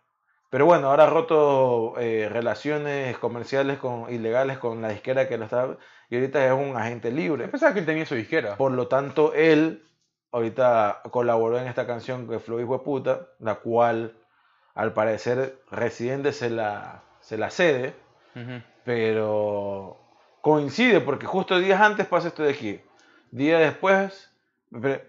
[0.51, 5.45] pero bueno, ahora ha roto eh, relaciones comerciales con, ilegales con la disquera que lo
[5.45, 5.77] estaba.
[6.09, 7.45] Y ahorita es un agente libre.
[7.45, 8.57] Yo pensaba que él tenía su disquera.
[8.57, 9.85] Por lo tanto, él
[10.33, 14.16] ahorita colaboró en esta canción que Flow Hijo de Puta, la cual
[14.75, 17.95] al parecer Residente se la, se la cede,
[18.85, 19.99] pero
[20.41, 22.81] coincide porque justo días antes pasa esto de aquí.
[23.31, 24.33] Días después,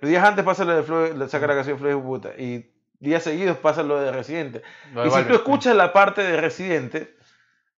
[0.01, 3.23] días antes pasa lo de Flow, saca la canción Flow Hijo de Puta y días
[3.23, 4.61] seguidos pasa lo de Residente.
[4.93, 7.15] De Y si tú escuchas la parte de Residente,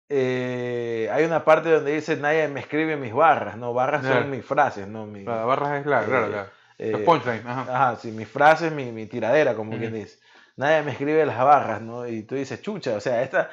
[0.08, 4.22] eh, hay una parte donde dice nadie me escribe mis barras, no barras Claro.
[4.22, 6.48] son mis frases, no mis, La barra es la, claro, Eh, la,
[6.80, 7.62] eh, los ajá.
[7.70, 9.80] Ajá, sí, mis frases, mi, mi tiradera, como Ujú.
[9.80, 10.18] quien dice.
[10.56, 12.08] Nadie me escribe las barras, ¿no?
[12.08, 13.50] Y tú dices, chucha, o sea, esta,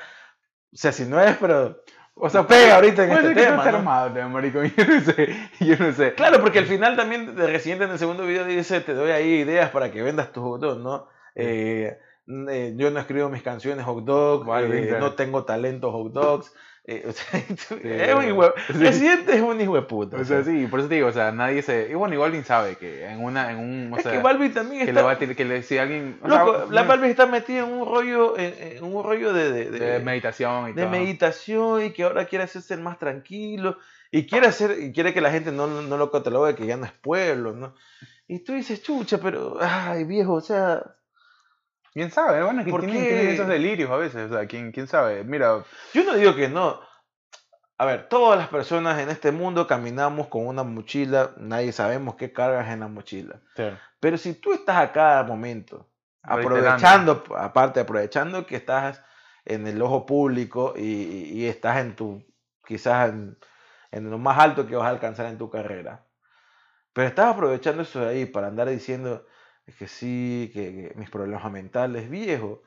[0.73, 1.83] o sea, si no es, pero,
[2.15, 3.79] O sea, pega ahorita en este que tema, ¿no?
[3.79, 4.73] armado, te- maricón.
[4.77, 6.15] Yo no sé, yo no sé.
[6.15, 9.41] claro, porque al final también de Residente en el segundo video dice, te doy ahí
[9.41, 11.09] ideas para que vendas tus dogs, ¿no?
[11.37, 11.99] Eh,
[12.51, 16.53] eh, yo no escribo mis canciones hot dog, eh, no tengo talento hot dogs.
[16.89, 18.53] eh, o sea, es pero- un hijo,
[18.93, 19.07] sí.
[19.29, 20.17] Es un hijo de puta.
[20.19, 21.89] O sea, sí, por eso te digo, o sea, nadie se...
[21.91, 24.49] Y bueno, igual alguien sabe que en una, en un, o es sea, que Balbi
[24.51, 25.01] también que está...
[25.01, 26.19] le va a que le, si alguien...
[26.23, 29.51] o sea, Loco, la Balbi está metida en un rollo, en, en un rollo de,
[29.53, 30.91] de- de- de meditación y de todo.
[30.91, 33.79] meditación y que ahora quiere hacerse más tranquilo
[34.13, 36.85] y quiere hacer y quiere que la gente no, no lo catalogue que ya no
[36.87, 37.75] es pueblo, ¿no?
[38.29, 40.96] Y tú dices, chucha, pero, ay, viejo, o sea,
[41.97, 42.43] ¿Quién sabe?
[42.43, 43.09] Bueno, que ¿Por tienen, qué?
[43.09, 45.25] tienen esos delirios a veces, o sea, ¿quién, quién sabe?
[45.25, 45.65] Mira,
[45.95, 46.79] yo no digo que no.
[47.79, 52.35] A ver, todas las personas en este mundo caminamos con una mochila, nadie sabemos qué
[52.35, 53.41] cargas en la mochila.
[53.99, 55.89] Pero si tú estás a cada momento,
[56.23, 59.03] aprovechando, aparte aprovechando que estás
[59.47, 62.23] en el ojo público y, y estás en tu,
[62.67, 63.39] quizás en,
[63.91, 66.05] en lo más alto que vas a alcanzar en tu carrera,
[66.93, 69.25] pero estás aprovechando eso de ahí para andar diciendo
[69.67, 72.63] es que sí, que, que mis problemas mentales, viejo,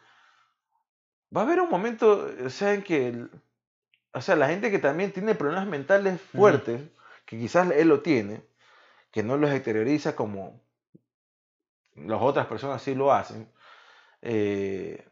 [1.35, 3.31] va a haber un momento, o sea, en que, el-
[4.13, 6.81] o sea, la gente que también tiene problemas mentales fuertes,
[7.25, 8.41] que quizás él lo tiene,
[9.11, 10.61] que no los exterioriza como
[11.95, 13.47] las otras personas sí lo hacen,
[14.21, 15.05] eh,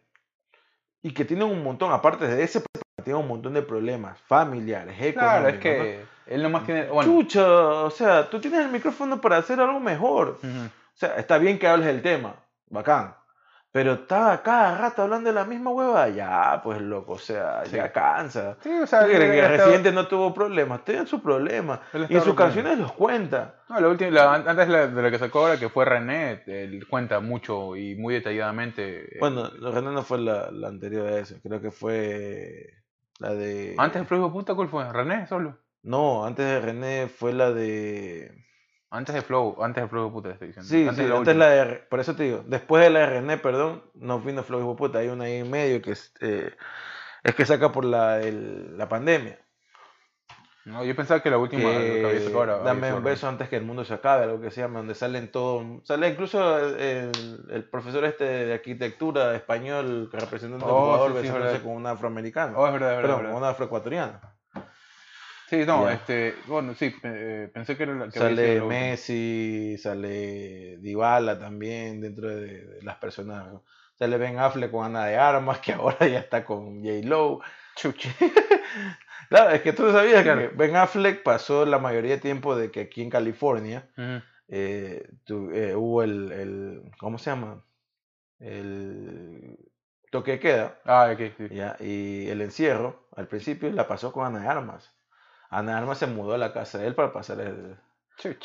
[1.01, 2.63] y que tienen un montón, aparte de ese,
[3.03, 6.87] tienen un montón de problemas familiares, claro, es que él nomás tiene...
[6.87, 6.93] ¿no?
[6.95, 7.47] Bueno, Chucha,
[7.83, 10.39] o sea, tú tienes el micrófono para hacer algo mejor.
[10.43, 10.69] ujú.
[10.97, 13.13] O sea, está bien que hables del tema, bacán.
[13.71, 17.75] Pero está cada rato hablando de la misma hueva, ya, pues loco, o sea, Sí.
[17.75, 18.57] ya cansa.
[18.63, 20.83] Sí, o sea, ¿Tú crees él que el estaba- Residente no tuvo problemas?
[20.83, 21.81] Tiene sus problemas.
[21.93, 23.61] él Y en sus canciones los cuenta.
[23.69, 26.87] No, la última, la- antes la- de la que sacó ahora, que fue René, él
[26.89, 29.17] cuenta mucho y muy detalladamente.
[29.17, 32.73] eh, Bueno, René no fue la, la anterior a eso, creo que fue
[33.19, 33.75] la de...
[33.77, 34.91] Antes de de Puta, ¿cuál fue?
[34.91, 35.59] ¿René solo?
[35.83, 38.31] No, antes de René fue la de...
[38.89, 40.69] Antes de Flow, antes de Flow de Puta, estoy diciendo.
[40.69, 41.75] Sí, antes sí, de la antes la de...
[41.89, 44.77] Por eso te digo, después de la de René, perdón, no vino Flow Hijo de
[44.77, 46.53] Puta, hay una ahí en medio que es, eh,
[47.23, 49.39] es que saca por la, el- la pandemia.
[50.65, 53.27] No, yo pensaba que la última que, había que sacado había dame sido un beso
[53.29, 56.59] antes que el mundo se acabe, algo que se llama, donde salen todo, sale incluso
[56.59, 61.91] el, el- profesor este de arquitectura español que representante de Oh, sí, besándose con una
[61.91, 63.01] afroamericana, Oh, es verdad, es verdad.
[63.01, 63.37] perdón, es con verdad.
[63.37, 64.36] una afroecuatoriana.
[65.49, 65.93] Sí, no, Ya.
[65.93, 68.61] este, bueno, sí, eh, pensé que era la que Sale.
[68.61, 73.47] Messi, sale Dybala también dentro de, de las personas.
[73.97, 77.07] Sale Ben Affleck con Ana de Armas, que ahora ya está con J.
[77.07, 77.39] Lo.
[77.75, 78.09] Chuchi.
[79.29, 80.39] Claro, es que tú sabías Claro.
[80.39, 83.89] que Ben Affleck pasó la mayoría de tiempo de que aquí en California
[84.47, 87.61] eh, tu- eh, hubo el, el- ¿cómo se llama?
[88.39, 89.57] El
[90.11, 91.47] toque de queda, Ah, ok, sí.
[91.55, 91.75] ¿ya?
[91.79, 94.93] Y el encierro, al principio, la pasó con Ana de Armas.
[95.49, 97.77] Ana de Armas se mudó a la casa de él para pasar el...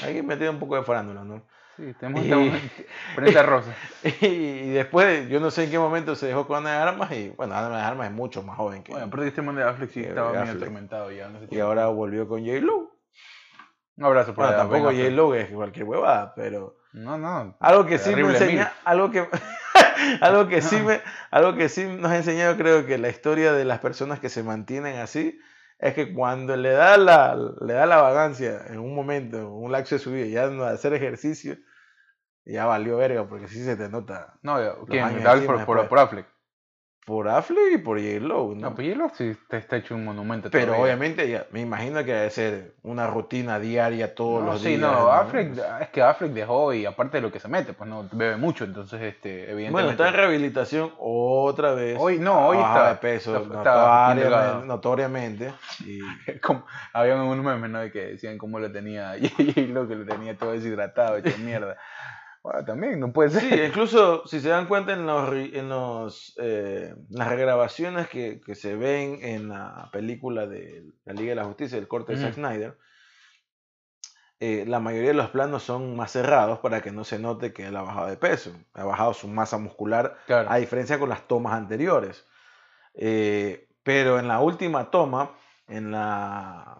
[0.03, 1.43] Hay que meter un poco de farándula, ¿no?
[1.77, 2.53] Sí, tenemos Y-
[3.17, 3.75] prensa rosa.
[4.21, 7.31] Y, después, yo no sé en qué momento se dejó con Ana de Armas y,
[7.31, 9.91] bueno, Ana de Armas es mucho más joven que Bueno, que este man de Affleck
[9.91, 10.57] sí estaba Affleck.
[10.57, 11.29] atormentado ya.
[11.29, 12.91] no sé Y ahora volvió con J-Lo.
[13.97, 14.85] Un abrazo por Bueno, tampoco.
[14.91, 17.57] J-Lo es cualquier huevada, pero No, no.
[17.61, 19.27] algo que sí me enseña, algo que,
[20.21, 21.01] algo que sí me,
[21.31, 24.43] algo que sí nos ha enseñado, creo que la historia de las personas que se
[24.43, 25.39] mantienen así,
[25.83, 29.73] es que cuando le da la, le da la vagancia en un momento, en un
[29.73, 31.57] lapso de su vida, ya no hacer ejercicio,
[32.45, 35.09] ya valió verga, porque sí se te nota No, ya, ¿quién?
[35.09, 36.32] encima por, por, por Affleck.
[37.05, 38.71] Por Affleck y por J-Lo, ¿no?
[38.71, 40.51] No, pues J-Lo sí está, está hecho un monumento.
[40.53, 40.85] Pero todavía.
[40.85, 44.81] obviamente ya, me imagino que debe ser una rutina diaria todos No, los sí, días.
[44.83, 45.11] no, ¿no?
[45.13, 48.37] Affleck, es que Affleck dejó y aparte de lo que se mete, pues no bebe
[48.37, 49.73] mucho, entonces este, evidentemente.
[49.73, 51.97] Bueno, está en rehabilitación otra vez.
[52.01, 54.65] Hoy- no, hoy está- de peso, está- está bien delgado.
[54.65, 55.55] notoriamente, notoriamente.
[55.85, 56.01] Y
[56.41, 57.81] como, habían unos memes, ¿no?
[57.81, 61.77] De que decían cómo lo tenía J-Lo, que lo tenía todo deshidratado, hecho mierda.
[62.43, 63.41] Bueno, también no puede ser.
[63.41, 68.55] sí, incluso si se dan cuenta en los, en los eh, las regrabaciones que, que
[68.57, 72.33] se ven en la película de la Liga de la Justicia, el corte de Zack
[72.33, 72.41] Ujú.
[72.41, 72.79] Snyder,
[74.41, 77.67] eh, la mayoría de los planos son más cerrados para que no se note que
[77.67, 80.51] él ha bajado de peso, ha bajado su masa muscular Claro.
[80.51, 82.27] a diferencia con las tomas anteriores.
[82.95, 85.37] Eh, pero en la última toma,
[85.69, 86.79] en la.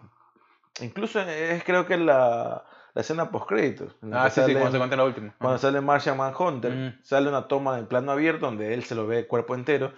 [0.81, 3.95] Incluso es creo que la, la escena post créditos.
[4.11, 5.33] ah, sí, sí, cuando se cuenta la última.
[5.39, 6.99] cuando sale Martian Manhunter, Mm.
[7.03, 9.91] sale una toma en plano abierto donde él se lo ve el cuerpo entero.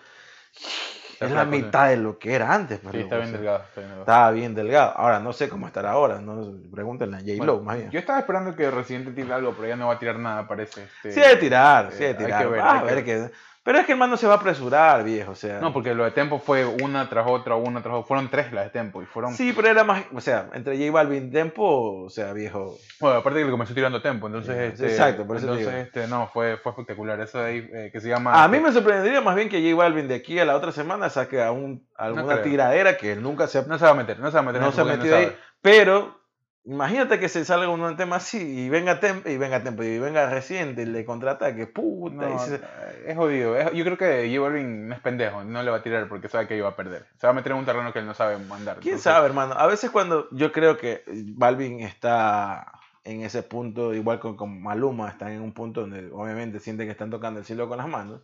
[1.14, 2.82] Está es la mitad de lo que era antes.
[2.92, 3.60] Sí, está bien delgado.
[3.64, 4.02] Está bien delgado.
[4.02, 4.94] Estaba bien delgado.
[4.98, 6.20] Ahora no sé cómo estará ahora.
[6.20, 7.90] No pregúntenle a J-Lo, Bueno, más bien.
[7.90, 10.84] Yo estaba esperando que Residente tire algo, pero ya no va a tirar nada, parece.
[10.84, 12.42] este- Sí, hay de tirar, sí, eh, hay de hay tirar.
[12.44, 13.32] que ver, Va a hay que ver que-
[13.66, 15.32] Pero es que el man no se va a apresurar, viejo.
[15.32, 18.08] O sea, No, porque lo de Tempo fue una tras otra, una tras otra.
[18.08, 19.34] Fueron tres las de Tempo y fueron.
[19.34, 22.78] Sí, pero era más, o sea, entre J Balvin y Tempo, o sea, viejo.
[23.00, 24.56] Bueno, aparte que le comenzó tirando Tempo, entonces.
[24.56, 25.86] Sí, este, exacto, por eso te Entonces, digo.
[25.88, 27.20] este, no, fue, fue espectacular.
[27.22, 28.44] Eso de ahí eh, que se llama.
[28.44, 31.10] A mí me sorprendería más bien que J Balvin de aquí a la otra semana
[31.10, 34.20] saque a un, alguna tiradera que él nunca se ha, No se va a meter,
[34.20, 35.36] no se va a meter no se ha metido ahí.
[35.64, 36.24] Pero
[36.66, 40.30] imagínate que se salga un tema así y venga Tempo y venga Tempo y venga
[40.30, 42.30] reciente y le contraataque, puta.
[42.30, 42.60] y No, se- eh,
[43.08, 43.56] es jodido.
[43.58, 46.28] es- yo creo que J Balvin no es pendejo, no le va a tirar porque
[46.28, 47.06] sabe que iba a perder.
[47.18, 48.78] Se va a meter en un terreno que él no sabe mandar.
[48.78, 49.54] ¿Quién entonces- sabe, hermano?
[49.58, 52.72] A veces cuando yo creo que Balvin está
[53.04, 56.92] en ese punto, igual con, con Maluma, están en un punto donde obviamente sienten que
[56.92, 58.22] están tocando el cielo con las manos.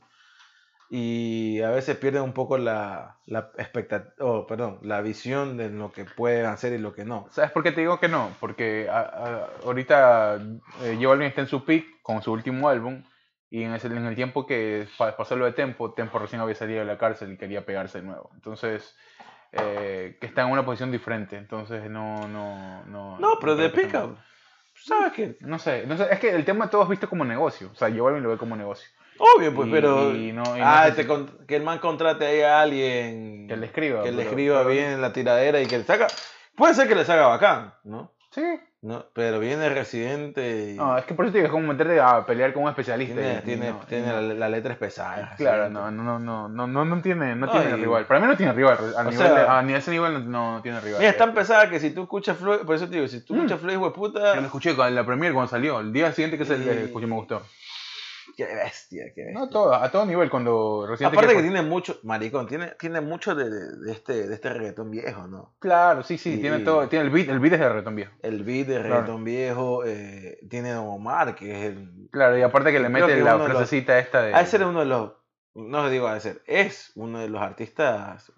[0.94, 3.50] Y a veces pierden un poco la, la
[4.20, 7.28] oh, perdón, la visión de lo que pueden hacer y lo que no.
[7.32, 8.30] ¿Sabes por qué te digo que no?
[8.42, 10.36] Porque a- a- ahorita
[10.84, 13.06] eh, J Balvin está en su peak con su último álbum
[13.50, 16.56] y en, ese, en el tiempo que pa- pasó lo de Tempo, Tempo recién había
[16.56, 18.30] salido de la cárcel y quería pegarse de nuevo.
[18.34, 18.94] Entonces,
[19.54, 21.38] eh, que está en una posición diferente.
[21.38, 23.18] Entonces, no, no, no.
[23.18, 25.38] No, pero de pica, sea- ¿sabes qué?
[25.40, 27.70] No sé, no sé, es que el tema todo es visto como negocio.
[27.72, 28.90] O sea, J Balvin lo ve como negocio.
[29.38, 30.16] Obvio, pues, Y- pero...
[30.16, 33.48] y no- y no ah, te con- que el man contrate ahí a alguien...
[33.48, 36.08] Que le escriba, Que le escriba pero- bien la tiradera y que le saca...
[36.56, 38.12] Puede ser que le saca bacán, ¿no?
[38.32, 38.42] Sí.
[38.82, 39.06] ¿no?
[39.14, 40.76] Pero viene Residente y...
[40.78, 43.14] No, es que por eso te digo, es como meterte a pelear con un especialista.
[43.44, 44.22] Tiene, y- tiene, no- no.
[44.22, 45.36] la, la letra es pesada.
[45.38, 45.74] Claro, ¿sí?
[45.74, 48.06] no, no, no, no, no, no, no tiene, no No, tiene y- rival.
[48.06, 48.78] Para mí no tiene rival.
[48.98, 51.04] A, nivel sea- de- a ese nivel no, no tiene rival.
[51.04, 53.38] Es tan pesada que si tú escuchas Floyd, por eso te digo, si tú Mm.
[53.38, 55.80] escuchas Floyd, Yo lo escuché con la premier cuando salió.
[55.80, 57.44] El día siguiente que se escuché me gustó.
[58.36, 59.40] Qué bestia, qué bestia.
[59.40, 63.36] No, todo, a todo nivel cuando recién Aparte que tiene mucho, maricón, tiene, tiene mucho
[63.36, 65.54] de, de- este, de este reggaetón viejo, ¿no?
[65.60, 66.88] Claro, sí, sí, Y- tiene todo.
[66.88, 68.12] Tiene el beat, el beat es de reggaetón viejo.
[68.22, 72.10] El beat de reggaetón viejo, eh, tiene Don Omar, que es el...
[72.12, 74.34] Claro, y aparte que le mete que la los- frasecita esta de.
[74.34, 75.14] A ser uno de los,
[75.56, 78.32] no digo a ser, es uno de los artistas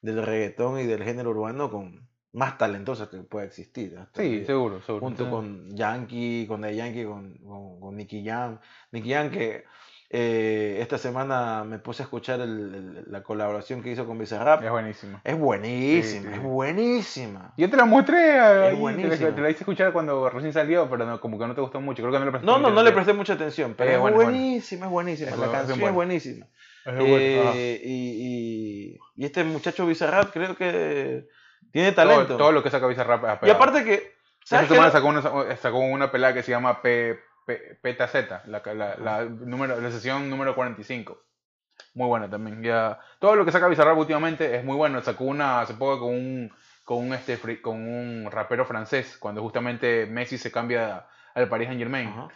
[0.00, 2.07] del reggaetón y del género urbano con
[2.38, 3.96] más talentosos que puede existir.
[3.98, 5.04] hasta Sí, que- seguro, seguro.
[5.06, 8.58] junto Entonces, con Yankee, con The Yankee, con, con, con Nicky Jam.
[8.92, 9.64] Nicky Jam que
[10.10, 14.62] eh, esta semana me puse a escuchar el- el- la colaboración que hizo con Bizarrap.
[14.64, 15.20] Es buenísimo.
[15.22, 16.46] Es buenísima, Sí, sí, es sí.
[16.46, 17.52] buenísima.
[17.58, 19.34] Yo te la mostré, te, la- buenísima.
[19.34, 22.02] te la hice escuchar cuando recién salió, pero no, como que no te gustó mucho.
[22.02, 23.96] Creo que no le presté No, no, no le presté mucha atención, pero Es es,
[23.98, 24.16] es buena.
[24.30, 25.30] buenísima, es buenísima.
[25.30, 26.46] Es La es canción es buenísima.
[26.86, 27.52] Es bueno.
[27.54, 31.28] Eh, y, y, y este muchacho Bizarrap creo que
[31.72, 32.36] tiene todo, talento.
[32.36, 34.18] todo lo que saca Bizarrap es y aparte que...
[34.44, 38.14] Esta semana sacó una, sacó una pelada que se llama P, P, PetaZ,
[38.46, 41.22] la, la, la, número, la sesión número 45.
[41.94, 42.62] Muy buena también.
[42.62, 45.02] Ya, todo lo que saca Bizarrap últimamente es muy bueno.
[45.02, 46.52] Sacó una hace poco con un,
[46.84, 51.80] con un, este, con un rapero francés, cuando justamente Messi se cambia al Paris Saint
[51.80, 52.08] Germain.
[52.08, 52.28] Ajá.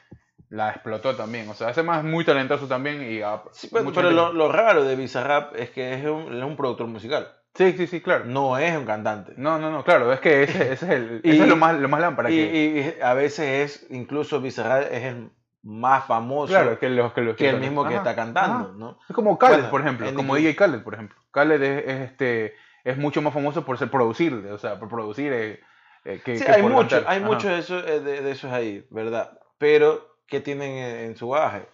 [0.50, 1.48] La explotó también.
[1.48, 3.02] O sea, ese más muy talentoso también.
[3.10, 6.04] Y a- Sí, pero, mucha pero gente- lo, lo raro de Bizarrap es que es
[6.04, 7.32] un, es un productor musical.
[7.54, 8.24] Sí, sí, sí, claro.
[8.24, 9.34] No es un cantante.
[9.36, 11.78] No, no, no, claro, es que ese, ese es, el, Y- ese es lo más,
[11.78, 12.30] lo más lámpara.
[12.30, 15.30] Y, que, y a veces es, incluso Bizarrap es el
[15.62, 18.74] más famoso claro, que los que, los que el mismo que Ajá, está cantando, ajá.
[18.76, 18.98] ¿no?
[19.08, 21.16] Es como Khaled, Bueno, por ejemplo, como DJ Khaled, por ejemplo.
[21.30, 22.54] Khaled es, es, este,
[22.84, 25.60] es mucho más famoso por ser producir, o sea, por producir eh,
[26.04, 28.50] eh, que, Sí, que hay por mucho, hay mucho de eso, eh, de, de esos
[28.50, 29.38] ahí, ¿verdad?
[29.58, 31.66] Pero, ¿qué tienen en, en su baje?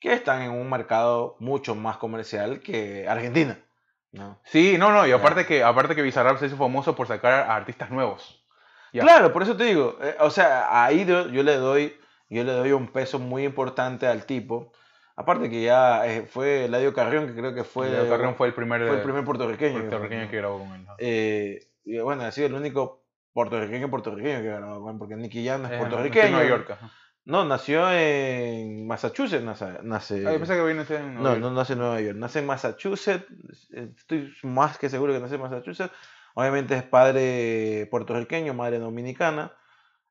[0.00, 3.58] Que están en un mercado mucho más comercial que Argentina,
[4.12, 4.40] ¿no?
[4.44, 7.56] Sí, no, no, y aparte que, aparte que Bizarrap se hizo famoso por sacar a
[7.56, 8.42] artistas nuevos.
[8.92, 11.96] Claro, por eso te digo, eh, o sea, ahí yo, yo le doy,
[12.28, 14.72] yo le doy un peso muy importante al tipo.
[15.16, 18.54] Aparte que ya eh, fue Eladio Carrión, que creo que fue, Leo Carrión fue el
[18.54, 19.78] primer, fue el primer puertorriqueño.
[19.78, 20.84] puertorriqueño que grabó con él.
[20.84, 20.94] ¿no?
[20.98, 25.46] Eh, y bueno, ha sido el único puertorriqueño puertorriqueño que grabó con él, porque Nicky
[25.46, 26.30] Jam no es puertorriqueño.
[26.30, 26.78] Nueva York.
[27.24, 29.66] No, nació en Massachusetts, nace.
[29.82, 31.40] nace- Ah, yo pensé que vino en Nueva no, York.
[31.40, 33.26] no nace en Nueva York, nace en Massachusetts,
[33.72, 35.92] estoy más que seguro que nace en Massachusetts.
[36.34, 39.52] Obviamente es padre puertorriqueño, madre dominicana,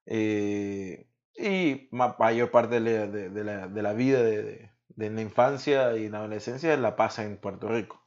[0.06, 5.22] eh, y ma- mayor parte de la, de- de la- de la vida de, la
[5.22, 8.06] infancia y la adolescencia la pasa en Puerto Rico.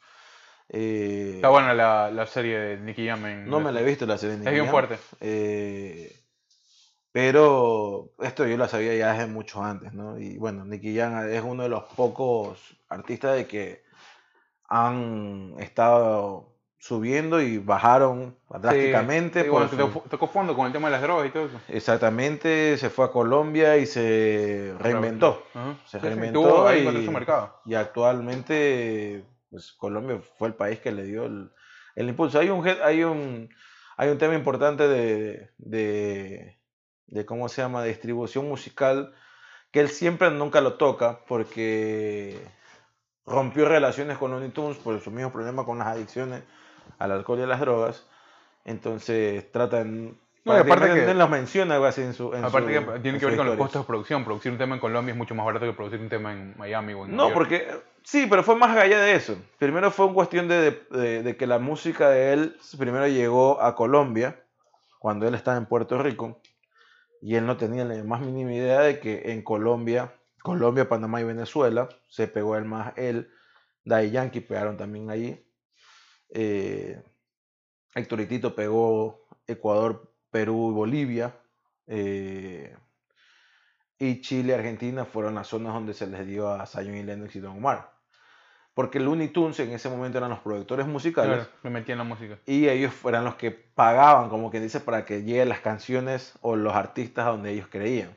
[0.68, 4.06] Eh, Está buena la, la serie de Nicky Jam en no me la he visto
[4.06, 4.98] la serie de Es Nicky bien Jam, fuerte.
[5.20, 6.16] eh,
[7.14, 10.18] pero esto yo lo sabía ya desde mucho antes, ¿no?
[10.18, 12.58] Y bueno, Nicky Jam es uno de los pocos
[12.88, 13.84] artistas de que
[14.68, 19.44] han estado subiendo y bajaron drásticamente.
[19.44, 21.60] Sí, por bueno, su- tocó, fondo con el tema de las drogas y todo eso.
[21.68, 25.44] Exactamente, se fue a Colombia y se reinventó.
[25.52, 27.60] Se Sí, sí, reinventó ahí y- encontró su mercado.
[27.64, 31.48] Y actualmente, pues Colombia fue el país que le dio el,
[31.94, 32.40] el impulso.
[32.40, 33.48] Hay un, hay un,
[33.96, 36.58] hay un tema importante de, de,
[37.06, 39.14] de, ¿cómo se llama?, de distribución musical,
[39.70, 42.38] que él siempre nunca lo toca porque
[43.26, 46.42] rompió relaciones con Looney Tunes por su mismo problema con las adicciones
[46.98, 48.06] al alcohol y a las drogas.
[48.64, 50.18] Entonces tratan...
[50.46, 53.02] No, y aparte que- él los menciona así en su en Aparte su- que en
[53.02, 54.24] tiene que ver con los costos de producción.
[54.24, 56.92] Producir un tema en Colombia es mucho más barato que producir un tema en Miami
[56.92, 57.66] o en No, porque
[58.02, 59.38] sí, pero fue más allá de eso.
[59.58, 63.74] Primero fue una cuestión de, de- de que la música de él primero llegó a
[63.74, 64.38] Colombia
[64.98, 66.38] cuando él estaba en Puerto Rico
[67.24, 71.24] y él no tenía la más mínima idea de que en Colombia, Colombia, Panamá y
[71.24, 73.30] Venezuela se pegó él más él,
[73.82, 75.42] Daddy Yankee pegaron también allí.
[76.28, 77.02] Eh,
[78.54, 81.34] pegó Ecuador, Perú y Bolivia.
[81.86, 82.76] eh,
[83.98, 87.40] y Chile Argentina fueron las zonas donde se les dio a Zion y Lennox y
[87.40, 87.93] Don Omar.
[88.74, 92.04] Porque Looney Tunes en ese momento eran los productores musicales Claro, me metí en la
[92.04, 92.38] música.
[92.44, 96.56] y ellos eran los que pagaban, como quien dice, para que lleguen las canciones o
[96.56, 98.16] los artistas a donde ellos creían.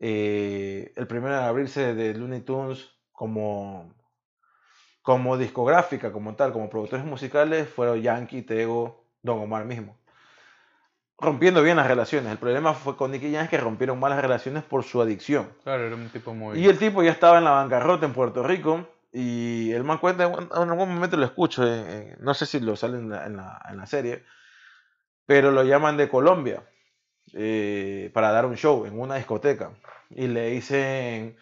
[0.00, 3.92] Eh, el primero en abrirse de Looney Tunes como,
[5.02, 9.96] como discográfica, como tal, como productores musicales, fueron Yankee, Tego, Don Omar mismo.
[11.18, 12.32] Rompiendo bien las relaciones.
[12.32, 15.48] El problema fue con Nicky Jam que rompieron malas relaciones por su adicción.
[15.62, 16.58] Claro, era un tipo muy...
[16.58, 18.88] Y el tipo ya estaba en la bancarrota en Puerto Rico.
[19.16, 22.74] Y el man cuenta, en algún momento lo escucho, en- en- no sé si lo
[22.74, 24.24] sale en la, en la- la serie,
[25.24, 26.64] pero lo llaman de Colombia
[27.32, 29.70] eh, para dar un show en una discoteca.
[30.10, 31.36] Y le dicen,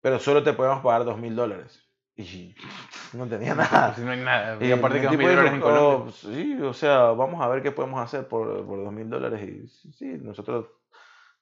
[0.00, 1.82] pero solo te podemos pagar dos mil dólares.
[2.16, 2.54] Y
[3.14, 3.94] no tenía nada.
[3.98, 4.58] No hay nada.
[4.60, 6.08] Y Y aparte que dos mil dólares en Colombia.
[6.08, 9.40] "Oh, sí, o sea, vamos a ver qué podemos hacer por, dos mil dólares.
[9.84, 10.66] Y sí, nosotros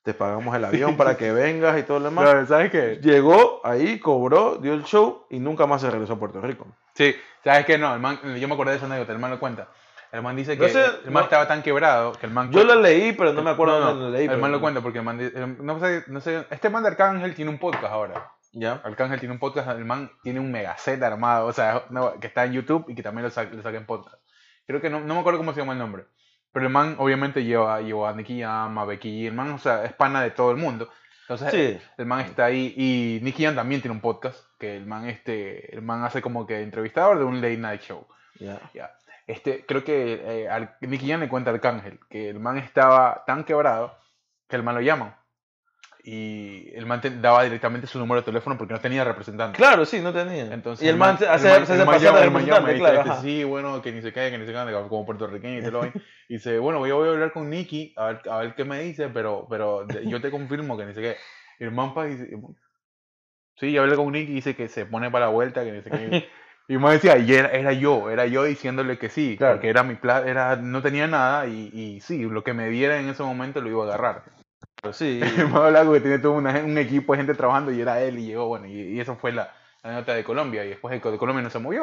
[0.03, 2.25] te pagamos el avión para que vengas y todo lo demás.
[2.25, 2.99] Claro, ¿sabes qué?
[3.03, 6.67] Llegó ahí, cobró, dio el show y nunca más se regresó a Puerto Rico.
[6.95, 7.15] Sí,
[7.45, 7.77] ¿sabes qué?
[7.79, 9.69] No, el man, yo me acordé de esa anécdota, el man lo cuenta.
[10.13, 12.51] El man dice que No sé, el man no- estaba tan quebrado que el man...
[12.51, 14.23] Yo lo leí, pero no me acuerdo No, no, dónde lo leí.
[14.25, 15.21] El pero- man lo cuenta porque el man...
[15.21, 18.33] el- no, sé, no sé, este man de Arcángel tiene un podcast ahora.
[18.53, 18.81] Ya.
[18.83, 21.85] Arcángel tiene un podcast, el man tiene un megaset armado, o sea,
[22.21, 24.17] que está en YouTube y que también lo, sa lo saca en podcast.
[24.67, 26.07] Creo que no, no me acuerdo cómo se llama el nombre.
[26.53, 29.85] Pero el man obviamente lleva, llevó a Nicky Jam, a Becky el man, o sea,
[29.85, 30.89] es pana de todo el mundo.
[31.29, 31.87] Entonces, Sí.
[31.97, 35.73] el man está ahí y Nicky Jam también tiene un podcast, que el man, este,
[35.75, 38.05] el man hace como que entrevistador de un late night show.
[38.41, 38.61] Ya.
[38.75, 38.91] Ya.
[39.29, 43.23] Este, creo que eh, al- Nicky Jam le cuenta a Arcángel que el man estaba
[43.27, 43.97] tan quebrado
[44.49, 45.15] que el man lo llaman.
[46.05, 49.57] Y el man te- daba directamente su número de teléfono porque no tenía representante.
[49.57, 50.53] Claro, sí, no tenía.
[50.53, 52.79] Entonces, y el man, se hace, se hace el man llama- el man llama y
[52.79, 53.03] claro.
[53.05, 55.71] dice, sí, bueno, que ni se caiga, que ni se caiga, como puertorriqueño y te
[55.71, 55.93] lo doy.
[56.29, 58.81] Y dice, bueno, yo voy a hablar con Nicky a ver, a ver qué me
[58.83, 61.17] dice, pero, pero yo te confirmo que ni se.
[61.59, 62.31] Y el man dice,
[63.57, 65.83] sí, yo hablé con Nicky y dice que se pone para la vuelta, que ni
[65.83, 66.29] se qué.
[66.69, 69.55] Y me decía, y era, era yo, era yo diciéndole que sí, Claro.
[69.57, 72.99] porque era mi pla era, no tenía nada y, y sí, lo que me diera
[73.01, 74.23] en ese momento lo iba a agarrar.
[74.93, 75.21] Sí.
[75.23, 78.19] El man hablaba que tiene todo una- un equipo de gente trabajando y era él
[78.19, 79.53] y llegó, bueno, y, y eso fue la,
[79.83, 81.83] la nota de Colombia y después de, de Colombia no se movió.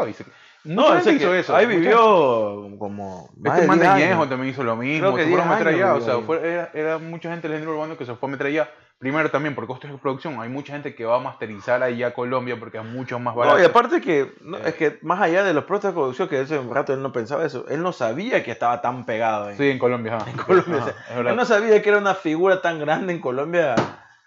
[0.63, 1.55] No, mucha ese gente que hizo eso.
[1.55, 4.09] ahí vivió como más Este man de 10 años.
[4.09, 4.99] Ñejo también hizo lo mismo.
[5.11, 5.95] Creo que se fueron a 10 meter años allá.
[5.95, 8.47] O sea, fue- era, era mucha gente del género urbano que se fue a meter
[8.47, 8.69] allá.
[8.99, 10.41] Primero también por costos de producción.
[10.41, 13.57] Hay mucha gente que va a masterizar allá a Colombia porque es mucho más barato.
[13.57, 14.61] No, y aparte que, no, Eh.
[14.65, 17.45] es que más allá de los procesos de producción, que ese rato él no pensaba
[17.45, 20.17] eso, él no sabía que estaba tan pegado en, Sí, en Colombia.
[20.27, 20.77] en Colombia.
[20.77, 21.31] O sea, verdad.
[21.31, 23.75] él no sabía que era una figura tan grande en Colombia.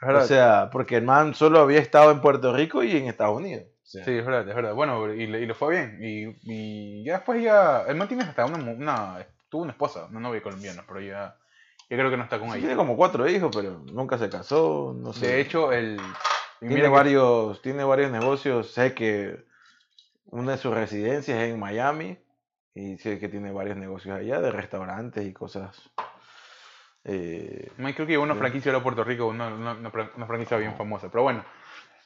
[0.02, 3.64] O sea, porque el man solo había estado en Puerto Rico y en Estados Unidos.
[3.82, 4.72] Sí, es verdad, es verdad.
[4.72, 5.98] Bueno, y le, y le fue bien.
[6.00, 7.82] Y, y ya después ya...
[7.88, 9.26] El man tiene hasta una, una...
[9.50, 11.34] Tuvo una esposa, una novia colombiana, pero ya...
[11.90, 12.60] Ya creo que no está con sí, ella.
[12.60, 14.94] tiene como cuatro hijos, pero nunca se casó.
[14.96, 15.26] No sé.
[15.26, 16.00] De hecho, el...
[16.60, 18.70] tiene mira que- varios, tiene varios negocios.
[18.72, 19.44] Sé que
[20.26, 22.16] una de sus residencias es en Miami
[22.74, 25.90] y sé que tiene varios negocios allá de restaurantes y cosas.
[27.02, 31.08] Eh, creo que una franquicia de Puerto Rico, una, una franquicia bien famosa.
[31.10, 31.44] Pero bueno,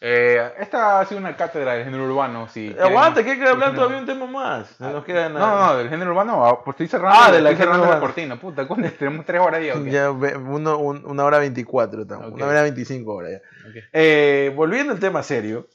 [0.07, 2.47] eh, esta ha sido una cátedra del género urbano.
[2.49, 4.79] Si quieren- Aguanta, que hay que hablar todavía un tema más.
[4.79, 5.67] No nos queda No, nada.
[5.73, 8.67] no, del género urbano, ah, pues estoy cerrando, Ah, de la estoy cerrando cortina, puta,
[8.69, 8.91] ¿cuánto?
[8.99, 9.75] tenemos tres horas ya.
[9.77, 9.91] ¿o qué?
[9.91, 12.35] Ya uno, un- una hora veinticuatro, estamos, Ok.
[12.35, 13.81] una hora veinticinco horas ya.
[13.95, 15.69] Eh, volviendo al tema serio,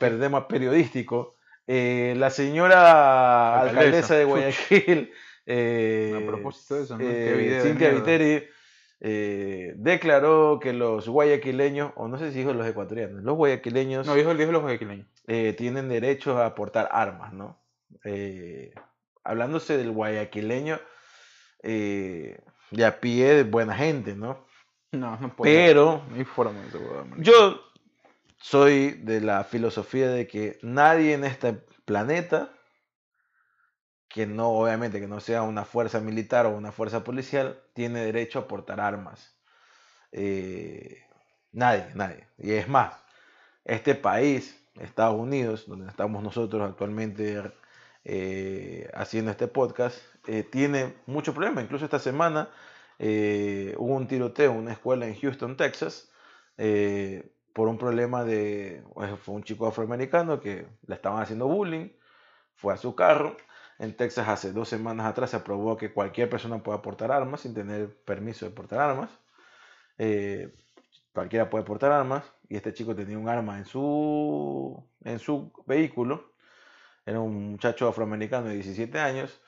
[0.00, 1.36] el tema periodístico,
[1.66, 3.78] eh, la señora Alcaldesa.
[3.80, 5.12] alcaldesa de Guayaquil,
[5.46, 7.04] eh, A propósito de eso, ¿no?
[7.04, 7.90] eh, Qué video de Cintia.
[7.90, 8.44] Viteri,
[9.00, 14.14] eh, declaró que los guayaquileños, o no sé si dijo los ecuatorianos, los guayaquileños No,
[14.14, 15.06] dijo, dijo los guayaquileños.
[15.26, 17.58] eh, tienen derecho a portar armas, ¿no?
[18.04, 18.72] Eh,
[19.24, 20.78] hablándose del guayaquileño
[21.62, 24.46] de a pie, de buena gente, ¿no?
[24.92, 25.52] No, no puedo.
[25.52, 27.22] Pero No hay forma de esa huevada, marico.
[27.22, 27.60] yo
[28.38, 31.52] soy de la filosofía de que nadie en este
[31.84, 32.52] planeta,
[34.10, 38.40] que no, obviamente, que no sea una fuerza militar o una fuerza policial, tiene derecho
[38.40, 39.36] a portar armas.
[40.10, 40.98] Eh,
[41.52, 42.26] nadie, nadie.
[42.36, 42.92] Y es más,
[43.64, 47.52] este país, Estados Unidos, donde estamos nosotros actualmente
[48.04, 51.62] eh, haciendo este podcast, eh, tiene mucho problema.
[51.62, 52.50] Incluso esta semana
[52.98, 56.10] hubo un tiroteo en una escuela en Houston, Texas,
[57.54, 61.88] por un problema de, pues, fue un chico afroamericano que le estaban haciendo bullying,
[62.56, 63.36] fue a su carro.
[63.80, 67.54] En Texas hace dos semanas atrás se aprobó que cualquier persona pueda portar armas sin
[67.54, 69.10] tener permiso de portar armas.
[69.96, 70.54] Eh,
[71.14, 76.32] cualquiera puede portar armas y este chico tenía un arma en su, en su vehículo.
[77.06, 79.40] Era un muchacho afroamericano de 17 años.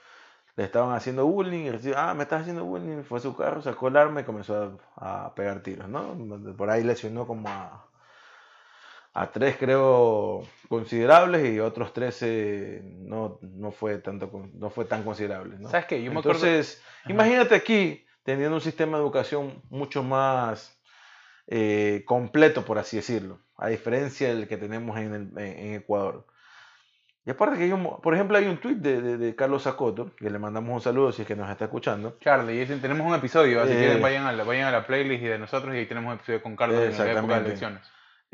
[0.56, 3.02] Le estaban haciendo bullying y recibió, ah, me estás haciendo bullying.
[3.04, 6.16] Fue a su carro, sacó el arma y comenzó a, a pegar tiros, ¿no?
[6.56, 7.91] Por ahí lesionó como a,
[9.14, 15.56] a tres, creo, considerables y otros 13 no, no, fue, tanto, no fue tan considerable,
[15.58, 15.68] ¿no?
[15.68, 16.02] ¿Sabes qué?
[16.02, 16.38] Yo me acuerdo...
[16.46, 20.78] Entonces, imagínate aquí teniendo un sistema de educación mucho más
[21.46, 26.26] eh, completo, por así decirlo, a diferencia del que tenemos en, el- en- Ecuador.
[27.26, 30.10] Y aparte que hay un, por ejemplo, hay un tuit de, de- de Carlos Sacoto,
[30.16, 32.16] que le mandamos un saludo si es que nos está escuchando.
[32.20, 33.92] Charlie, y ese- tenemos un episodio, así Eh.
[33.94, 36.16] que vayan a, la, vayan a la playlist y de nosotros y ahí tenemos un
[36.16, 37.82] episodio con Carlos en la época de elecciones.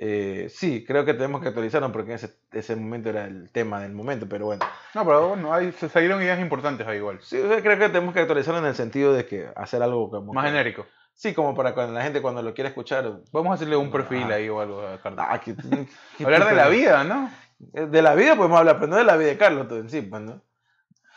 [0.01, 3.93] Eh, sí, creo que tenemos que actualizarlo porque ese, ese momento era el tema del
[3.93, 4.65] momento, pero bueno.
[4.95, 7.19] No, pero bueno, ahí se salieron ideas importantes ahí igual.
[7.20, 10.09] Sí, o sea, creo que tenemos que actualizarlo en el sentido de que hacer algo
[10.09, 10.87] como Más que- genérico.
[11.15, 13.12] Sí, como para cuando la gente cuando lo quiera escuchar.
[13.33, 14.35] Vamos a hacerle un perfil Ah.
[14.37, 15.25] ahí o algo a Carlos.
[15.29, 15.89] ah, que- que-
[16.25, 17.29] Hablar de la vida, ¿no?
[17.59, 20.01] De la vida podemos hablar, pero no de la vida de Carlos todo en sí,
[20.03, 20.41] pues, ¿no?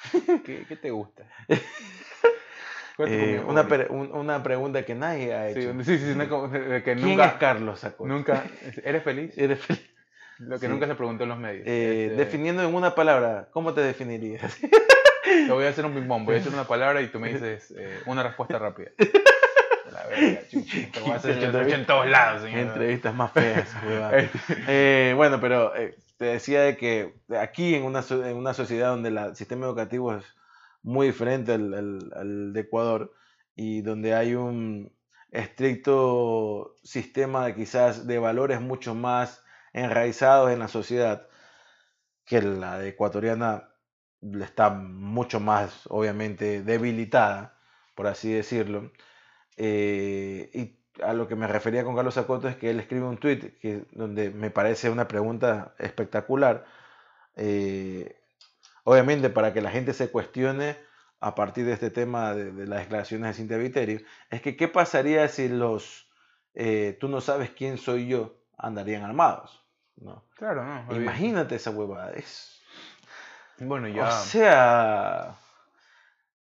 [0.44, 1.24] ¿Qué, qué te gusta?
[3.10, 3.88] Eh, ¿Cuál es tu comida una, favorita?
[3.88, 5.74] pre- un- una pregunta que nadie ha Sí, hecho.
[5.84, 8.44] sí, sí, una de que ¿Quién nunca, es Carlos nunca,
[8.84, 9.38] ¿eres feliz?
[9.38, 9.88] Eres feliz.
[10.40, 10.72] Lo que Sí.
[10.72, 11.68] nunca se preguntó en los medios.
[11.68, 14.58] Eh, Este, Definiendo en una palabra, ¿cómo te definirías?
[15.24, 17.32] Te voy a hacer un ping pong, voy a hacer una palabra y tú me
[17.32, 18.90] dices eh, una respuesta rápida.
[19.92, 22.60] La verga, chucha, Te voy a hacer en todos lados, señor.
[22.60, 23.76] Entrevistas más feas.
[24.68, 25.74] Eh, bueno, pero
[26.18, 30.24] te decía de que aquí en una, en una sociedad donde el sistema educativo es
[30.84, 33.14] muy diferente al, de Ecuador
[33.56, 34.94] y donde hay un
[35.32, 39.44] estricto sistema quizás de valores mucho más
[39.74, 41.28] enraizados en la sociedad
[42.26, 43.70] que la de ecuatoriana
[44.42, 47.58] está mucho más obviamente debilitada,
[47.96, 48.92] por así decirlo.
[49.58, 53.18] Eh, y a lo que me refería con Carlos Acoto es que él escribe un
[53.18, 56.66] tweet que, donde me parece una pregunta espectacular.
[57.36, 58.21] Eh,
[58.84, 60.78] obviamente para que la gente se cuestione
[61.20, 64.68] a partir de este tema de, de las declaraciones de Cintia Viteri, es que qué
[64.68, 66.10] pasaría si los
[66.56, 69.64] eh, tú no sabes quién soy yo andarían armados.
[69.98, 70.24] ¿no?
[70.36, 70.96] claro, no.
[70.96, 72.12] Imagínate esa huevada.
[72.14, 72.60] Es,
[73.60, 74.08] Bueno, ya.
[74.08, 75.36] o sea,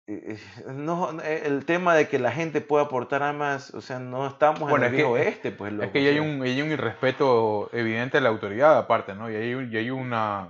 [0.07, 4.27] eh, no, eh, el tema de que la gente pueda portar armas, o sea, no
[4.27, 6.61] estamos Bueno, en el es que- viejo oeste, pues Es que ya hay un, hay
[6.61, 9.31] un irrespeto evidente a la autoridad aparte, ¿no?
[9.31, 10.49] Y hay, y hay una...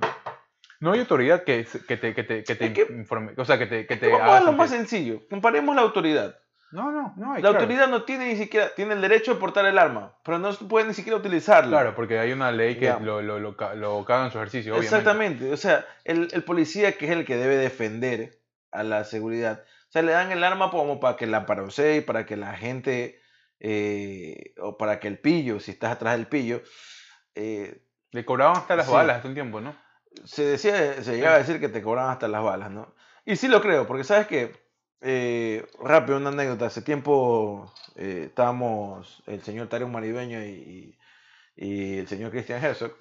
[0.80, 3.66] No hay autoridad que, que te, que te, que te Es informe, o sea, que
[3.66, 5.26] te, que te Vamos a lo más sencillo.
[5.28, 6.38] Comparemos la autoridad.
[6.70, 7.60] No, no, no hay, La claro.
[7.60, 10.86] autoridad no tiene ni siquiera, tiene el derecho de portar el arma, pero no puede
[10.86, 11.70] ni siquiera utilizarlo.
[11.70, 14.96] Claro, porque hay una ley que lo, lo, lo, lo caga en su ejercicio, obviamente.
[14.96, 15.52] Exactamente.
[15.52, 18.38] O sea, el, el policía que es el que debe defender
[18.70, 19.64] a la seguridad.
[19.88, 23.18] O sea, le dan el arma como para que la parosee, para que la gente,
[23.60, 26.62] eh, o para que el pillo, si estás atrás del pillo,
[27.34, 27.82] eh,
[28.12, 28.92] Le cobraban hasta las Sí.
[28.92, 29.74] balas hace un tiempo, ¿no?
[30.24, 32.94] Se decía, se llegaba a decir que te cobraban hasta las balas, ¿no?
[33.24, 34.52] Y sí lo creo, porque sabes que,
[35.00, 40.96] eh, rápido, una anécdota, hace tiempo eh, estábamos el señor Tario Maridueño y,
[41.56, 42.92] y- el señor Christian Herzog.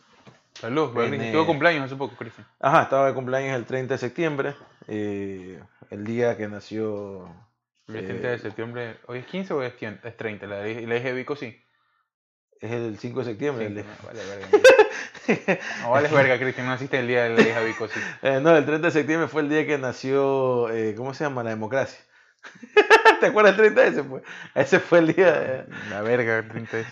[0.53, 1.35] Saludos, En, Cristian.
[1.35, 2.47] eh, cumpleaños hace poco, Cristian.
[2.59, 4.55] Ajá, estaba de cumpleaños el 30 de septiembre,
[4.87, 5.61] eh,
[5.91, 7.27] el día que nació...
[7.87, 8.97] El 30 de eh, septiembre.
[9.07, 10.07] ¿Hoy es 15 o es 30?
[10.09, 10.45] Es 30.
[10.47, 11.57] La de, la de Vico sí.
[12.59, 13.67] es el 5 de septiembre.
[13.69, 14.47] Sí, el- no, vale verga.
[15.81, 16.65] No vales verga, Cristian.
[16.67, 17.99] No naciste el día de la hija Vico sí.
[18.21, 21.43] Eh, no, el 30 de septiembre fue el día que nació, eh, ¿cómo se llama?
[21.43, 21.99] La democracia.
[23.19, 24.03] ¿Te acuerdas del 30 ese?
[24.03, 24.23] Pues?
[24.55, 25.31] Ese fue el día...
[25.31, 26.85] de- La verga, el 30 de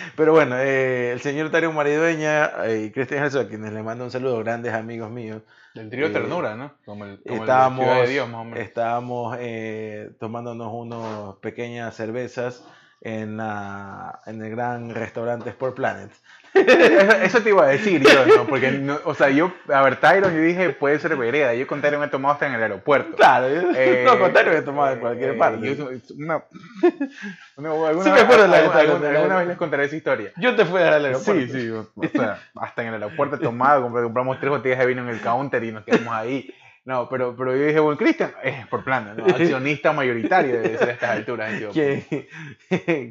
[0.16, 4.10] Pero bueno, eh, el señor Tario Maridueña y Cristian Herzog, a quienes le mando un
[4.10, 5.42] saludo, grandes amigos míos,
[5.74, 6.72] Del trío Eh, Ternura, ¿no?
[6.84, 8.58] Como el, como estábamos, de Dios, más o menos.
[8.60, 12.64] estábamos eh, tomándonos unas pequeñas cervezas
[13.02, 16.10] en, la- en el gran restaurante Sport Planet.
[16.52, 18.46] Eso, eso te iba a decir yo, ¿no?
[18.46, 21.54] Porque, no, o sea, yo, a ver, Tyron, yo dije, puede ser vereda.
[21.54, 23.16] Yo con Tyron he tomado hasta en el aeropuerto.
[23.16, 25.76] Claro, Eh, no, contrario que tomaba en cualquier eh, parte.
[25.76, 26.42] yo- una,
[27.56, 30.32] una- alguna, Sí me acuerdo de la- alguna- alguna- alguna vez les contaré esa historia.
[30.38, 31.52] Yo te fui al aeropuerto.
[31.52, 35.02] Sí, sí, o sea, hasta en el aeropuerto he tomado, compramos tres botellas de vino
[35.02, 36.52] en el counter y nos quedamos ahí.
[36.84, 39.24] No, pero, pero yo dije, bueno, Cristian, es por plano, ¿no?
[39.36, 41.52] accionista mayoritario debe ser a estas alturas.
[41.72, 42.28] Que,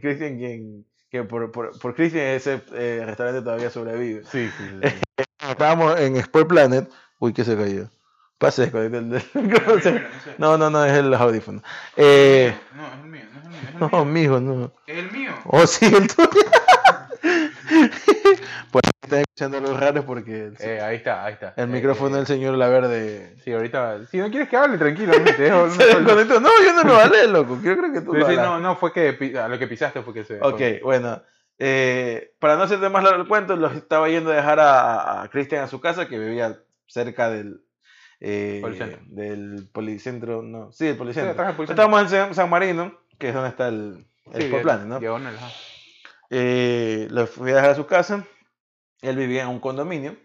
[0.01, 4.23] Cristian, quien, que por, por, por Cristian ese eh, restaurante todavía sobrevive.
[4.31, 5.23] Sí, sí, sí.
[5.49, 6.89] Estábamos en Sport Planet.
[7.19, 7.89] Uy, ¿qué se cayó?
[8.37, 9.21] Pase, el
[9.81, 10.01] se-
[10.37, 11.61] No, no, no, es el audífono.
[11.97, 14.05] Eh, No, es el mío, no es el mío, es el no, mío.
[14.05, 14.71] mijo, no.
[14.87, 15.31] Es el mío.
[15.45, 16.29] Oh, sí, el tuyo.
[19.09, 21.53] Están escuchando los raros porque el, Eh, ahí está, ahí está.
[21.57, 24.05] el Eh, micrófono eh, del señor Laverde Sí, ahorita.
[24.07, 26.39] Si no quieres que hable, desconectó.
[26.39, 27.59] No, yo no lo hablé, loco.
[27.61, 28.41] Yo creo que tú Pero lo sí, hablaste.
[28.51, 30.39] no, no fue que a lo que pisaste fue que se.
[30.41, 31.21] Ok, bueno.
[32.39, 35.63] para no hacerte más largo el cuento, los estaba yendo a dejar a, a Cristian
[35.63, 37.61] a su casa, que vivía cerca del,
[38.21, 38.99] eh, Policentro.
[39.07, 40.41] del policentro.
[40.41, 41.63] No, sí, el Sí, policentro.
[41.63, 44.51] Estábamos en San, San Marino, que es donde está el, el Sí,
[44.85, 44.99] ¿no?
[44.99, 45.35] diagonal.
[46.29, 48.23] Eh, lo fui a dejar a su casa.
[49.01, 50.17] Él vivía en un condominio.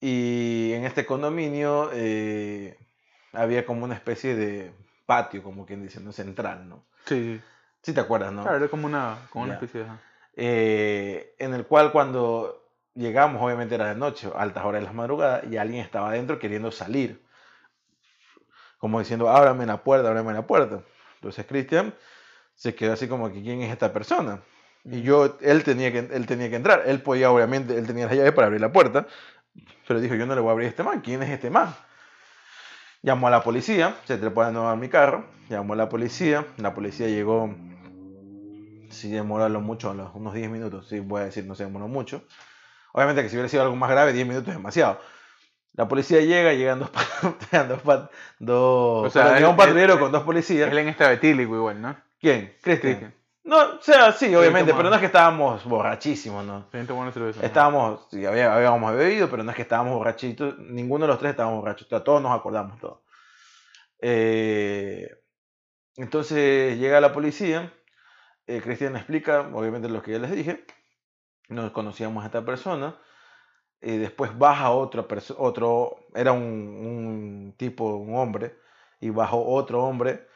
[0.00, 2.78] Y en este condominio eh,
[3.32, 4.72] había como una especie de
[5.04, 6.12] patio, como quien dice, ¿no?
[6.12, 6.86] Central, ¿no?
[7.04, 7.40] Sí,
[7.82, 7.92] sí.
[7.92, 8.42] Te acuerdas, ¿no?
[8.42, 9.90] Claro, era como una, como una especie de.
[10.36, 15.42] eh, en el cual cuando llegamos, obviamente era de noche, altas horas de la madrugada,
[15.50, 17.22] y alguien estaba adentro queriendo salir.
[18.78, 20.82] Como diciendo, ábrame la puerta, ábrame la puerta.
[21.16, 21.94] Entonces Cristian
[22.54, 24.42] se quedó así como que, ¿quién es esta persona?
[24.84, 26.82] Y yo, él tenía, que, él tenía que entrar.
[26.86, 29.06] Él podía, obviamente, él tenía la llave para abrir la puerta,
[29.86, 31.00] pero dijo, yo no le voy a abrir a este man.
[31.00, 31.74] ¿Quién es este man?
[33.02, 36.46] Llamó a la policía, se trepó de nuevo a mi carro, llamó a la policía,
[36.58, 37.54] la policía llegó,
[38.90, 41.88] sí demoró a lo mucho, unos 10 minutos, sí voy a decir, no se demoró
[41.88, 42.24] mucho.
[42.92, 45.00] Obviamente que si hubiera sido algo más grave, 10 minutos es demasiado.
[45.74, 46.90] La policía llega, llegan dos,
[47.84, 50.70] dos, dos O sea, él- un patrullero él- con dos policías.
[50.70, 51.96] Él en esta betílico igual, ¿no?
[52.20, 52.54] ¿Quién?
[52.60, 53.14] Cristian.
[53.50, 56.66] No, o sea, sí, obviamente, pero no es que estábamos borrachísimos, ¿no?
[57.12, 57.44] Cerveza.
[57.44, 60.56] Estábamos, sí, había- habíamos bebido, pero no es que estábamos borrachitos.
[60.60, 61.86] Ninguno de los tres estábamos borrachos.
[61.86, 63.00] o sea, Todos nos acordamos todos.
[64.00, 65.08] Eh,
[65.96, 67.72] entonces llega la policía.
[68.46, 70.64] eh, Cristian explica, obviamente, lo que ya les dije.
[71.48, 72.96] No conocíamos a esta persona.
[73.82, 78.54] eh, después baja otra perso- otro, era un, un tipo, un hombre,
[79.00, 80.28] y bajó otro hombre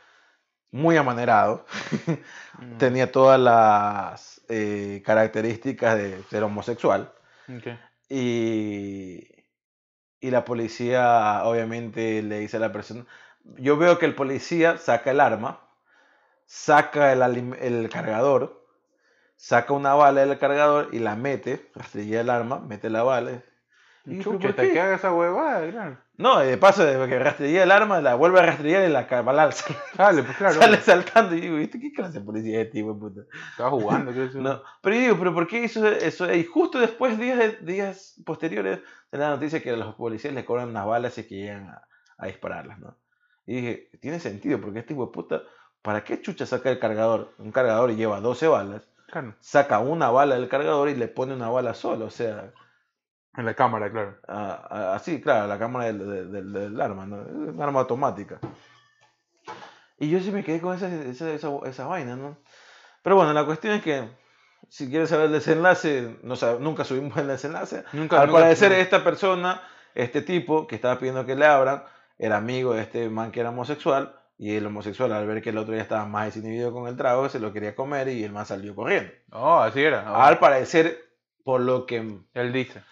[0.74, 1.64] muy amanerado.
[2.59, 7.12] Mm, Tenía todas las eh, características de ser homosexual.
[8.09, 9.28] Y,
[10.20, 13.06] y la policía obviamente le dice a la persona,
[13.44, 15.60] yo veo que el policía saca el arma,
[16.46, 18.64] saca el, el cargador,
[19.36, 23.42] saca una bala del cargador y la mete, rastrilla el arma, mete la bala.
[24.20, 25.98] Chucha, que haga esa huevada, claro.
[26.16, 29.22] No, de paso de que rastrilla el arma, la vuelve a rastrillar y la ca-
[29.22, 30.55] bala sale, Dale, pues claro.
[30.55, 31.35] sale saltando.
[31.35, 33.20] Y digo, ¿viste qué clase de policía es este hijo de puta?
[33.52, 36.32] Estaba jugando, creo que No, pero yo digo, ¿pero por qué hizo eso?
[36.32, 40.44] Y justo después, días, de- días posteriores, de la noticia que a los policías les
[40.44, 41.82] cobran unas balas y que llegan a,
[42.18, 42.97] a dispararlas, ¿no?
[43.47, 45.43] Y dije, tiene sentido, porque este hijo de puta,
[45.82, 47.32] ¿para qué chucha saca el cargador?
[47.39, 49.35] Un cargador y lleva 12 balas, Claro.
[49.40, 52.52] saca una bala del cargador y le pone una bala sola, o sea,
[53.36, 54.16] En la cámara, claro.
[54.28, 57.16] a- a- así, claro, la cámara del, del- del- arma, ¿no?
[57.16, 58.39] Un arma automática.
[59.98, 62.39] Y yo sí me quedé con esa, esa, esa, esa vaina, ¿no?
[63.02, 64.09] Pero bueno, la cuestión es que,
[64.69, 67.85] si quieres saber el desenlace, no sab- nunca subimos el desenlace.
[67.93, 69.61] Nunca, Al nunca- parecer, esta persona,
[69.94, 71.85] este tipo que estaba pidiendo que le abran,
[72.19, 74.16] era amigo de este man que era homosexual.
[74.36, 77.28] Y el homosexual, al ver que el otro ya estaba más desinhibido con el trago,
[77.28, 79.12] se lo quería comer y el man salió corriendo.
[79.31, 80.11] Oh, así era.
[80.12, 80.98] Oh, Al parecer,
[81.44, 82.82] por lo que Él dice.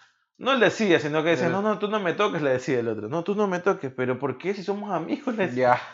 [0.43, 2.89] No él decía, sino que decía, no, no, tú no me toques, le decía el
[2.89, 3.09] otro.
[3.09, 5.35] No, tú no me toques, pero ¿por qué si somos amigos?
[5.37, 5.75] Le decía.
[5.75, 5.81] Ya.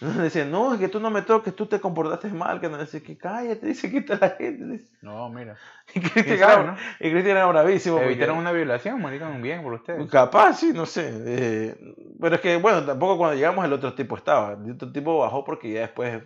[0.00, 2.78] Le decía, no, es que tú no me toques, tú te comportaste mal, que no
[2.78, 4.64] decía, que cállate, dice, quita la gente.
[4.64, 4.96] le decía.
[5.02, 5.56] No, mira.
[5.94, 6.78] Y Cristian, ¿Quién sabe, era, no?
[7.00, 7.96] y Cristian era bravísimo.
[7.96, 10.10] porque- Evitaron una violación, maricón, bien por ustedes.
[10.10, 11.10] Capaz, sí, no sé.
[11.26, 14.52] eh, pero es que, bueno, tampoco cuando llegamos el otro tipo estaba.
[14.54, 16.22] El otro tipo bajó porque ya después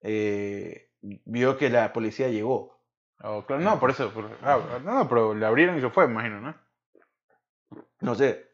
[0.00, 2.78] eh, vio que la policía llegó.
[3.22, 4.10] Oh, claro, no, por eso.
[4.10, 6.54] por- ah, no, no, pero le abrieron y se fue, me imagino, ¿no?
[8.02, 8.50] No sé.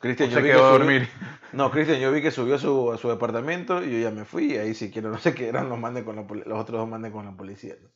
[0.00, 1.08] Cristian, yo vi que dormir.
[1.52, 4.24] No, Cristian, yo vi que subió a su, a su departamento y yo ya me
[4.24, 4.54] fui.
[4.54, 6.88] Y ahí si quiero, no sé qué eran los manden con la los otros dos
[6.88, 7.74] manden con la policía.
[7.80, 7.90] ¿no?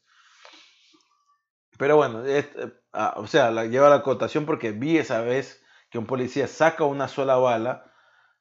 [1.78, 5.62] Pero bueno, es- eh, ah, o sea, la, lleva la acotación porque vi esa vez
[5.90, 7.92] que un policía saca una sola bala,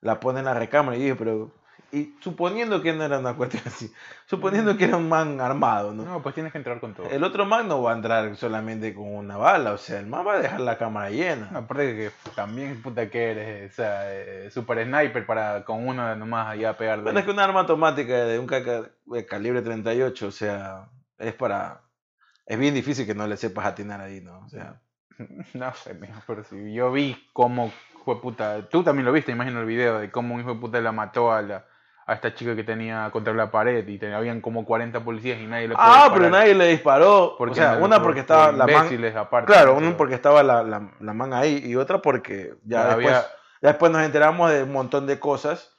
[0.01, 1.53] la pone en la recámara y dije, pero.
[1.95, 3.91] Y suponiendo que no era una cuestión así,
[4.25, 6.03] suponiendo que era un man armado, ¿no?
[6.03, 7.09] No, pues tienes que entrar con todo.
[7.09, 10.27] El otro man no va a entrar solamente con una bala, o sea, el man
[10.27, 11.49] va a dejar la cámara llena.
[11.53, 16.15] Aparte de que también puta que eres, o sea, eh, super sniper para con uno
[16.15, 17.03] nomás allá pegarle.
[17.05, 21.33] Bueno, es que una arma automática de un caca- de calibre 38, o sea, es
[21.33, 21.81] para...
[22.45, 24.39] Es bien difícil que no le sepas atinar ahí, ¿no?
[24.39, 24.81] O sea,
[25.53, 27.71] No sé, mijo, pero si yo vi cómo
[28.03, 28.67] fue puta.
[28.69, 31.31] Tú también lo viste, imagino el video de cómo un hijo de puta la mató
[31.31, 31.65] a la
[32.07, 35.47] a esta chica que tenía contra la pared y te- habían como 40 policías y
[35.47, 37.35] nadie le ah, pero nadie le disparó.
[37.37, 38.87] Porque o sea, no- una por- porque estaba la man...
[39.17, 39.87] aparte, Claro, ¿no?
[39.87, 43.21] una porque estaba la, la, la man ahí y otra porque ya después, había-
[43.61, 45.71] ya después nos enteramos de un montón de cosas.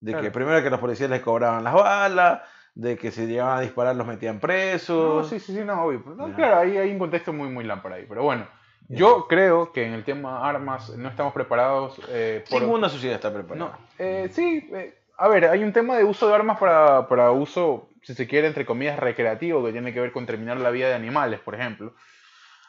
[0.00, 0.32] De que Claro.
[0.32, 2.40] primero que los policías les cobraban las balas,
[2.74, 5.28] de que si llegaban a disparar los metían No, presos.
[5.30, 6.02] sí, sí, sí, no, obvio.
[6.16, 8.04] no, claro, ahí hay un contexto muy, muy lámpara ahí.
[8.06, 8.46] Pero bueno,
[8.88, 12.60] yo creo que en el tema armas no estamos preparados eh, por...
[12.60, 13.66] Ninguna sociedad está preparada.
[13.70, 17.30] No, eh, sí, eh, a ver, hay un tema de uso de armas para, para
[17.30, 20.88] uso, si se quiere, entre comillas, recreativo, que tiene que ver con terminar la vida
[20.88, 21.94] de animales, por ejemplo.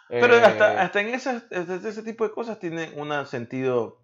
[0.07, 3.99] Pero Eh, hasta, hasta en esas, hasta ese tipo de cosas tienen un sentido.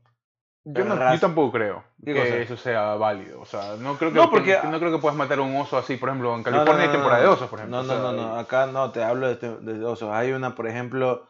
[0.63, 2.35] yo, no- yo tampoco creo ¿Qué que cosa?
[2.38, 3.39] eso sea válido.
[3.39, 5.77] O sea, no creo que, No, porque- no creo que puedas matar a un oso
[5.77, 7.77] así, por ejemplo, en No, no, California no, hay temporada no, de osos, por ejemplo.
[7.77, 10.09] No, o no, sea, no, no, acá no te hablo de, de osos.
[10.11, 11.27] Hay una, por ejemplo,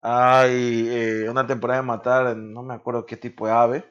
[0.00, 3.84] hay eh, una temporada de matar, no me acuerdo qué tipo de ave,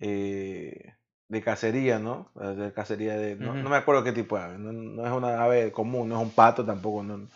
[0.00, 0.94] eh,
[1.28, 2.30] de cacería, ¿no?
[2.40, 3.58] Eh, De cacería de, no, Ujú.
[3.58, 4.58] no me acuerdo qué tipo de ave.
[4.58, 7.28] No, no es una ave común, no es un pato tampoco, no,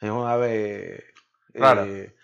[0.00, 1.04] es una ave.
[1.54, 1.84] Rara.
[1.84, 2.14] eh,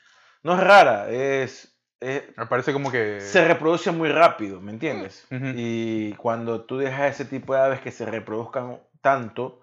[0.43, 3.21] no es rara, es, es Me parece como que...
[3.21, 5.27] se reproduce muy rápido, ¿me entiendes?
[5.31, 5.53] Ujú.
[5.55, 9.63] Y cuando tú dejas ese tipo de aves que se reproduzcan tanto,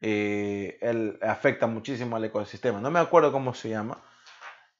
[0.00, 2.80] eh, el- afecta muchísimo al ecosistema.
[2.80, 3.98] No me acuerdo cómo se llama.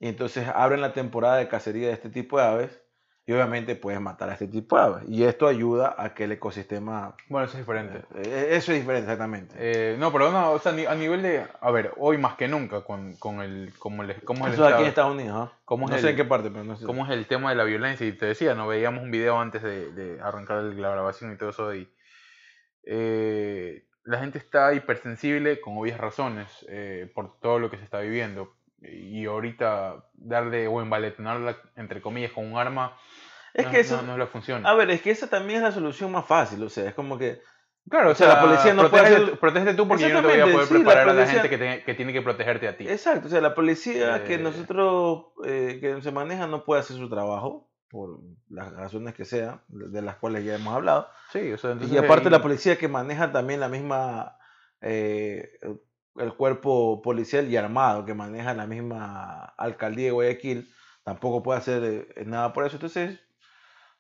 [0.01, 2.82] Y entonces abren la temporada de cacería de este tipo de aves
[3.25, 5.05] y obviamente puedes matar a este tipo de aves.
[5.09, 7.15] Y esto ayuda a que el ecosistema...
[7.29, 7.99] Bueno, eso es diferente.
[8.17, 9.55] eh, eso es diferente, exactamente.
[9.59, 12.81] Eh, no, pero no, o sea, a nivel de, a ver, hoy más que nunca,
[12.83, 15.51] con, con el, como el, cómo es el Eso aquí en estado- Estados Unidos.
[15.65, 16.85] ¿Cómo es no el- sé en qué parte, pero no sé.
[16.85, 18.05] cómo es el tema de la violencia.
[18.07, 21.51] Y te decía, no veíamos un video antes de, de arrancar la grabación y todo
[21.51, 21.89] eso y
[22.85, 28.01] eh, la gente está hipersensible con obvias razones eh, por todo lo que se está
[28.01, 28.55] viviendo.
[28.85, 32.97] Y ahorita darle o embaletonarla, entre comillas, con un arma,
[33.55, 33.97] Es no, que eso...
[33.99, 34.67] no, no es la función.
[34.67, 36.63] A ver, es que esa también es la solución más fácil.
[36.63, 37.41] O sea, es como que...
[37.91, 40.09] Claro, o sea, sea, la policía no puede protégete, hacer- tú- protégete tú porque yo
[40.15, 41.95] no te voy a poder sí, la preparar a la policía- gente que, te- que
[41.95, 42.89] tiene que protegerte a ti.
[42.89, 44.39] Exacto, o sea, la policía que Eh.
[44.39, 49.61] nosotros, eh, que se maneja no puede hacer su trabajo, por las razones que sean,
[49.69, 51.09] de de las cuales ya hemos hablado.
[51.33, 54.39] Sí, o sea, entonces y aparte ahí- la policía que maneja también la misma,
[54.81, 55.59] eh,
[56.17, 60.73] el cuerpo policial y armado que maneja la misma alcaldía de Guayaquil,
[61.05, 61.83] tampoco puede hacer
[62.15, 62.77] eh, nada por eso.
[62.77, 63.19] Entonces,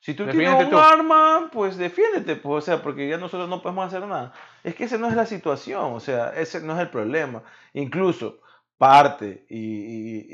[0.02, 0.78] si tú tienes Defiéndete un tú.
[0.78, 4.32] arma, pues defiéndete, pues, o sea, porque ya nosotros no podemos hacer nada.
[4.64, 7.42] Es que esa no es la situación, o sea, ese no es el problema.
[7.72, 8.40] Incluso
[8.78, 10.26] parte y, y,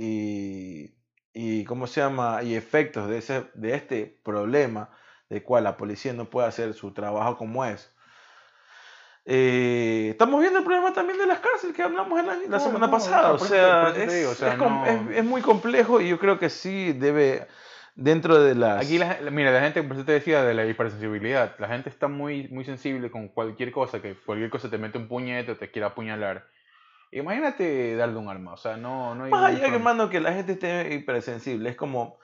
[1.34, 2.42] y, y ¿cómo se llama?
[2.42, 4.88] Y efectos de, ese, de este problema
[5.28, 7.92] de cual la policía no puede hacer su trabajo como es.
[9.30, 12.60] Eh, estamos viendo el problema también de las cárceles que hablamos en la, la Claro,
[12.64, 13.32] semana no, pasada.
[13.32, 16.18] o O sea, es, digo, o sea, es no- es- es muy complejo y yo
[16.18, 17.46] creo que sí debe,
[17.98, 18.84] dentro de las...
[18.84, 22.06] Aquí, la, mira, la gente, por eso te decía de la hipersensibilidad, la gente está
[22.08, 25.70] muy, muy sensible con cualquier cosa, que cualquier cosa te mete un puñete o te
[25.70, 26.46] quiera apuñalar.
[27.10, 29.30] Imagínate darle un arma, o sea, no, no hay...
[29.30, 32.18] Más allá hermano, que la gente esté hipersensible, es como,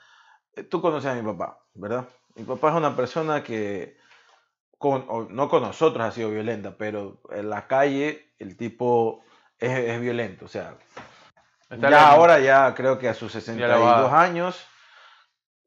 [0.55, 2.05] eh, tú conoces a mi papá, ¿verdad?
[2.37, 3.97] Mi papá es una persona que,
[4.79, 9.25] con, o no con nosotros ha sido violenta, pero en la calle el tipo
[9.59, 10.75] es, es violento, o sea,
[11.71, 14.23] Está ya la- ahora ya creo que a sus Ya 62 la baja.
[14.23, 14.67] años,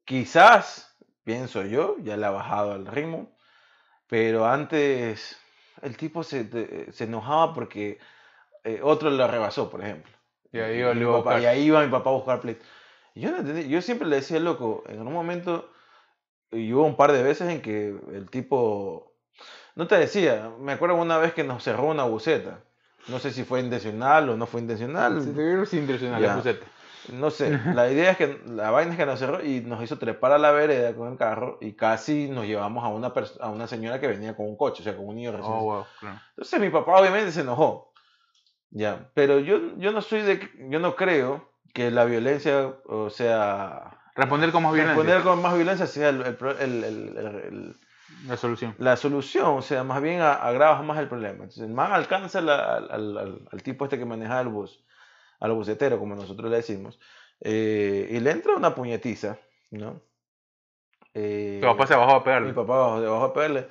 [0.08, 3.30] quizás, pienso yo, ya le ha bajado el ritmo,
[4.08, 5.38] pero antes
[5.82, 7.98] el tipo se, se enojaba porque
[8.64, 10.10] eh, otro lo rebasó, por ejemplo.
[10.50, 11.42] Y ahí iba, mi papá- buscar.
[11.42, 12.64] y ahí iba mi papá a buscar pleito.
[13.14, 15.70] Y Yo, no entendí, yo siempre le decía, loco, en un momento,
[16.50, 19.12] y hubo un par de veces en que el tipo,
[19.74, 22.60] no te decía, me acuerdo una vez que nos cerró una buceta.
[23.08, 25.22] No sé si fue intencional o no fue intencional.
[25.22, 26.28] Sí, intencional, Ya.
[26.28, 26.66] la pusete.
[27.12, 29.98] No sé, la idea es que la vaina es que nos cerró y nos hizo
[29.98, 33.66] trepar a la vereda con el carro y casi nos llevamos a una, a una
[33.66, 36.20] señora que venía con un coche, o sea, con un niño recién Oh, wow, claro.
[36.30, 37.92] entonces mi papá obviamente se enojó.
[38.70, 43.98] Ya, pero yo, yo no soy de, yo no creo que la violencia, o sea,
[44.14, 44.94] Responder con más violencia.
[45.02, 47.76] responder con más violencia sea el- el el-
[48.26, 48.74] La solución.
[48.78, 51.44] la solución, o sea, más bien agravas más el problema.
[51.44, 54.82] Entonces man alcanza la- al- al- al tipo este que manejaba el bus,
[55.40, 56.98] al bucetero, como nosotros le decimos,
[57.40, 59.38] eh, y le entra una puñetiza,
[59.70, 60.00] ¿no?
[61.14, 62.52] Eh, Tu papá se bajó a mi pegarle.
[62.52, 63.68] papá bajó, bajó a pegarle.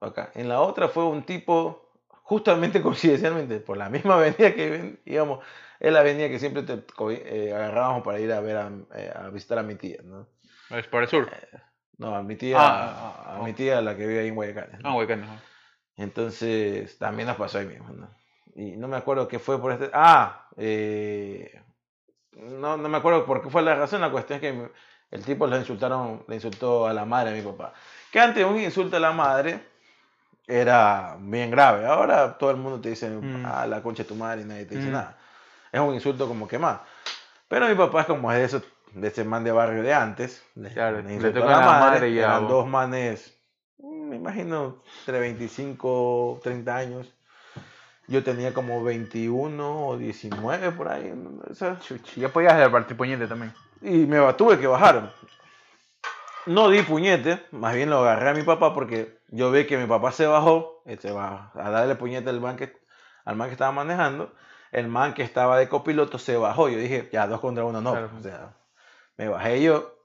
[0.00, 0.30] Acá.
[0.34, 1.90] En la otra fue un tipo,
[2.22, 5.44] justamente coincidencialmente, por la misma avenida que íbamos,
[5.80, 9.28] es la avenida que siempre te eh, agarrábamos para ir a ver a, eh, a
[9.28, 10.26] visitar a mi tía, ¿no?
[10.70, 11.30] Es para el sur.
[11.98, 13.54] No, a mi tía, Ah, a, ah, mi ah.
[13.54, 14.80] tía, la que vive ahí en Guayacán.
[14.84, 15.26] Ah, güey, que no.
[15.96, 18.10] Entonces, también nos pasó ahí mismo, ¿no?
[18.54, 19.90] Y no me acuerdo qué fue por este...
[19.92, 21.60] Ah, eh,
[22.32, 24.70] no, no me acuerdo por qué fue la razón, la cuestión es que
[25.10, 27.72] el tipo le insultaron, le insultó a la madre de mi papá.
[28.10, 29.60] Que antes un insulto a la madre
[30.46, 33.44] era bien grave, ahora todo el mundo te dice, Mm.
[33.46, 34.92] ah, la concha de tu madre y nadie te dice Mm.
[34.92, 35.16] nada.
[35.72, 36.80] Es un insulto como que más.
[37.48, 38.62] Pero mi papá es como es de, eso,
[38.92, 40.44] de ese man de barrio de antes.
[40.54, 43.36] Le, Claro, le le insultó toca a la madre y ya, eran dos manes,
[43.78, 47.12] mm, me imagino, entre 25, 30 años.
[48.08, 51.12] Yo tenía como 21 o 19 por ahí.
[51.50, 53.52] O sea, Chuchi, Ya podías dar partir puñete también.
[53.82, 55.12] y me tuve que bajar.
[56.46, 59.86] No di puñete, más bien lo agarré a mi papá porque yo vi que mi
[59.86, 62.72] papá se bajó se bajó a darle puñete al man, que,
[63.24, 64.32] al man que estaba manejando.
[64.70, 66.68] El man que estaba de copiloto se bajó.
[66.68, 67.92] Yo dije, ya, dos contra uno no.
[67.92, 68.10] Claro.
[68.16, 68.56] O sea,
[69.16, 69.96] me bajé yo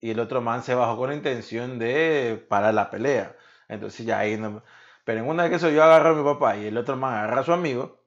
[0.00, 3.36] y el otro man se bajó con la intención de parar la pelea.
[3.68, 4.62] Entonces ya ahí no...
[5.06, 7.14] Pero en una vez que eso yo agarro a mi papá y el otro man
[7.14, 8.02] agarra a su amigo,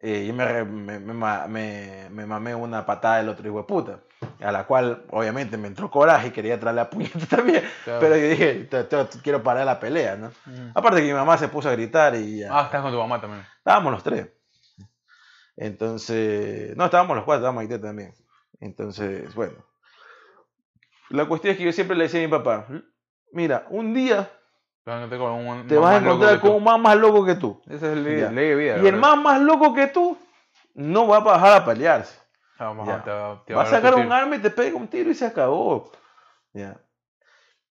[0.00, 4.00] eh, yo me, me, me, me- mamé una patada del otro hijo de puta.
[4.42, 7.62] A la cual obviamente me entró coraje y quería traerle a puñete también.
[7.84, 8.00] Claro.
[8.00, 10.32] Pero yo dije, "Te- te- te- quiero parar la pelea, ¿no?
[10.46, 10.70] Mm.
[10.74, 12.48] Aparte que mi mamá se puso a gritar y ya.
[12.50, 13.44] Ah, estás con tu mamá también.
[13.58, 14.28] Estábamos los tres.
[15.56, 18.12] Entonces, no, estábamos los cuatro, estábamos Maite también.
[18.60, 19.54] Entonces, bueno.
[21.08, 22.66] La cuestión es que yo siempre le decía a mi papá,
[23.32, 24.28] mira, un día
[24.86, 26.80] Te vas a encontrar con un te más vas a loco encontrar con un man
[26.80, 27.60] más loco que tú.
[27.68, 28.30] Esa es ley, Ya.
[28.30, 28.78] ley de vida.
[28.78, 30.16] Y el man más loco que tú
[30.74, 32.16] no va a bajar a pelearse.
[32.56, 33.02] Vamos, Ya.
[33.02, 35.14] te va, te Va a dar sacar un arma y te pega un tiro y
[35.16, 35.90] se acabó.
[36.52, 36.76] Ya.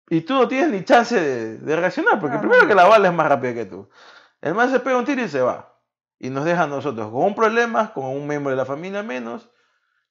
[0.10, 2.68] Y tú no tienes ni chance de, de reaccionar, porque Ah, primero no.
[2.68, 3.88] que la bala es más rápida que tú.
[4.42, 5.74] El man se pega un tiro y se va.
[6.20, 9.50] Y nos deja a nosotros con un problema, con un miembro de la familia menos.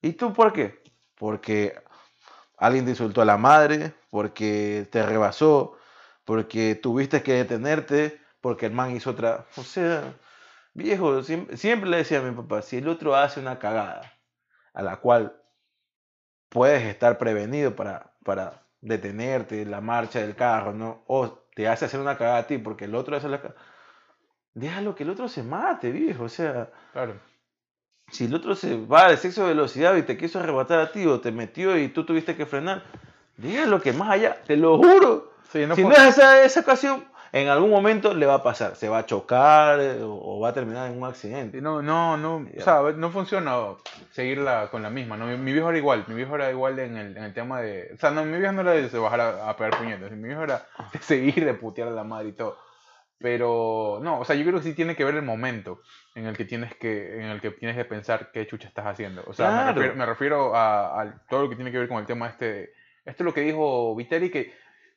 [0.00, 0.82] ¿Y tú por qué?
[1.16, 1.78] Porque
[2.56, 5.76] alguien te insultó a la madre, porque te rebasó,
[6.24, 9.46] porque tuviste que detenerte, porque el man hizo otra.
[9.56, 10.14] O sea,
[10.72, 14.12] viejo, siempre, siempre le decía a mi papá, si el otro hace una cagada
[14.72, 15.40] a la cual
[16.48, 21.02] puedes estar prevenido para, para detenerte, la marcha del carro, ¿no?
[21.06, 23.60] O te hace hacer una cagada a ti porque el otro hace la cagada.
[24.54, 26.24] Déjalo que el otro se mate, viejo.
[26.24, 27.14] O sea, Claro.
[28.10, 31.06] si el otro se va de sexo de velocidad y te quiso arrebatar a ti
[31.06, 32.84] o te metió y tú tuviste que frenar,
[33.36, 35.33] déjalo que más allá, te lo juro.
[35.50, 38.76] Sí, no si no es esa, esa ocasión, en algún momento le va a pasar.
[38.76, 41.60] Se va a chocar eh, o, o va a terminar en un accidente.
[41.60, 43.56] No, no, no, o sea, no funciona
[44.12, 45.26] seguirla con la misma, ¿no?
[45.26, 47.90] Mi, mi viejo era igual, mi viejo era igual en el, en el tema de,
[47.94, 50.42] o sea, no, mi viejo no era de bajar a, a pegar puñetes, mi viejo
[50.42, 52.56] era de seguir, de putear a la madre y todo,
[53.18, 55.80] pero, no, o sea, yo creo que sí tiene que ver el momento
[56.14, 59.22] en el que tienes que, en el que tienes que pensar qué chucha estás haciendo,
[59.26, 59.74] o sea, me Claro.
[59.74, 62.72] refiero, me refiero a, a todo lo que tiene que ver con el tema este,
[63.04, 64.52] esto es lo que dijo Viteri, que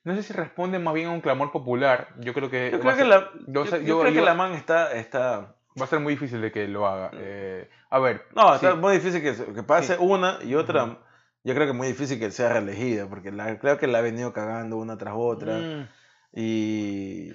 [0.08, 2.72] no sé si responde más bien a un clamor popular, yo creo que...
[2.72, 6.00] Yo creo que ser- la, yo creo que la man está, está Va a ser
[6.00, 7.12] muy difícil de que lo haga.
[7.14, 8.24] Eh, a ver.
[8.36, 8.66] No, sí.
[8.66, 10.00] está muy difícil que, que pase Sí.
[10.04, 10.98] una y otra.
[11.44, 14.02] Yo creo que es muy difícil que sea reelegida, porque la, creo que la ha
[14.02, 15.58] venido cagando una tras otra.
[15.60, 15.88] Mm,
[16.34, 17.30] Y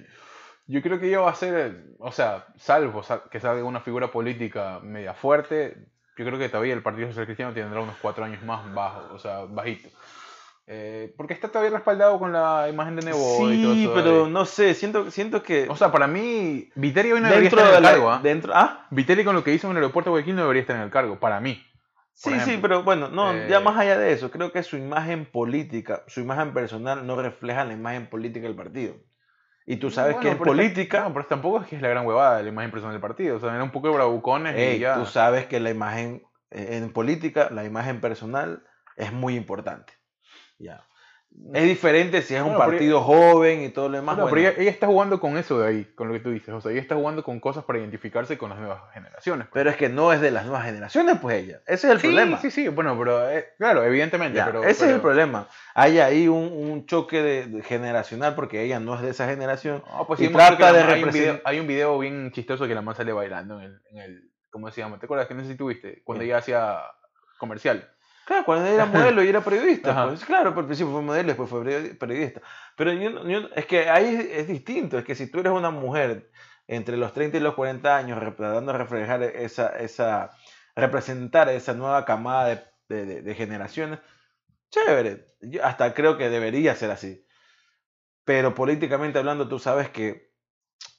[0.66, 4.10] Yo creo que ella va a ser, o sea, salvo sal- que salga una figura
[4.10, 5.76] política media fuerte,
[6.16, 9.18] yo creo que todavía el Partido Social Cristiano tendrá unos cuatro años más bajo, o
[9.18, 9.88] sea, bajito.
[10.66, 13.94] Eh, porque está todavía respaldado con la imagen de Nebo y todo sí, eso.
[13.94, 17.58] pero no sé, siento, siento que O sea, para mí, Viteri hoy no debería dentro
[17.58, 18.20] estar en de la, cargo, ¿ah?
[18.22, 18.86] dentro, ¿ah?
[18.90, 20.90] Viteri con lo que hizo en el aeropuerto de Guayaquil no debería estar en el
[20.90, 21.60] cargo, para mí.
[22.14, 25.24] Sí, sí, pero bueno, no, Eh, ya más allá de eso, creo que su imagen
[25.24, 28.94] política, su imagen personal no refleja la imagen política del partido.
[29.66, 32.06] Y tú sabes Bueno, que es política, No, pero tampoco es que es la gran
[32.06, 33.36] huevada la imagen personal del partido.
[33.36, 34.94] O sea, era un poco de bravucones ey, y ya.
[34.94, 38.64] tú sabes que la imagen, eh, en política, la imagen personal
[38.96, 39.92] es muy importante.
[40.62, 40.84] Ya.
[41.54, 44.18] Es diferente si es un Bueno, partido joven y todo lo demás.
[44.18, 46.30] No, bueno, pero ella, ella está jugando con eso de ahí, con lo que tú
[46.30, 46.50] dices.
[46.52, 49.48] O sea, ella está jugando con cosas para identificarse con las nuevas generaciones.
[49.50, 51.60] pero es que no es de las nuevas generaciones, pues ella.
[51.66, 52.38] Ese es el sí, problema.
[52.38, 54.36] Sí, sí, bueno, pero eh, claro, evidentemente.
[54.36, 55.48] Ya, pero, ese es el problema.
[55.74, 59.82] Hay ahí un, un choque de, de generacional porque ella no es de esa generación.
[59.90, 62.74] No, pues y sí, trata de hay, un video, hay un video bien chistoso que
[62.74, 64.30] la man sale bailando en el, en el.
[64.50, 64.98] ¿Cómo se llama?
[64.98, 66.02] ¿Te acuerdas que no sé si tuviste?
[66.04, 66.28] Cuando Sí.
[66.28, 66.78] ella hacía
[67.38, 67.88] comercial.
[68.24, 71.50] Claro, cuando era modelo y era periodista, pues claro, al principio fue modelo y después
[71.50, 72.40] fue periodi- periodista.
[72.76, 75.70] Pero yo, no- yo- es que ahí es, distinto, es que si tú eres una
[75.70, 76.30] mujer
[76.68, 80.30] entre los 30 y los 40 años tratando de reflejar esa, esa,
[80.76, 83.98] representar esa nueva camada de, de- de- de generaciones,
[84.70, 87.26] chévere, yo hasta creo que debería ser así.
[88.24, 90.32] Pero políticamente hablando, tú sabes que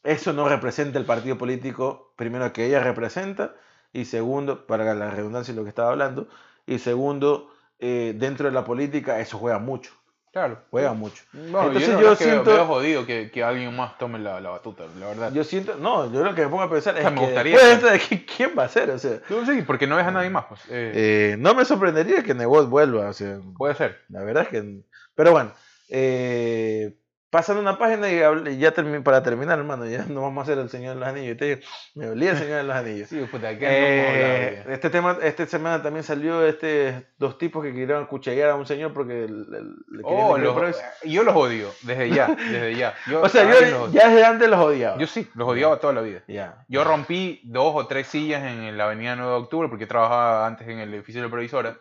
[0.03, 3.55] eso no representa el partido político, primero que ella representa,
[3.93, 6.27] y segundo, para la redundancia de lo que estaba hablando,
[6.65, 7.49] y segundo,
[7.79, 9.91] eh, dentro de la política eso juega mucho,
[10.31, 10.59] Claro.
[10.71, 11.23] juega mucho.
[11.33, 14.39] Bueno, Entonces yo, yo es que siento- veo jodido que, que alguien más tome la,
[14.41, 15.33] la batuta, la verdad.
[15.33, 17.57] Yo siento, no, yo lo que me pongo a pensar es sea, me que gustaría
[17.57, 18.89] después de que- esto, ¿qui- ¿quién va a ser?
[18.89, 20.61] O sea, sí, porque no ves a nadie más, pues.
[20.69, 23.99] eh, eh, no me sorprendería que Nebot vuelva, o sea, puede ser.
[24.09, 24.81] la verdad es que...
[25.15, 25.51] Pero bueno,
[25.89, 26.95] eh,
[27.33, 30.43] pasando una página y, habl- y ya termi- para terminar, hermano, ya no vamos a
[30.43, 31.35] hacer el Señor de los Anillos.
[31.35, 31.61] Te digo,
[31.95, 33.09] me olía el Señor de los Anillos.
[33.09, 37.73] Sí, puta, ¿qué Eh, no este tema, esta semana también salió este dos tipos que
[37.73, 39.61] querían acuchillar a un señor porque le,
[39.97, 40.79] le- Oh, los- eso.
[41.05, 42.93] yo los odio, desde ya, desde ya.
[43.09, 44.97] Yo, O sea, yo ya desde antes los odiaba.
[44.99, 46.21] Yo sí, los odiaba toda la vida.
[46.27, 46.63] Ya.
[46.67, 50.67] Yo rompí dos o tres sillas en la avenida 9 de octubre porque trabajaba antes
[50.67, 51.77] en el edificio de la provisora.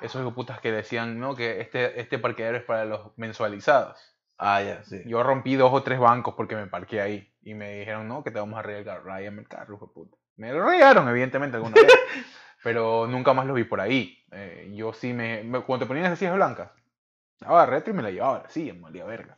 [0.00, 4.15] Esos putas que decían, no, que este, este parqueadero es para los mensualizados.
[4.38, 5.02] Ah, ya, sí.
[5.06, 7.32] Yo rompí dos o tres bancos porque me parqué ahí.
[7.42, 10.16] Y me dijeron, no, que te vamos a ráyame el carro, hijo de puta.
[10.36, 11.86] Me lo regaron, evidentemente, alguna vez.
[12.62, 14.18] pero nunca más los vi por ahí.
[14.32, 16.70] Eh, yo sí me, me- Cuando te ponían esas sillas blancas,
[17.40, 19.36] daba retro y me la llevaba a la silla, me valía verga.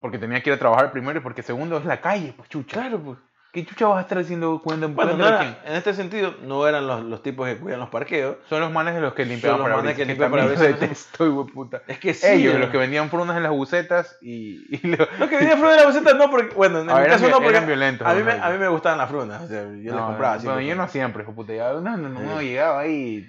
[0.00, 2.80] Porque tenía que ir a trabajar primero y porque segundo es la calle, pues chucha.
[2.80, 3.18] Claro, pues.
[3.56, 6.86] ¿Qué chucha vas a estar haciendo cuando Bueno, no era- en este sentido, no eran
[6.86, 8.36] los, los tipos que cuidan los parqueos.
[8.50, 11.80] Son los manes de los que limpiaban para manes que que los detesto, puta.
[11.86, 12.26] Es que sí.
[12.26, 15.76] Ellos, los que vendían frunas en las bucetas y, y lo- Los que venían frutas
[15.76, 18.06] de la boceta no, porque, bueno, en Ah, mi caso no, porque eran violentos.
[18.06, 19.40] a mí, me, a mí me gustaban las frutas.
[19.42, 20.46] O sea, yo No, compraba no, así.
[20.48, 20.68] bueno, pues.
[20.68, 21.54] yo no siempre, hijo puta.
[21.54, 23.26] ya, No, no llegaba ahí.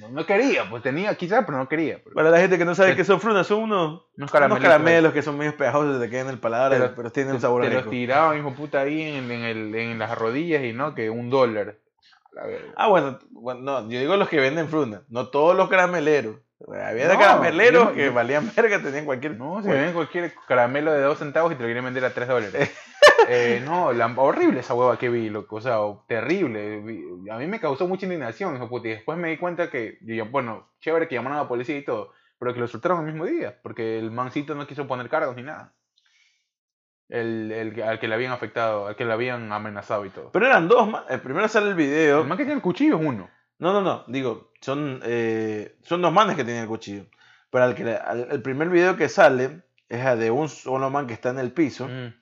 [0.00, 2.00] No, no quería, pues tenía quizás, pero no quería.
[2.02, 4.62] Pero- Para la gente que no sabe qué son frutas, son unos, unos unos caramelitos.
[4.70, 7.62] caramelos que son medio pegajosos, te quedan en el paladar, los- pero tienen un sabor
[7.62, 7.90] te los rico.
[7.90, 11.76] tiraban, hijo puta, ahí en, en, el, en las rodillas y no, que un dólar.
[12.76, 16.36] Ah, bueno, bueno, no, yo digo los que venden frutas, no todos los carameleros.
[16.68, 19.36] Había No, carameleros yo- que valían verga, tenían cualquier.
[19.36, 22.10] No, si Bueno, ven cualquier caramelo de 2 centavos y te lo quieren vender a
[22.14, 22.70] 3 dólares.
[23.28, 25.56] Eh, no, la- horrible esa hueva que vi, loco.
[25.56, 26.76] O sea, terrible.
[27.30, 28.88] A mí me causó mucha indignación, hijo puta.
[28.88, 31.84] Y después me di cuenta que, yo, bueno, chévere que llamaron a la policía y
[31.84, 35.36] todo, pero que lo soltaron el mismo día, porque el mancito no quiso poner cargos
[35.36, 35.72] ni nada.
[37.08, 40.32] El, el, al que le habían afectado, al que le habían amenazado y todo.
[40.32, 40.88] Pero eran dos.
[41.08, 42.22] El primero sale el video.
[42.22, 43.30] El man que tiene el cuchillo es uno.
[43.58, 44.04] No, no, no.
[44.08, 47.06] Digo, son, eh, son dos manes que tienen el cuchillo.
[47.50, 51.06] Pero al que, al- el primer video que sale es el de un solo man
[51.06, 52.12] que está en el piso Mm.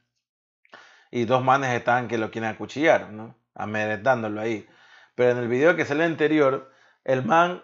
[1.14, 3.36] Y dos manes están que lo quieren acuchillar, ¿no?
[3.54, 4.66] Amedrentándolo ahí.
[5.14, 6.72] Pero en el video que sale anterior,
[7.04, 7.62] el man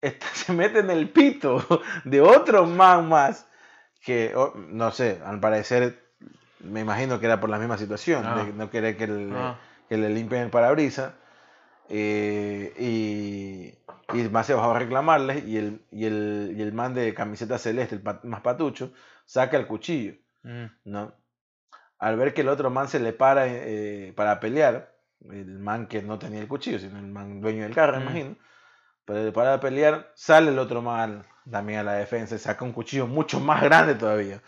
[0.00, 1.64] está- se mete en el pito
[2.04, 3.48] de otro man más
[4.00, 6.04] que, oh, no sé, al parecer,
[6.60, 8.44] me imagino que era por la misma situación, Ah.
[8.44, 9.58] de no querer que le, Ah.
[9.88, 11.12] que le limpien el parabrisas.
[11.88, 16.94] eh, y, y más se bajó a reclamarles y el, y, el, y el man
[16.94, 18.92] de camiseta celeste, el pa- más patucho,
[19.24, 20.14] saca el cuchillo.
[20.42, 20.66] Mm.
[20.84, 21.12] ¿no?
[21.98, 24.94] Al ver que el otro man se le para eh, para pelear,
[25.30, 28.02] el man que no tenía el cuchillo, sino el man dueño del carro, Mm.
[28.02, 28.36] imagino,
[29.04, 32.72] pero le para pelear, sale el otro man también a la defensa y saca un
[32.72, 34.42] cuchillo mucho más grande todavía,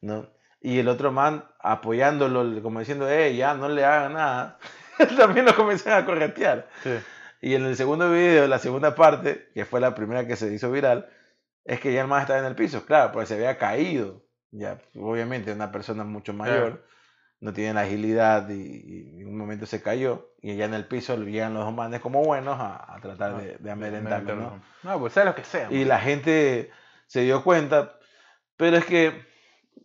[0.00, 0.28] ¿no?
[0.60, 4.58] Y el otro man apoyándolo, como diciendo, eh, ya no le haga nada,
[5.18, 6.68] también lo comienzan a corretear.
[6.82, 6.94] Sí.
[7.40, 10.70] Y en el segundo video, la segunda parte, que fue la primera que se hizo
[10.72, 11.08] viral,
[11.64, 14.24] es que ya el man estaba en el piso, claro, pues se había caído.
[14.50, 16.84] Ya, obviamente, una persona mucho mayor
[17.40, 20.32] no tiene la agilidad y, en un momento se cayó.
[20.40, 23.70] Y ya en el piso llegan los dos manes como buenos a, tratar de, de
[23.70, 24.62] amedrentarlo, ¿no?
[24.82, 25.70] No, pues sea lo que sea.
[25.70, 26.70] Y la gente
[27.06, 27.98] se dio cuenta,
[28.56, 29.26] pero es que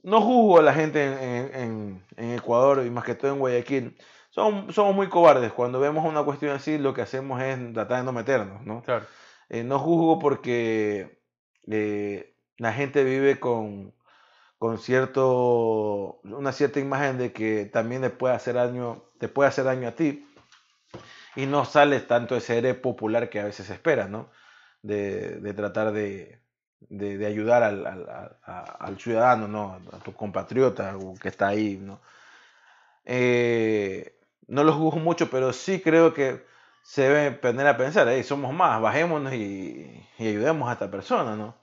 [0.03, 3.97] no juzgo a la gente en, en, Ecuador y más que todo en Guayaquil.
[4.29, 5.53] Somos, somos muy cobardes.
[5.53, 8.81] Cuando vemos una cuestión así, lo que hacemos es tratar de no meternos, ¿no?
[8.81, 9.05] Claro.
[9.49, 11.21] Eh, no juzgo porque
[11.69, 13.93] eh, la gente vive con,
[14.63, 19.65] con cierto, una cierta imagen de que también le puede hacer daño, te puede hacer
[19.65, 20.25] daño a ti
[21.35, 24.29] y no sale tanto ese héroe popular que a veces espera, ¿no?
[24.81, 26.39] De, de tratar de,
[26.79, 28.37] de, ayudar al, al,
[28.79, 29.81] al, ciudadano, ¿no?
[29.91, 31.99] A tu compatriota que está ahí, ¿no?
[33.03, 34.17] Eh,
[34.47, 36.45] no lo juzgo mucho, pero sí creo que
[36.83, 41.35] se debe poner a pensar, hey, somos más, bajémonos y, y, ayudemos a esta persona,
[41.35, 41.62] ¿no?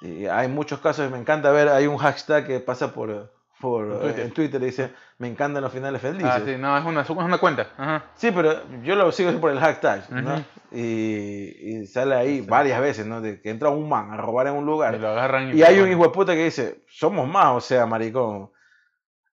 [0.00, 4.30] Y hay muchos casos, me encanta ver, hay un hashtag que pasa por, por en
[4.30, 6.30] Twitter, dice, me encantan los finales felices.
[6.32, 7.66] Ah, sí, no, es una, es una cuenta.
[8.14, 10.42] Sí, pero yo lo sigo por el hashtag, ¿no?
[10.72, 13.20] y, y, sale ahí varias veces, ¿no?
[13.20, 14.94] De que entra un man a robar en un lugar.
[14.94, 17.84] Y, lo agarran y, hay un hijo de puta que dice, somos más, o sea,
[17.84, 18.50] maricón.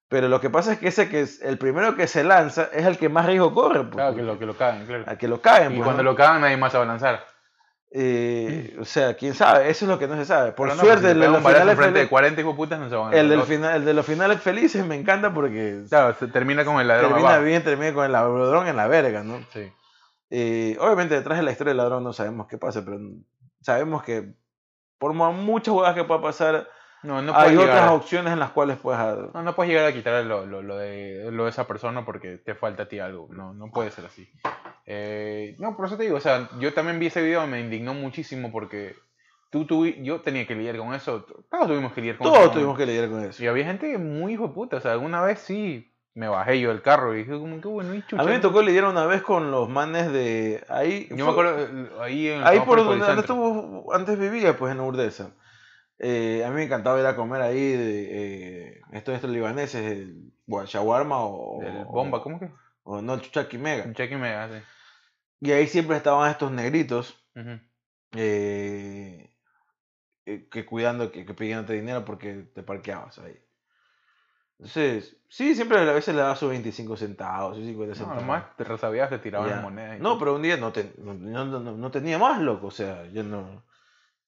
[0.10, 2.86] Pero lo que pasa es que ese que es el primero que se lanza es
[2.86, 3.84] el que más riesgo corre.
[3.84, 5.04] Pues, claro, que lo, que lo caen, claro.
[5.06, 5.74] A que lo caen.
[5.74, 7.26] Y pues, cuando lo cagan nadie más se va a lanzar.
[7.90, 10.52] Eh, o sea, quién sabe, eso es lo que no se sabe.
[10.52, 13.18] Por suerte, el de los finales frente de 40 hijos putas no se van a
[13.18, 15.84] el, del final, el de los finales felices me encanta porque.
[15.90, 17.14] Claro, se termina con el ladrón.
[17.14, 19.40] Termina bien, termina con el ladrón en la verga, ¿no?
[19.54, 19.72] Sí.
[20.30, 23.00] Eh, obviamente, detrás de la historia del ladrón no sabemos qué pasa, pero
[23.62, 24.34] sabemos que
[24.98, 26.68] por muchas jugadas que pueda pasar,
[27.04, 29.00] no, no hay otras opciones en las cuales puedes.
[29.34, 32.38] No, no puedes llegar a quitar lo, lo, lo, de, lo de esa persona porque
[32.38, 33.28] te falta a ti algo.
[33.32, 34.30] No, no puede ser así.
[34.86, 37.94] Eh, no, por eso te digo, o sea, yo también vi ese video me indignó
[37.94, 38.96] muchísimo porque
[39.50, 41.26] tú, tú, yo tenía que lidiar con eso.
[41.50, 42.36] Todos tuvimos que lidiar con eso.
[42.36, 43.44] Todos tuvimos que lidiar con eso.
[43.44, 46.70] Y había gente muy hijo de puta, o sea, alguna vez sí me bajé yo
[46.70, 48.24] del carro y dije, como que bueno, y chucha.
[48.24, 51.08] A mí me tocó lidiar una vez con los manes de ahí.
[51.12, 55.30] Yo me acuerdo, ahí en Ahí por donde, estuvo, antes vivía, pues en Urdesa.
[56.00, 60.32] Eh, a mí me encantaba ir a comer ahí de, eh, estos, estos libaneses, el
[60.66, 61.62] shawarma o...
[61.62, 62.52] El bomba, ¿cómo que?
[62.84, 63.84] O no, el chuchaki mega.
[63.86, 64.64] Chuchaki mega, sí.
[65.42, 67.24] Y ahí siempre estaban estos negritos
[68.16, 69.30] eh,
[70.26, 73.40] eh, que cuidando, que, que pidiéndote dinero porque te parqueabas ahí.
[74.60, 78.24] Entonces, sí, siempre a veces le daba sus 25 centavos, 50 centavos.
[78.24, 80.00] No, más te resabías, te tiraban las monedas.
[80.00, 82.68] No, pero un día no, no, no, no, tenía más, loco.
[82.68, 83.64] O sea, yo no.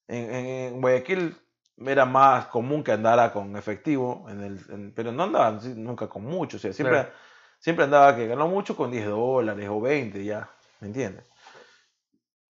[0.07, 1.35] En, en, Guayaquil
[1.85, 6.57] era más común que andara con efectivo, en el, pero no andaba nunca con mucho.
[6.57, 7.07] O sea, siempre,
[7.59, 10.49] siempre andaba que ganó mucho con 10 dólares o 20 ya.
[10.81, 11.25] ¿Me entiendes?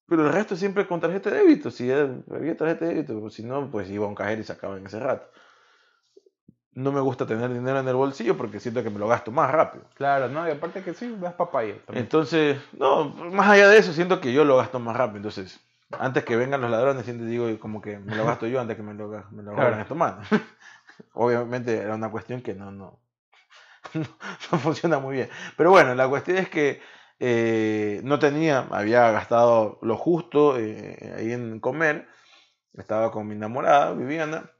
[0.07, 1.69] Pero el resto siempre con tarjeta de débito.
[1.69, 4.87] Si había tarjeta de débito, si no, pues iba a un cajero y sacaba en
[4.87, 5.29] ese rato.
[6.73, 9.51] No me gusta tener dinero en el bolsillo porque siento que me lo gasto más
[9.51, 9.85] rápido.
[9.95, 11.75] Claro, no, y aparte que sí, das papaya.
[11.89, 15.17] Entonces, no, más allá de eso, siento que yo lo gasto más rápido.
[15.17, 15.59] Entonces,
[15.97, 18.83] antes que vengan los ladrones, siempre digo como que me lo gasto yo antes que
[18.83, 19.79] me lo, me lo claro.
[19.81, 20.27] estos manos.
[21.13, 22.99] Obviamente era una cuestión que no, no,
[23.93, 25.29] no funciona muy bien.
[25.57, 26.81] Pero bueno, la cuestión es que
[27.19, 32.07] eh, no tenía, había gastado lo justo eh, ahí en comer.
[32.73, 34.51] Estaba con mi enamorada, Viviana.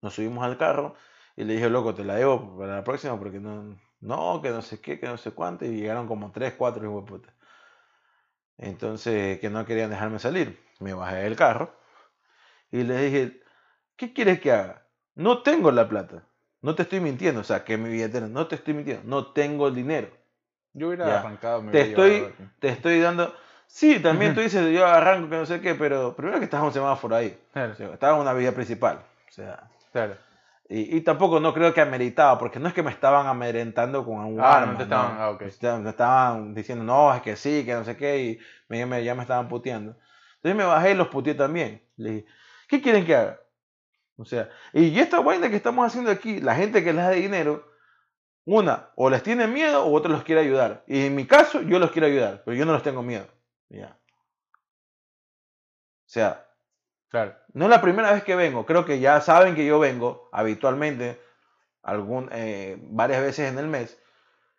[0.00, 0.94] Nos subimos al carro
[1.36, 4.62] y le dije, loco, te la debo para la próxima porque no, no, que no
[4.62, 5.64] sé qué, que no sé cuánto.
[5.64, 7.34] Y llegaron como tres, cuatro hijos de puta.
[8.62, 10.58] Entonces, que no querían dejarme salir.
[10.80, 11.74] Me bajé del carro
[12.70, 13.40] y le dije,
[13.96, 14.86] ¿qué quieres que haga?
[15.14, 16.24] No tengo la plata.
[16.60, 17.40] No te estoy mintiendo.
[17.40, 19.02] O sea, que mi billetera, no te estoy mintiendo.
[19.04, 20.08] No tengo el dinero.
[20.72, 21.62] Yo hubiera arrancado.
[21.70, 23.34] te, estoy, te estoy dando.
[23.66, 26.66] Sí, también tú dices, yo arranco que no sé qué, pero primero que estás en
[26.66, 27.38] un semáforo ahí.
[27.52, 27.72] Claro.
[27.72, 28.98] estaba en una vía principal.
[29.28, 29.68] O sea.
[29.92, 30.14] Claro.
[30.68, 34.18] Y, y, tampoco no creo que ameritaba, porque no es que me estaban amedrentando con
[34.20, 34.72] un ah, arma.
[34.72, 35.48] No te estaban, ah, okay.
[35.82, 39.22] me estaban diciendo, no, es que sí, que no sé qué, y me, ya me
[39.22, 39.96] estaban puteando.
[40.36, 41.82] Entonces me bajé y los puteé también.
[41.96, 42.26] Le dije,
[42.68, 43.40] ¿qué quieren que haga?
[44.16, 47.66] O sea, y esta vaina que estamos haciendo aquí, la gente que les da dinero,
[48.44, 50.84] una, o les tiene miedo o otro los quiere ayudar.
[50.86, 53.26] Y en mi caso, yo los quiero ayudar, pero yo no los tengo miedo.
[53.68, 53.98] Ya.
[56.06, 56.46] O sea,
[57.12, 57.36] claro.
[57.52, 58.66] no es la primera vez que vengo.
[58.66, 61.20] Creo que ya saben que yo vengo habitualmente,
[61.84, 63.96] algún, eh, varias veces en el mes,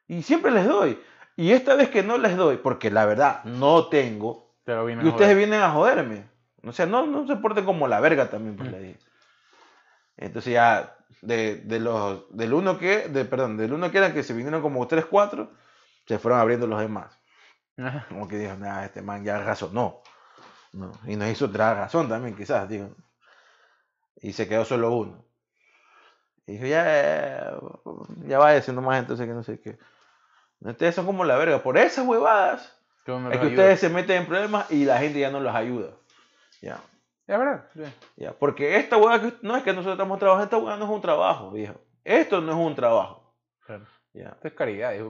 [0.07, 0.97] y siempre les doy.
[1.35, 5.61] Y esta vez que no les doy, porque la verdad no tengo, y ustedes vienen
[5.61, 6.29] a joderme.
[6.63, 8.97] O sea, no, no se porten como la verga también, pues mm.
[10.15, 14.23] Entonces ya de, de los, del uno que, de, perdón, del uno que eran que
[14.23, 15.51] se vinieron como 3, 4,
[16.07, 17.19] se fueron abriendo los demás.
[18.07, 20.01] Como que nada, este man ya razonó.
[20.73, 20.91] ¿No?
[21.07, 22.89] Y nos hizo otra razón también, quizás, digo.
[24.17, 25.23] Y se quedó solo uno.
[26.45, 27.57] Y dijo, ya, ya,
[28.27, 29.77] ya vaya siendo más entonces que no sé qué.
[30.59, 31.63] Ustedes son como la verga.
[31.63, 35.39] Por esas huevadas es que ustedes se meten en problemas y la gente ya no
[35.39, 35.91] los ayuda.
[36.61, 36.79] Ya.
[37.27, 37.65] Es verdad.
[38.15, 40.91] Ya, porque esta hueá que no es que nosotros estamos trabajando, esta hueá no es
[40.91, 41.79] un trabajo, viejo.
[42.03, 43.22] Esto no es un trabajo.
[44.13, 44.93] Ya, Esto es caridad.
[44.93, 45.09] hijo.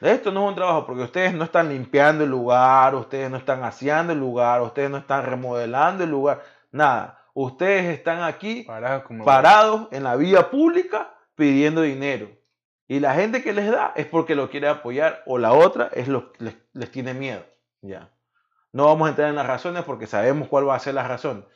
[0.00, 3.62] Esto no es un trabajo porque ustedes no están limpiando el lugar, ustedes no están
[3.62, 7.18] haciendo el lugar, ustedes no están remodelando el lugar, nada.
[7.32, 8.64] Ustedes están aquí
[9.24, 12.28] Parados en la vía pública pidiendo dinero.
[12.88, 16.08] Y la gente que les da es porque lo quiere apoyar o la otra es
[16.08, 17.44] lo les, les tiene miedo.
[17.82, 18.10] Ya.
[18.72, 21.46] No vamos a entrar en las razones porque sabemos cuál va a ser la razón.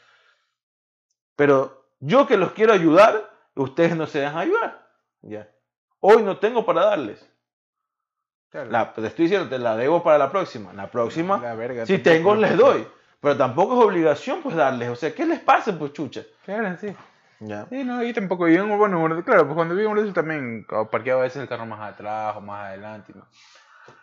[1.35, 4.87] Pero yo que los quiero ayudar, ustedes no se dejan ayudar.
[5.23, 5.49] Ya.
[6.07, 7.27] Hoy no tengo para darles.
[8.51, 8.71] Claro.
[8.71, 10.71] La, te estoy diciendo, te la debo para la próxima.
[10.75, 12.87] La próxima, La verga, si tengo, les doy.
[13.23, 14.91] Pero tampoco es obligación pues darles.
[14.91, 16.21] O sea, ¿qué les pasa pues chucha?
[16.45, 16.95] Claro, sí.
[17.41, 17.65] Ya.
[17.71, 18.47] Sí, no, yo tampoco.
[18.49, 21.81] Yo, bueno, bueno, claro, pues cuando vivo en también parqueaba a veces el carro más
[21.81, 23.15] atrás o más adelante.
[23.17, 23.27] ¿no?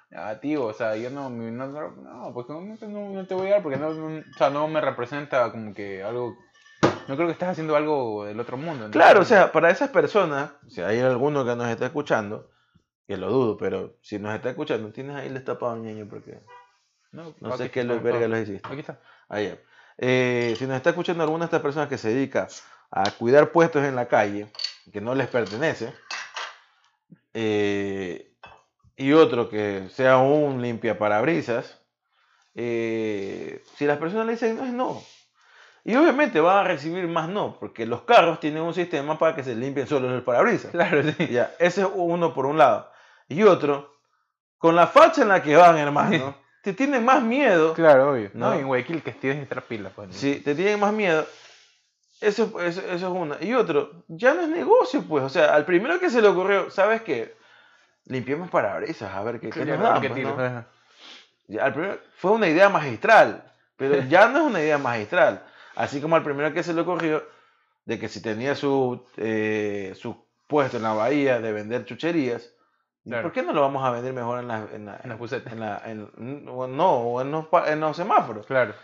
[0.09, 3.51] Ya, tío, o sea, yo no, no, no, no, pues no, no, te voy a
[3.51, 6.35] dar porque no- o sea, no me representa como que algo.
[7.07, 8.85] No creo que estés haciendo algo del otro mundo.
[8.85, 8.91] ¿no?
[8.91, 12.49] Claro, o sea, para esas personas, si hay alguno que nos está escuchando,
[13.07, 16.41] que lo dudo, pero si nos está escuchando, tienes ahí el destapado, ñeño, porque
[17.11, 18.67] no, sé qué está, lo verga los hiciste.
[18.67, 19.01] Aquí está.
[19.27, 19.59] Ahí.
[19.97, 22.47] Eh, si nos está escuchando alguna de estas personas que se dedica
[22.89, 24.51] a cuidar puestos en la calle,
[24.91, 25.93] que no les pertenece,
[27.33, 28.33] eh,
[28.95, 31.81] y otro que sea un limpia parabrisas,
[32.55, 35.01] eh, si las personas le dicen no es no.
[35.83, 39.43] Y obviamente van a recibir más no, porque los carros tienen un sistema para que
[39.43, 40.71] se limpien solo el parabrisas.
[40.71, 41.27] Claro, sí.
[41.27, 42.91] Ya, ese es uno por un lado.
[43.27, 43.95] Y otro,
[44.59, 47.73] con la facha en la que van, hermano, te tienen más miedo.
[47.73, 48.29] Claro, obvio.
[48.35, 48.59] No, No.
[48.59, 50.15] en Guayaquil que tienes estar pilas, pues.
[50.15, 51.25] Si te tienen más miedo,
[52.19, 53.37] eso, eso, eso es una.
[53.41, 55.23] Y otro, ya no es negocio, pues.
[55.23, 57.35] O sea, al primero que se le ocurrió, ¿sabes qué?
[58.05, 60.23] Limpiemos parabrisas, a ver qué, qué nos ¿qué pues?
[60.23, 60.65] ¿no?
[61.59, 65.43] Al primero- fue una idea magistral, pero ya no es una idea magistral.
[65.75, 67.23] Así como al primero que se le ocurrió
[67.85, 72.53] de que si tenía su, eh, su puesto en la bahía de vender chucherías,
[73.03, 73.23] Claro.
[73.23, 75.59] ¿por qué no lo vamos a vender mejor en la, en la, En las en
[75.59, 78.45] la- en- no, o en los, en los semáforos?
[78.45, 78.75] Claro.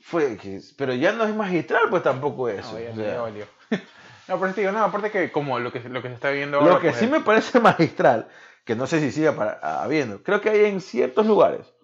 [0.00, 2.72] Fue que, pero ya no es magistral, pues tampoco eso.
[2.72, 3.46] No, ya, o sea, valió.
[4.28, 6.58] No, pero te digo, no, aparte que como lo que, lo que se está viendo
[6.60, 6.74] ahora.
[6.74, 8.28] lo que pues, sí me parece magistral,
[8.64, 11.74] que no sé si siga para, habiendo, creo que hay en ciertos lugares,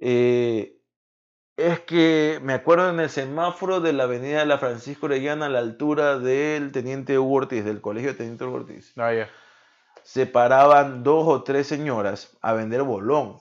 [0.00, 0.76] eh,
[1.56, 5.48] es que me acuerdo en el semáforo de la avenida de la Francisco Orellana a
[5.48, 9.28] la altura del Teniente Hugo Ortiz, del colegio de Teniente Hugo Ortiz, Ah, ya.
[10.02, 13.38] se paraban dos o tres señoras a vender bolón.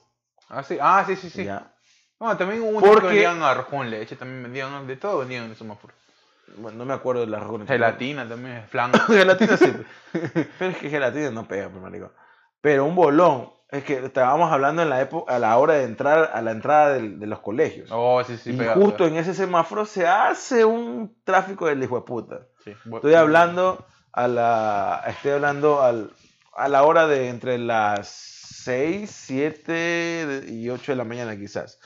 [0.50, 1.46] Ah, sí, ah, sí, sí, sí.
[1.46, 1.74] ¿ya?
[2.20, 5.46] No, también hubo un Porque- que vendían arroz con leche, también vendían, de todo vendían
[5.46, 5.94] en el semáforo.
[6.58, 7.68] Bueno, no me acuerdo de razones.
[7.68, 8.92] Gelatina también, flan.
[9.08, 9.74] gelatina sí.
[10.60, 12.12] Pero es que gelatina no pega, pues, marico.
[12.62, 16.30] Pero un bolón, es que estábamos hablando en la época, a la hora de entrar
[16.34, 17.90] a la entrada de los colegios.
[17.92, 22.02] Oh, sí, sí, y justo en ese semáforo se hace un tráfico del hijo de
[22.06, 22.40] puta.
[22.64, 26.12] Sí, Estoy hablando a la, estoy hablando al,
[26.56, 31.80] a la hora de entre las 6, 7 y 8 de la mañana quizás.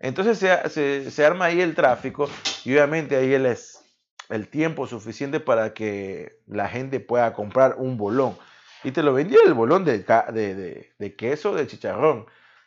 [0.00, 2.28] Entonces se, se- se arma ahí el tráfico
[2.64, 3.80] y obviamente ahí el, es,
[4.28, 8.36] el tiempo suficiente para que la gente pueda comprar un bolón.
[8.84, 12.26] Y te lo vendía el bolón de, de, de- de queso, de chicharrón.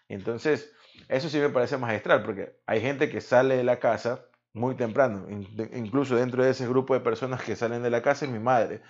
[0.09, 0.73] Entonces,
[1.09, 5.27] eso sí me parece magistral, porque hay gente que sale de la casa muy temprano.
[5.29, 8.81] Incluso dentro de ese grupo de personas que salen de la casa es mi madre.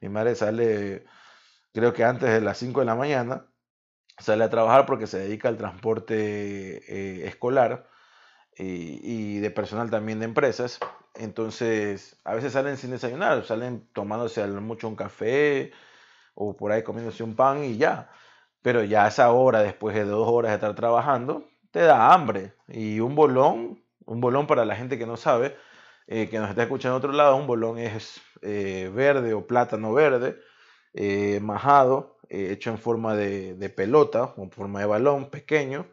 [0.00, 1.04] Mi madre sale,
[1.74, 3.46] creo que antes de las 5 de la mañana,
[4.18, 6.14] sale a trabajar porque se dedica al transporte
[7.24, 7.88] eh, escolar
[8.56, 10.78] y, de personal también de empresas.
[11.14, 15.72] Entonces, a veces salen sin desayunar, salen tomándose mucho un café
[16.34, 18.10] o por ahí comiéndose un pan y ya.
[18.62, 22.54] Pero ya a esa hora, después de dos horas de estar trabajando, te da hambre.
[22.68, 25.56] Y un bolón, un bolón para la gente que no sabe,
[26.06, 29.92] eh, que nos está escuchando en otro lado, un bolón es eh, verde o plátano
[29.92, 30.36] verde,
[30.94, 35.86] eh, majado, eh, hecho en forma de, de pelota, o en forma de balón pequeño,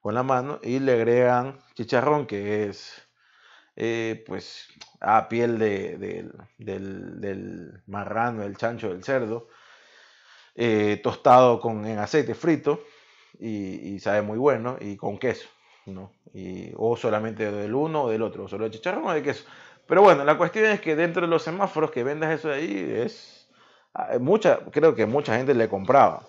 [0.00, 3.02] con la mano, y le agregan chicharrón, que es
[3.76, 4.68] eh, pues
[5.00, 5.96] a piel de-
[6.58, 9.48] del, del marrano, del chancho, del cerdo,
[10.54, 12.80] eh, tostado con, en aceite frito,
[13.38, 15.48] y, sabe muy bueno, y con queso,
[15.86, 16.12] ¿no?
[16.34, 19.44] Y, o solamente del uno o del otro, o solo de chicharrón o de queso.
[19.86, 22.92] Pero bueno, la cuestión es que dentro de los semáforos que vendas eso de ahí
[23.04, 23.48] es...
[23.94, 26.26] ah, Mucha, creo que mucha gente le compraba.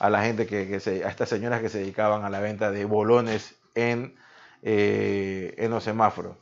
[0.00, 0.74] a la gente que,
[1.04, 4.16] a estas señoras que se dedicaban a la venta de bolones en,
[4.62, 6.36] eh, en los semáforos.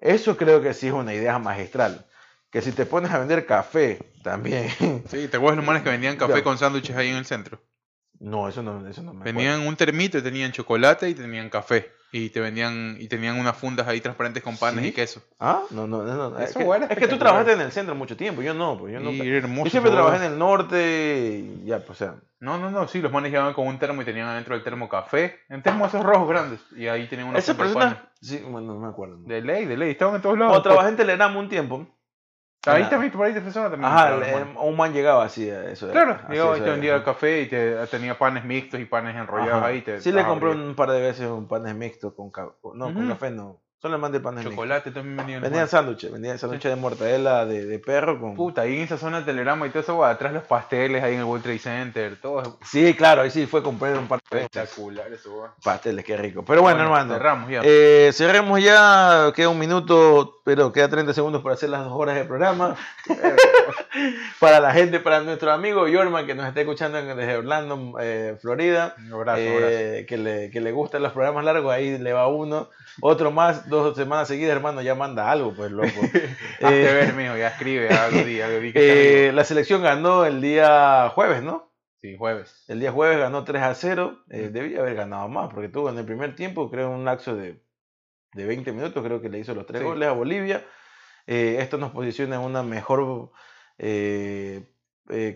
[0.00, 2.06] Eso creo que sí es una idea magistral.
[2.50, 4.68] Que si te pones a vender café también.
[5.08, 7.60] Sí, ¿te acuerdas los manes que vendían café con sándwiches ahí en el centro?
[8.18, 9.38] No, eso no, eso no me acuerdo.
[9.38, 11.90] Tenían un termito y tenían chocolate y tenían café.
[12.12, 14.88] Y te vendían, y tenían unas fundas ahí transparentes con panes ¿Sí?
[14.88, 15.22] y queso.
[15.38, 16.30] Ah, no, no, no.
[16.30, 16.38] no.
[16.40, 18.92] Es, Eso que, es que tú trabajaste en el centro mucho tiempo, yo no, pues
[18.92, 19.12] yo no.
[19.12, 19.64] y hermoso.
[19.66, 22.16] Yo siempre trabajé en el norte y ya, pues o sea.
[22.40, 24.88] No, no, no, sí, los manes llegaban con un termo y tenían adentro del termo
[24.88, 25.40] café.
[25.48, 26.60] En termos esos rojos grandes.
[26.76, 27.94] Y ahí tenían una Esa persona.
[27.94, 27.98] panes.
[28.20, 29.18] Sí, bueno, no me acuerdo.
[29.22, 30.56] De ley, de ley, estaban en todos lados.
[30.56, 31.86] O trabajé en Telegram un tiempo.
[32.66, 33.90] Ahí también, por ahí de persona también.
[33.90, 34.56] Ajá, manes.
[34.60, 35.86] un man llegaba así a eso.
[35.90, 38.84] era- Claro, así llegaba y te vendía el café y te, tenía panes mixtos y
[38.84, 39.66] panes enrollados Ajá.
[39.66, 39.80] ahí.
[39.80, 42.30] Te, Sí le compré un par de veces un panes mixtos con.
[42.74, 43.60] No, con café no.
[43.80, 44.44] Solo el man de mixtos.
[44.44, 45.40] Chocolate también vendían.
[45.40, 48.34] los Vendían sándwiches, vendían sándwiches de mortadela de, de perro con...
[48.34, 51.20] Puta, ahí en esa zona del Telerama y todo eso, atrás los pasteles ahí en
[51.20, 54.50] el World Trade Center, todo Sí, claro, ahí sí fue comprar un par de veces.
[54.54, 55.48] espectacular eso.
[55.64, 56.44] Pasteles, qué rico.
[56.46, 57.14] Pero bueno, hermano.
[57.14, 57.62] Cerramos ya.
[57.64, 62.16] Eh, cerremos ya, queda un minuto, pero queda 30 segundos para hacer las dos horas
[62.16, 62.76] de programa.
[64.38, 68.94] para la gente, para nuestro amigo Yorman que nos está escuchando desde Orlando, eh, Florida,
[68.98, 72.68] Un abrazo, eh, Que, le, que le gustan los programas largos, ahí le va uno.
[73.00, 75.88] Otro más, dos semanas seguidas, hermano, ya manda algo, pues loco.
[76.60, 78.28] Hazte Eh, ver, mijo, ya escribe, algo está
[78.74, 81.72] eh, la selección ganó el día jueves, ¿no?
[82.02, 82.64] Sí, jueves.
[82.68, 84.24] El día jueves ganó 3 a 0.
[84.30, 87.62] eh, debía haber ganado más, porque tuvo en el primer tiempo, creo, un lapso de,
[88.34, 89.86] de 20 minutos, creo que le hizo los tres Sí.
[89.86, 90.64] goles a Bolivia.
[91.26, 93.30] Eh, esto nos posiciona en una mejor,
[93.78, 94.64] eh,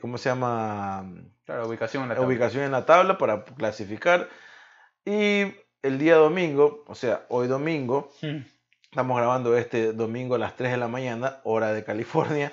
[0.00, 1.04] ¿cómo se llama?
[1.44, 2.28] Claro, ubicación en la tabla.
[2.28, 4.28] Ubicación en la tabla para clasificar.
[5.04, 5.52] Y
[5.84, 8.38] el día domingo, o sea, hoy domingo, Mm.
[8.90, 12.52] Estamos grabando este domingo a las 3 de la mañana, hora de California.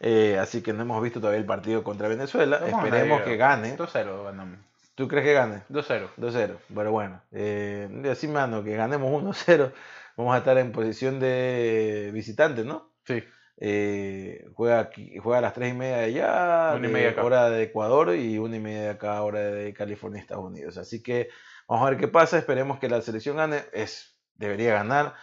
[0.00, 2.60] eh, así que no hemos visto todavía el partido contra Venezuela.
[2.66, 3.74] Esperemos que gane.
[3.76, 4.58] 2-0 ganamos.
[4.94, 5.62] ¿Tú crees que gane?
[5.70, 6.10] 2-0.
[6.18, 6.58] 2-0.
[6.74, 9.72] Pero bueno, eh, así mano, que ganemos 1-0.
[10.18, 12.90] Vamos a estar en posición de visitante, ¿no?
[13.06, 13.24] Sí.
[13.56, 17.10] Eh, juega, aquí, juega a las 3 y media de allá, Una y de media
[17.10, 17.24] acá.
[17.24, 20.76] hora de Ecuador y una y media de acá, hora de California, Estados Unidos.
[20.76, 21.28] Así que
[21.68, 22.38] vamos a ver qué pasa.
[22.38, 23.62] Esperemos que la selección gane.
[23.72, 25.14] Es, debería ganar.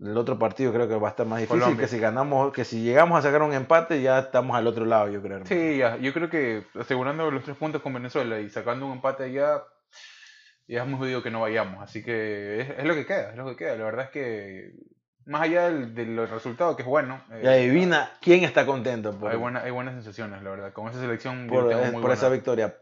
[0.00, 1.60] El otro partido creo que va a estar más difícil.
[1.60, 1.86] Colombia.
[1.86, 5.08] Que si ganamos, que si llegamos a sacar un empate, ya estamos al otro lado,
[5.08, 5.38] yo creo.
[5.38, 5.46] hermano.
[5.48, 5.96] Sí, ya.
[5.96, 9.62] Yo creo que asegurando los tres puntos con Venezuela y sacando un empate allá,
[10.68, 11.82] ya es muy jodido que no vayamos.
[11.82, 13.74] Así que es, es lo que queda, es lo que queda.
[13.76, 14.72] La verdad es que,
[15.24, 19.18] más allá del, de los resultados, que es bueno, eh, Y adivina quién está contento
[19.18, 20.72] por, hay, buena- hay buenas sensaciones, la verdad.
[20.72, 22.76] Con esa selección yo por, tengo muy por esa victoria.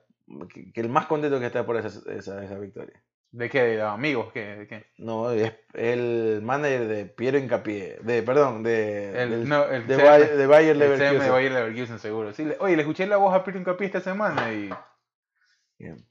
[0.53, 3.01] Que, que el más contento que está por esa, esa, esa victoria.
[3.33, 3.63] ¿De qué?
[3.63, 4.33] ¿De amigos?
[4.33, 4.57] ¿Qué?
[4.57, 4.87] ¿De qué?
[4.99, 7.99] No, es el manager de Piero Hincapié.
[8.03, 11.33] De, perdón, de, El- del- no, el de, CM, Bayer, de Bayer CM de Leverkusen.
[11.33, 12.33] Bayer Leverkusen, seguro.
[12.33, 14.71] Sí, le- oye, le escuché la voz a Peter Hincapié esta semana y...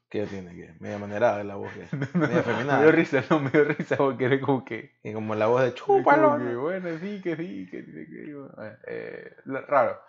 [0.10, 0.56] ¿Qué, tiene?
[0.56, 0.76] ¿Qué?
[0.80, 1.72] Media manerada la voz.
[1.74, 1.88] que-
[2.18, 2.44] Media
[2.78, 4.92] me dio risa, no, me dio risa porque era como que...
[5.04, 6.38] Y como la voz de chúpalo.
[6.38, 8.50] que, bueno, sí, que sí, que sí, que digo,
[8.88, 9.32] eh,
[9.68, 10.00] raro.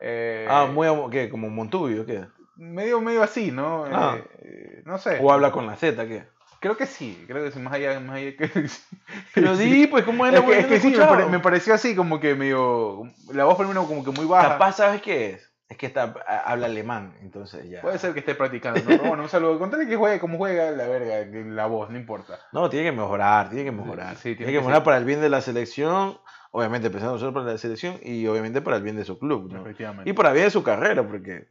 [0.00, 1.28] Eh, Ah, muy ¿qué?
[1.30, 2.26] Como Montubio, ¿qué?
[2.56, 3.84] Medio, medio así, ¿no?
[3.86, 4.16] Ah.
[4.18, 5.18] Eh, eh, no sé.
[5.22, 6.24] O habla con la Z, ¿qué?
[6.60, 8.48] Creo que sí, creo que sí, más allá, más allá que...
[9.34, 9.86] Pero Sí.
[9.86, 12.20] pues, ¿cómo es la Es que, es que sí, me, pare- me pareció así, como
[12.20, 13.02] que medio...
[13.32, 14.50] La voz primero como que muy baja.
[14.50, 15.50] Capaz, ¿sabes qué es?
[15.68, 16.14] Es que está,
[16.46, 17.80] habla alemán, entonces ya.
[17.80, 18.86] Puede ser que esté practicando, ¿no?
[18.86, 19.58] Pero bueno, un saludo.
[19.58, 22.38] Contale que juegue como juega la verga, la voz, no importa.
[22.52, 24.14] No, tiene que mejorar, tiene que mejorar.
[24.16, 24.84] Sí, tiene tiene, que que mejorar ser.
[24.84, 26.18] para el bien de la selección,
[26.50, 29.62] obviamente pensando solo para la selección y obviamente para el bien de su club, ¿no?
[29.62, 30.08] Efectivamente.
[30.08, 31.48] Y para el bien de su carrera, porque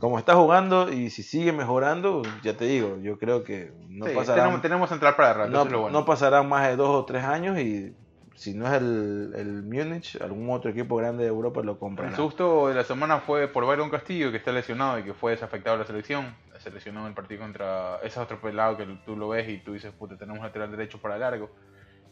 [0.00, 4.12] como está jugando y si sigue mejorando, ya te digo, yo creo que no Sí,
[4.14, 5.90] pasará, tenemos, tenemos central para rato, no, bueno.
[6.00, 7.94] no pasarán más de dos o tres años y
[8.34, 12.14] si no es el, el Múnich, algún otro equipo grande de Europa lo El comprará.
[12.16, 15.76] susto de la semana fue por Byron Castillo, que está lesionado y que fue desafectado
[15.76, 16.36] de la selección.
[16.58, 17.96] Se lesionó en el partido contra.
[17.98, 20.98] Ese es otro pelado que tú lo ves y tú dices, puta, tenemos lateral derecho
[21.00, 21.50] para largo.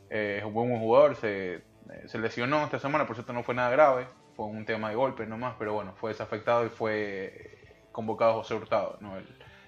[0.09, 1.63] Eh, es un buen jugador, se, eh,
[2.07, 4.07] se lesionó esta semana, por cierto no fue nada grave.
[4.35, 7.54] Fue un tema de golpe nomás, pero bueno, fue desafectado y fue
[7.95, 9.17] convocado José Hurtado, ¿no?
[9.17, 9.25] el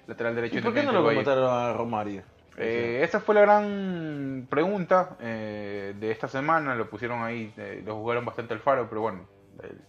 [0.06, 2.22] lateral derecho ¿Y por qué no lo convocaron a Romario?
[2.58, 6.74] Eh, esa fue la gran pregunta eh, de esta semana.
[6.74, 9.26] Lo pusieron ahí, eh, lo jugaron bastante al faro, pero bueno.
[9.62, 9.80] El,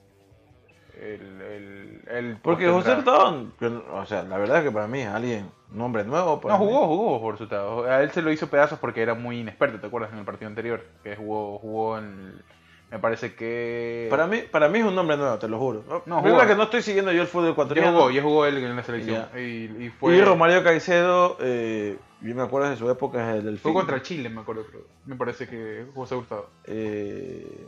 [1.01, 2.67] el, el- el Porque.
[2.67, 3.47] José Hurtado,
[3.93, 6.41] o sea, la verdad es que para mí es alguien, un hombre nuevo.
[6.43, 6.65] No, mí.
[6.65, 7.85] jugó, jugó por resultado.
[7.85, 10.11] A él se lo hizo pedazos porque era muy inexperto, ¿te acuerdas?
[10.11, 10.83] En el partido anterior.
[11.03, 12.41] Que jugó, jugó en.
[12.89, 14.07] Me parece que.
[14.09, 15.83] Para mí, para mí es un hombre nuevo, te lo juro.
[16.05, 16.47] No, jugó.
[16.47, 17.91] que no estoy siguiendo yo el fútbol Ya ecuatoriano.
[17.97, 19.27] jugó, ya jugó él en la selección.
[19.33, 19.39] Ya.
[19.39, 20.15] Y, y fue.
[20.15, 24.39] Y Romario Caicedo, eh, yo me acuerdo de su época del Fue contra Chile, me
[24.41, 24.83] acuerdo, creo.
[25.05, 26.49] Me parece que José Hurtado.
[26.63, 27.67] Eh,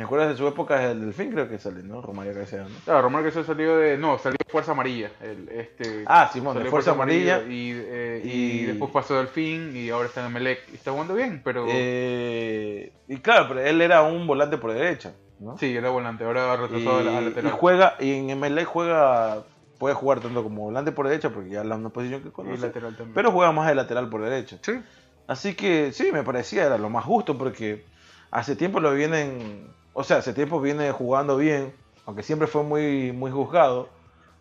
[0.00, 1.30] ¿Me acuerdas de su época del Delfín?
[1.30, 2.00] Creo que sale, ¿no?
[2.00, 2.74] Romario Caicedo, ¿no?
[2.86, 3.98] Claro, Romario Caicedo salió de.
[3.98, 5.10] No, salió de Fuerza Amarilla.
[5.20, 7.42] El, este, Ah, Simón, de salió Fuerza Amarilla.
[7.42, 10.60] Y, eh, y, y- después pasó Delfín y ahora está en Emelec.
[10.72, 11.66] Y está jugando bien, pero.
[11.68, 15.58] Eh, y claro, pero él era un volante por derecha, ¿no?
[15.58, 16.24] sí, era volante.
[16.24, 17.52] Ahora ha y, retrasado a la- a y lateral.
[17.52, 19.42] juega, y en MLE juega,
[19.78, 22.62] puede jugar tanto como volante por derecha, porque ya es una posición que Y conoce,
[22.68, 23.12] lateral también.
[23.14, 24.56] pero juega más de lateral por derecha.
[24.62, 24.80] Sí.
[25.26, 27.84] Así que sí, me parecía era lo más justo, porque
[28.30, 31.72] hace tiempo lo vienen, o sea, hace tiempo viene jugando bien,
[32.06, 33.88] aunque siempre fue muy, muy juzgado,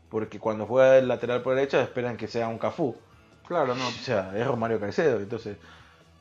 [0.09, 2.95] porque cuando juega de lateral por derecha esperan que sea un Cafú.
[3.47, 3.87] Claro, no.
[3.87, 5.57] O sea, es Romario Caicedo, entonces.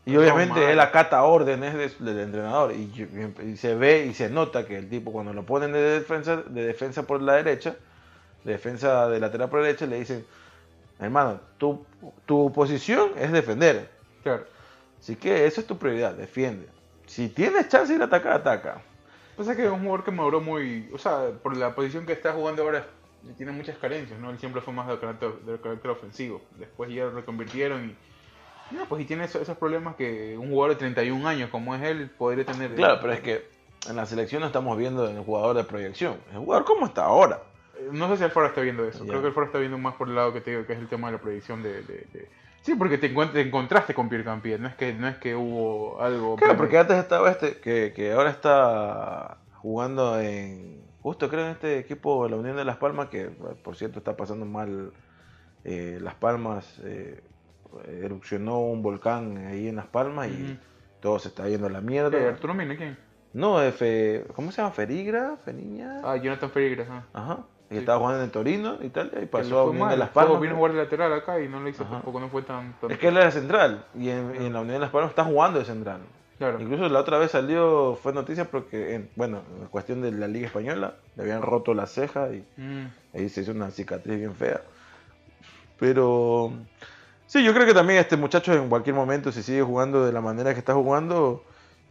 [0.06, 0.70] Y No, obviamente mal.
[0.70, 4.88] él acata órdenes de- del entrenador y, y se ve y se nota que el
[4.88, 7.76] tipo cuando lo ponen de defensa, de defensa por la derecha,
[8.44, 10.24] de defensa de lateral por derecha, le dicen,
[10.98, 11.84] hermano, tu,
[12.24, 13.90] tu posición es defender.
[14.22, 14.44] Claro.
[14.98, 16.66] Así que esa es tu prioridad, defiende.
[17.06, 18.80] Si tienes chance de ir a atacar, ataca.
[19.38, 20.90] Pasa que es un jugador que maduró muy.
[20.92, 22.86] O sea, por la posición que está jugando ahora,
[23.36, 24.30] tiene muchas carencias, ¿no?
[24.30, 26.42] Él siempre fue más de carácter, de carácter ofensivo.
[26.58, 27.96] Después ya lo reconvirtieron y.
[28.74, 31.82] No, pues y tiene esos, esos problemas que un jugador de 31 años como es
[31.82, 32.74] él podría tener.
[32.74, 33.48] Claro, pero es que
[33.88, 36.16] en la selección no estamos viendo en el jugador de proyección.
[36.32, 37.40] El jugador como está ahora.
[37.78, 39.06] Eh, No sé si Alfaro está viendo eso.
[39.06, 40.88] Creo que Alfaro está viendo más por el lado que te digo, que es el
[40.88, 41.82] tema de la proyección de.
[41.82, 42.28] de- de-
[42.68, 44.60] Sí, porque te, te encontraste con Pierre Campier.
[44.60, 46.36] No es que, no es que hubo algo.
[46.36, 51.78] Claro, porque antes estaba este, que, que ahora está jugando en, justo creo en este
[51.78, 53.30] equipo de la Unión de Las Palmas, que
[53.64, 54.92] por cierto está pasando mal
[55.64, 57.22] eh, Las Palmas, eh,
[58.02, 60.58] erupcionó un volcán ahí en Las Palmas y
[61.00, 62.18] todo se está yendo a la mierda.
[62.18, 62.98] Eh, Arturo Mina, ¿quién?
[63.32, 64.74] No, eh, ¿cómo se llama?
[64.74, 66.02] Ferigra, Feniña.
[66.04, 66.82] Ah, Jonathan Ferreira.
[66.82, 67.04] ajá.
[67.14, 67.46] Ajá.
[67.70, 67.78] Y sí.
[67.80, 69.96] estaba jugando en Torino, Italia, y pasó a Unión de.
[69.98, 70.40] Las Luego Palmas.
[70.40, 71.92] Vino a jugar de lateral acá y no lo hizo Ajá.
[71.96, 72.72] tampoco, no fue tan.
[72.80, 75.10] tan- Es que él era central, y en, y en la Unión de Las Palmas
[75.10, 76.00] está jugando de central.
[76.38, 76.60] Claro.
[76.60, 80.46] Incluso la otra vez salió, fue noticia porque, en, bueno, en cuestión de la Liga
[80.46, 82.86] Española, le habían roto la ceja y Mm.
[83.14, 84.60] ahí se hizo una cicatriz bien fea.
[85.78, 86.52] Pero
[87.26, 90.20] sí, yo creo que también este muchacho en cualquier momento, si sigue jugando de la
[90.20, 91.44] manera que está jugando,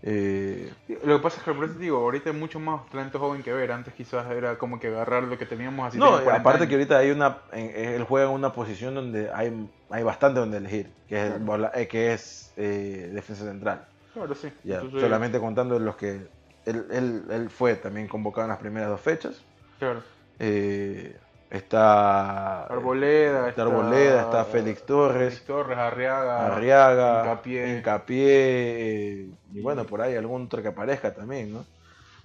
[0.03, 0.72] eh,
[1.03, 3.44] Lo que pasa es que por eso te digo, ahorita hay mucho más talento joven
[3.44, 3.72] que ver.
[3.72, 5.98] Antes quizás era como que agarrar lo que teníamos así.
[5.98, 6.69] no, tenía 40 aparte años.
[6.69, 10.57] que ahorita hay una, en- él juega en una posición donde hay, hay bastante donde
[10.57, 11.72] elegir, que es, Claro.
[11.74, 13.86] eh, que es eh, defensa central.
[14.14, 14.52] Claro, sí.
[14.64, 16.28] Ya, Entonces, solamente contando los que
[16.65, 19.41] él, él, él fue también convocado en las primeras dos fechas.
[19.80, 20.02] Claro.
[20.40, 21.18] Eh,
[21.49, 23.49] está Arboleda.
[23.49, 26.48] está Arboleda, está Félix Torres, Félix Torres, Arriaga.
[26.48, 31.65] Arriaga, eh, y bueno, por ahí algún otro que aparezca también, ¿no?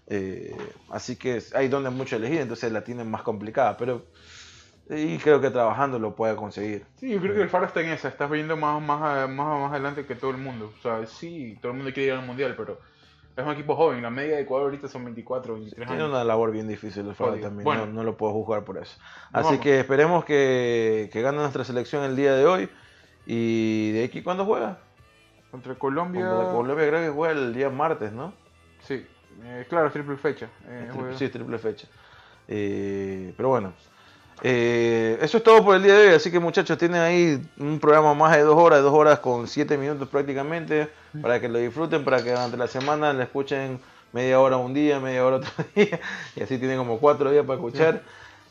[0.08, 0.56] Eh,
[0.90, 4.04] así que hay donde mucho elegir, entonces la tienen más complicada, pero
[4.90, 6.84] y creo que trabajando lo puede conseguir.
[6.96, 8.08] Sí, yo creo que el Faro está en esa.
[8.08, 10.72] Estás viendo más, más, más, más adelante que todo el mundo.
[10.78, 12.78] O sea, sí, todo el mundo quiere ir al mundial, pero
[13.36, 14.02] es un equipo joven.
[14.02, 16.10] La media de Ecuador ahorita son 24, 23 Tiene años.
[16.12, 17.86] una labor bien difícil el Faro también, Bueno.
[17.86, 18.98] no, no lo puedo juzgar por eso.
[19.32, 19.60] Así vamos.
[19.60, 22.68] que esperemos que, que gane nuestra selección el día de hoy.
[23.24, 24.80] ¿Y de aquí cuándo juega?
[25.52, 26.28] Contra Colombia.
[26.28, 28.32] Contra Colombia creo que juega el día martes, ¿no?
[28.82, 29.06] Sí,
[29.44, 30.48] eh, claro, es triple fecha.
[30.66, 31.86] Eh, Es sí, triple fecha.
[32.48, 33.72] Eh, pero bueno,
[34.42, 36.14] eh, eso es todo por el día de hoy.
[36.14, 39.76] Así que muchachos, tienen ahí un programa más de dos horas, dos horas con siete
[39.78, 40.88] minutos prácticamente,
[41.20, 43.78] para que lo disfruten, para que durante la semana le escuchen
[44.12, 46.00] media hora un día, media hora otro día,
[46.34, 48.02] y así tienen como cuatro días para escuchar.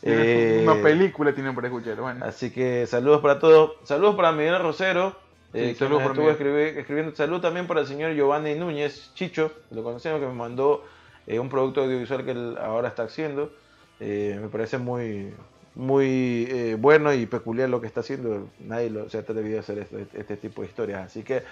[0.03, 1.95] Eh, Una película tienen para escuchar.
[1.97, 3.73] Bueno, Así que saludos para todos.
[3.83, 5.15] Saludos para Miguel Rosero.
[5.53, 7.15] Eh, Sí, estuvo escribi- escribiendo.
[7.15, 10.83] Salud también para el señor Giovanni Núñez Chicho, lo conocemos, que me mandó
[11.27, 13.51] eh, un producto audiovisual que él ahora está haciendo.
[13.99, 15.33] Eh, me parece muy
[15.73, 18.49] muy eh, bueno y peculiar lo que está haciendo.
[18.59, 21.05] Nadie lo, se ha atrevido a hacer esto- este tipo de historias.
[21.05, 21.43] Así que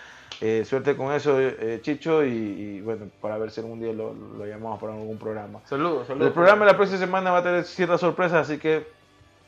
[0.65, 1.37] suerte con eso,
[1.81, 2.25] Chicho.
[2.25, 5.59] Y, y, bueno, para ver si algún día lo, lo llamamos para algún programa.
[5.65, 6.27] saludos, saludos.
[6.27, 8.85] El programa de la próxima semana va a tener ciertas sorpresas, así que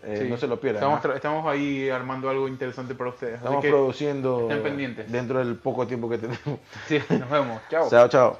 [0.03, 0.29] eh, Sí.
[0.29, 0.83] no se lo pierdan.
[0.83, 1.15] Estamos, ¿ah?
[1.15, 3.35] estamos ahí armando algo interesante para ustedes.
[3.35, 5.11] Así Estamos que, produciendo estén pendientes.
[5.11, 6.59] dentro del poco tiempo que tenemos.
[6.87, 7.61] sí, nos vemos.
[7.69, 7.89] Chao.
[7.89, 8.39] Chao, chao.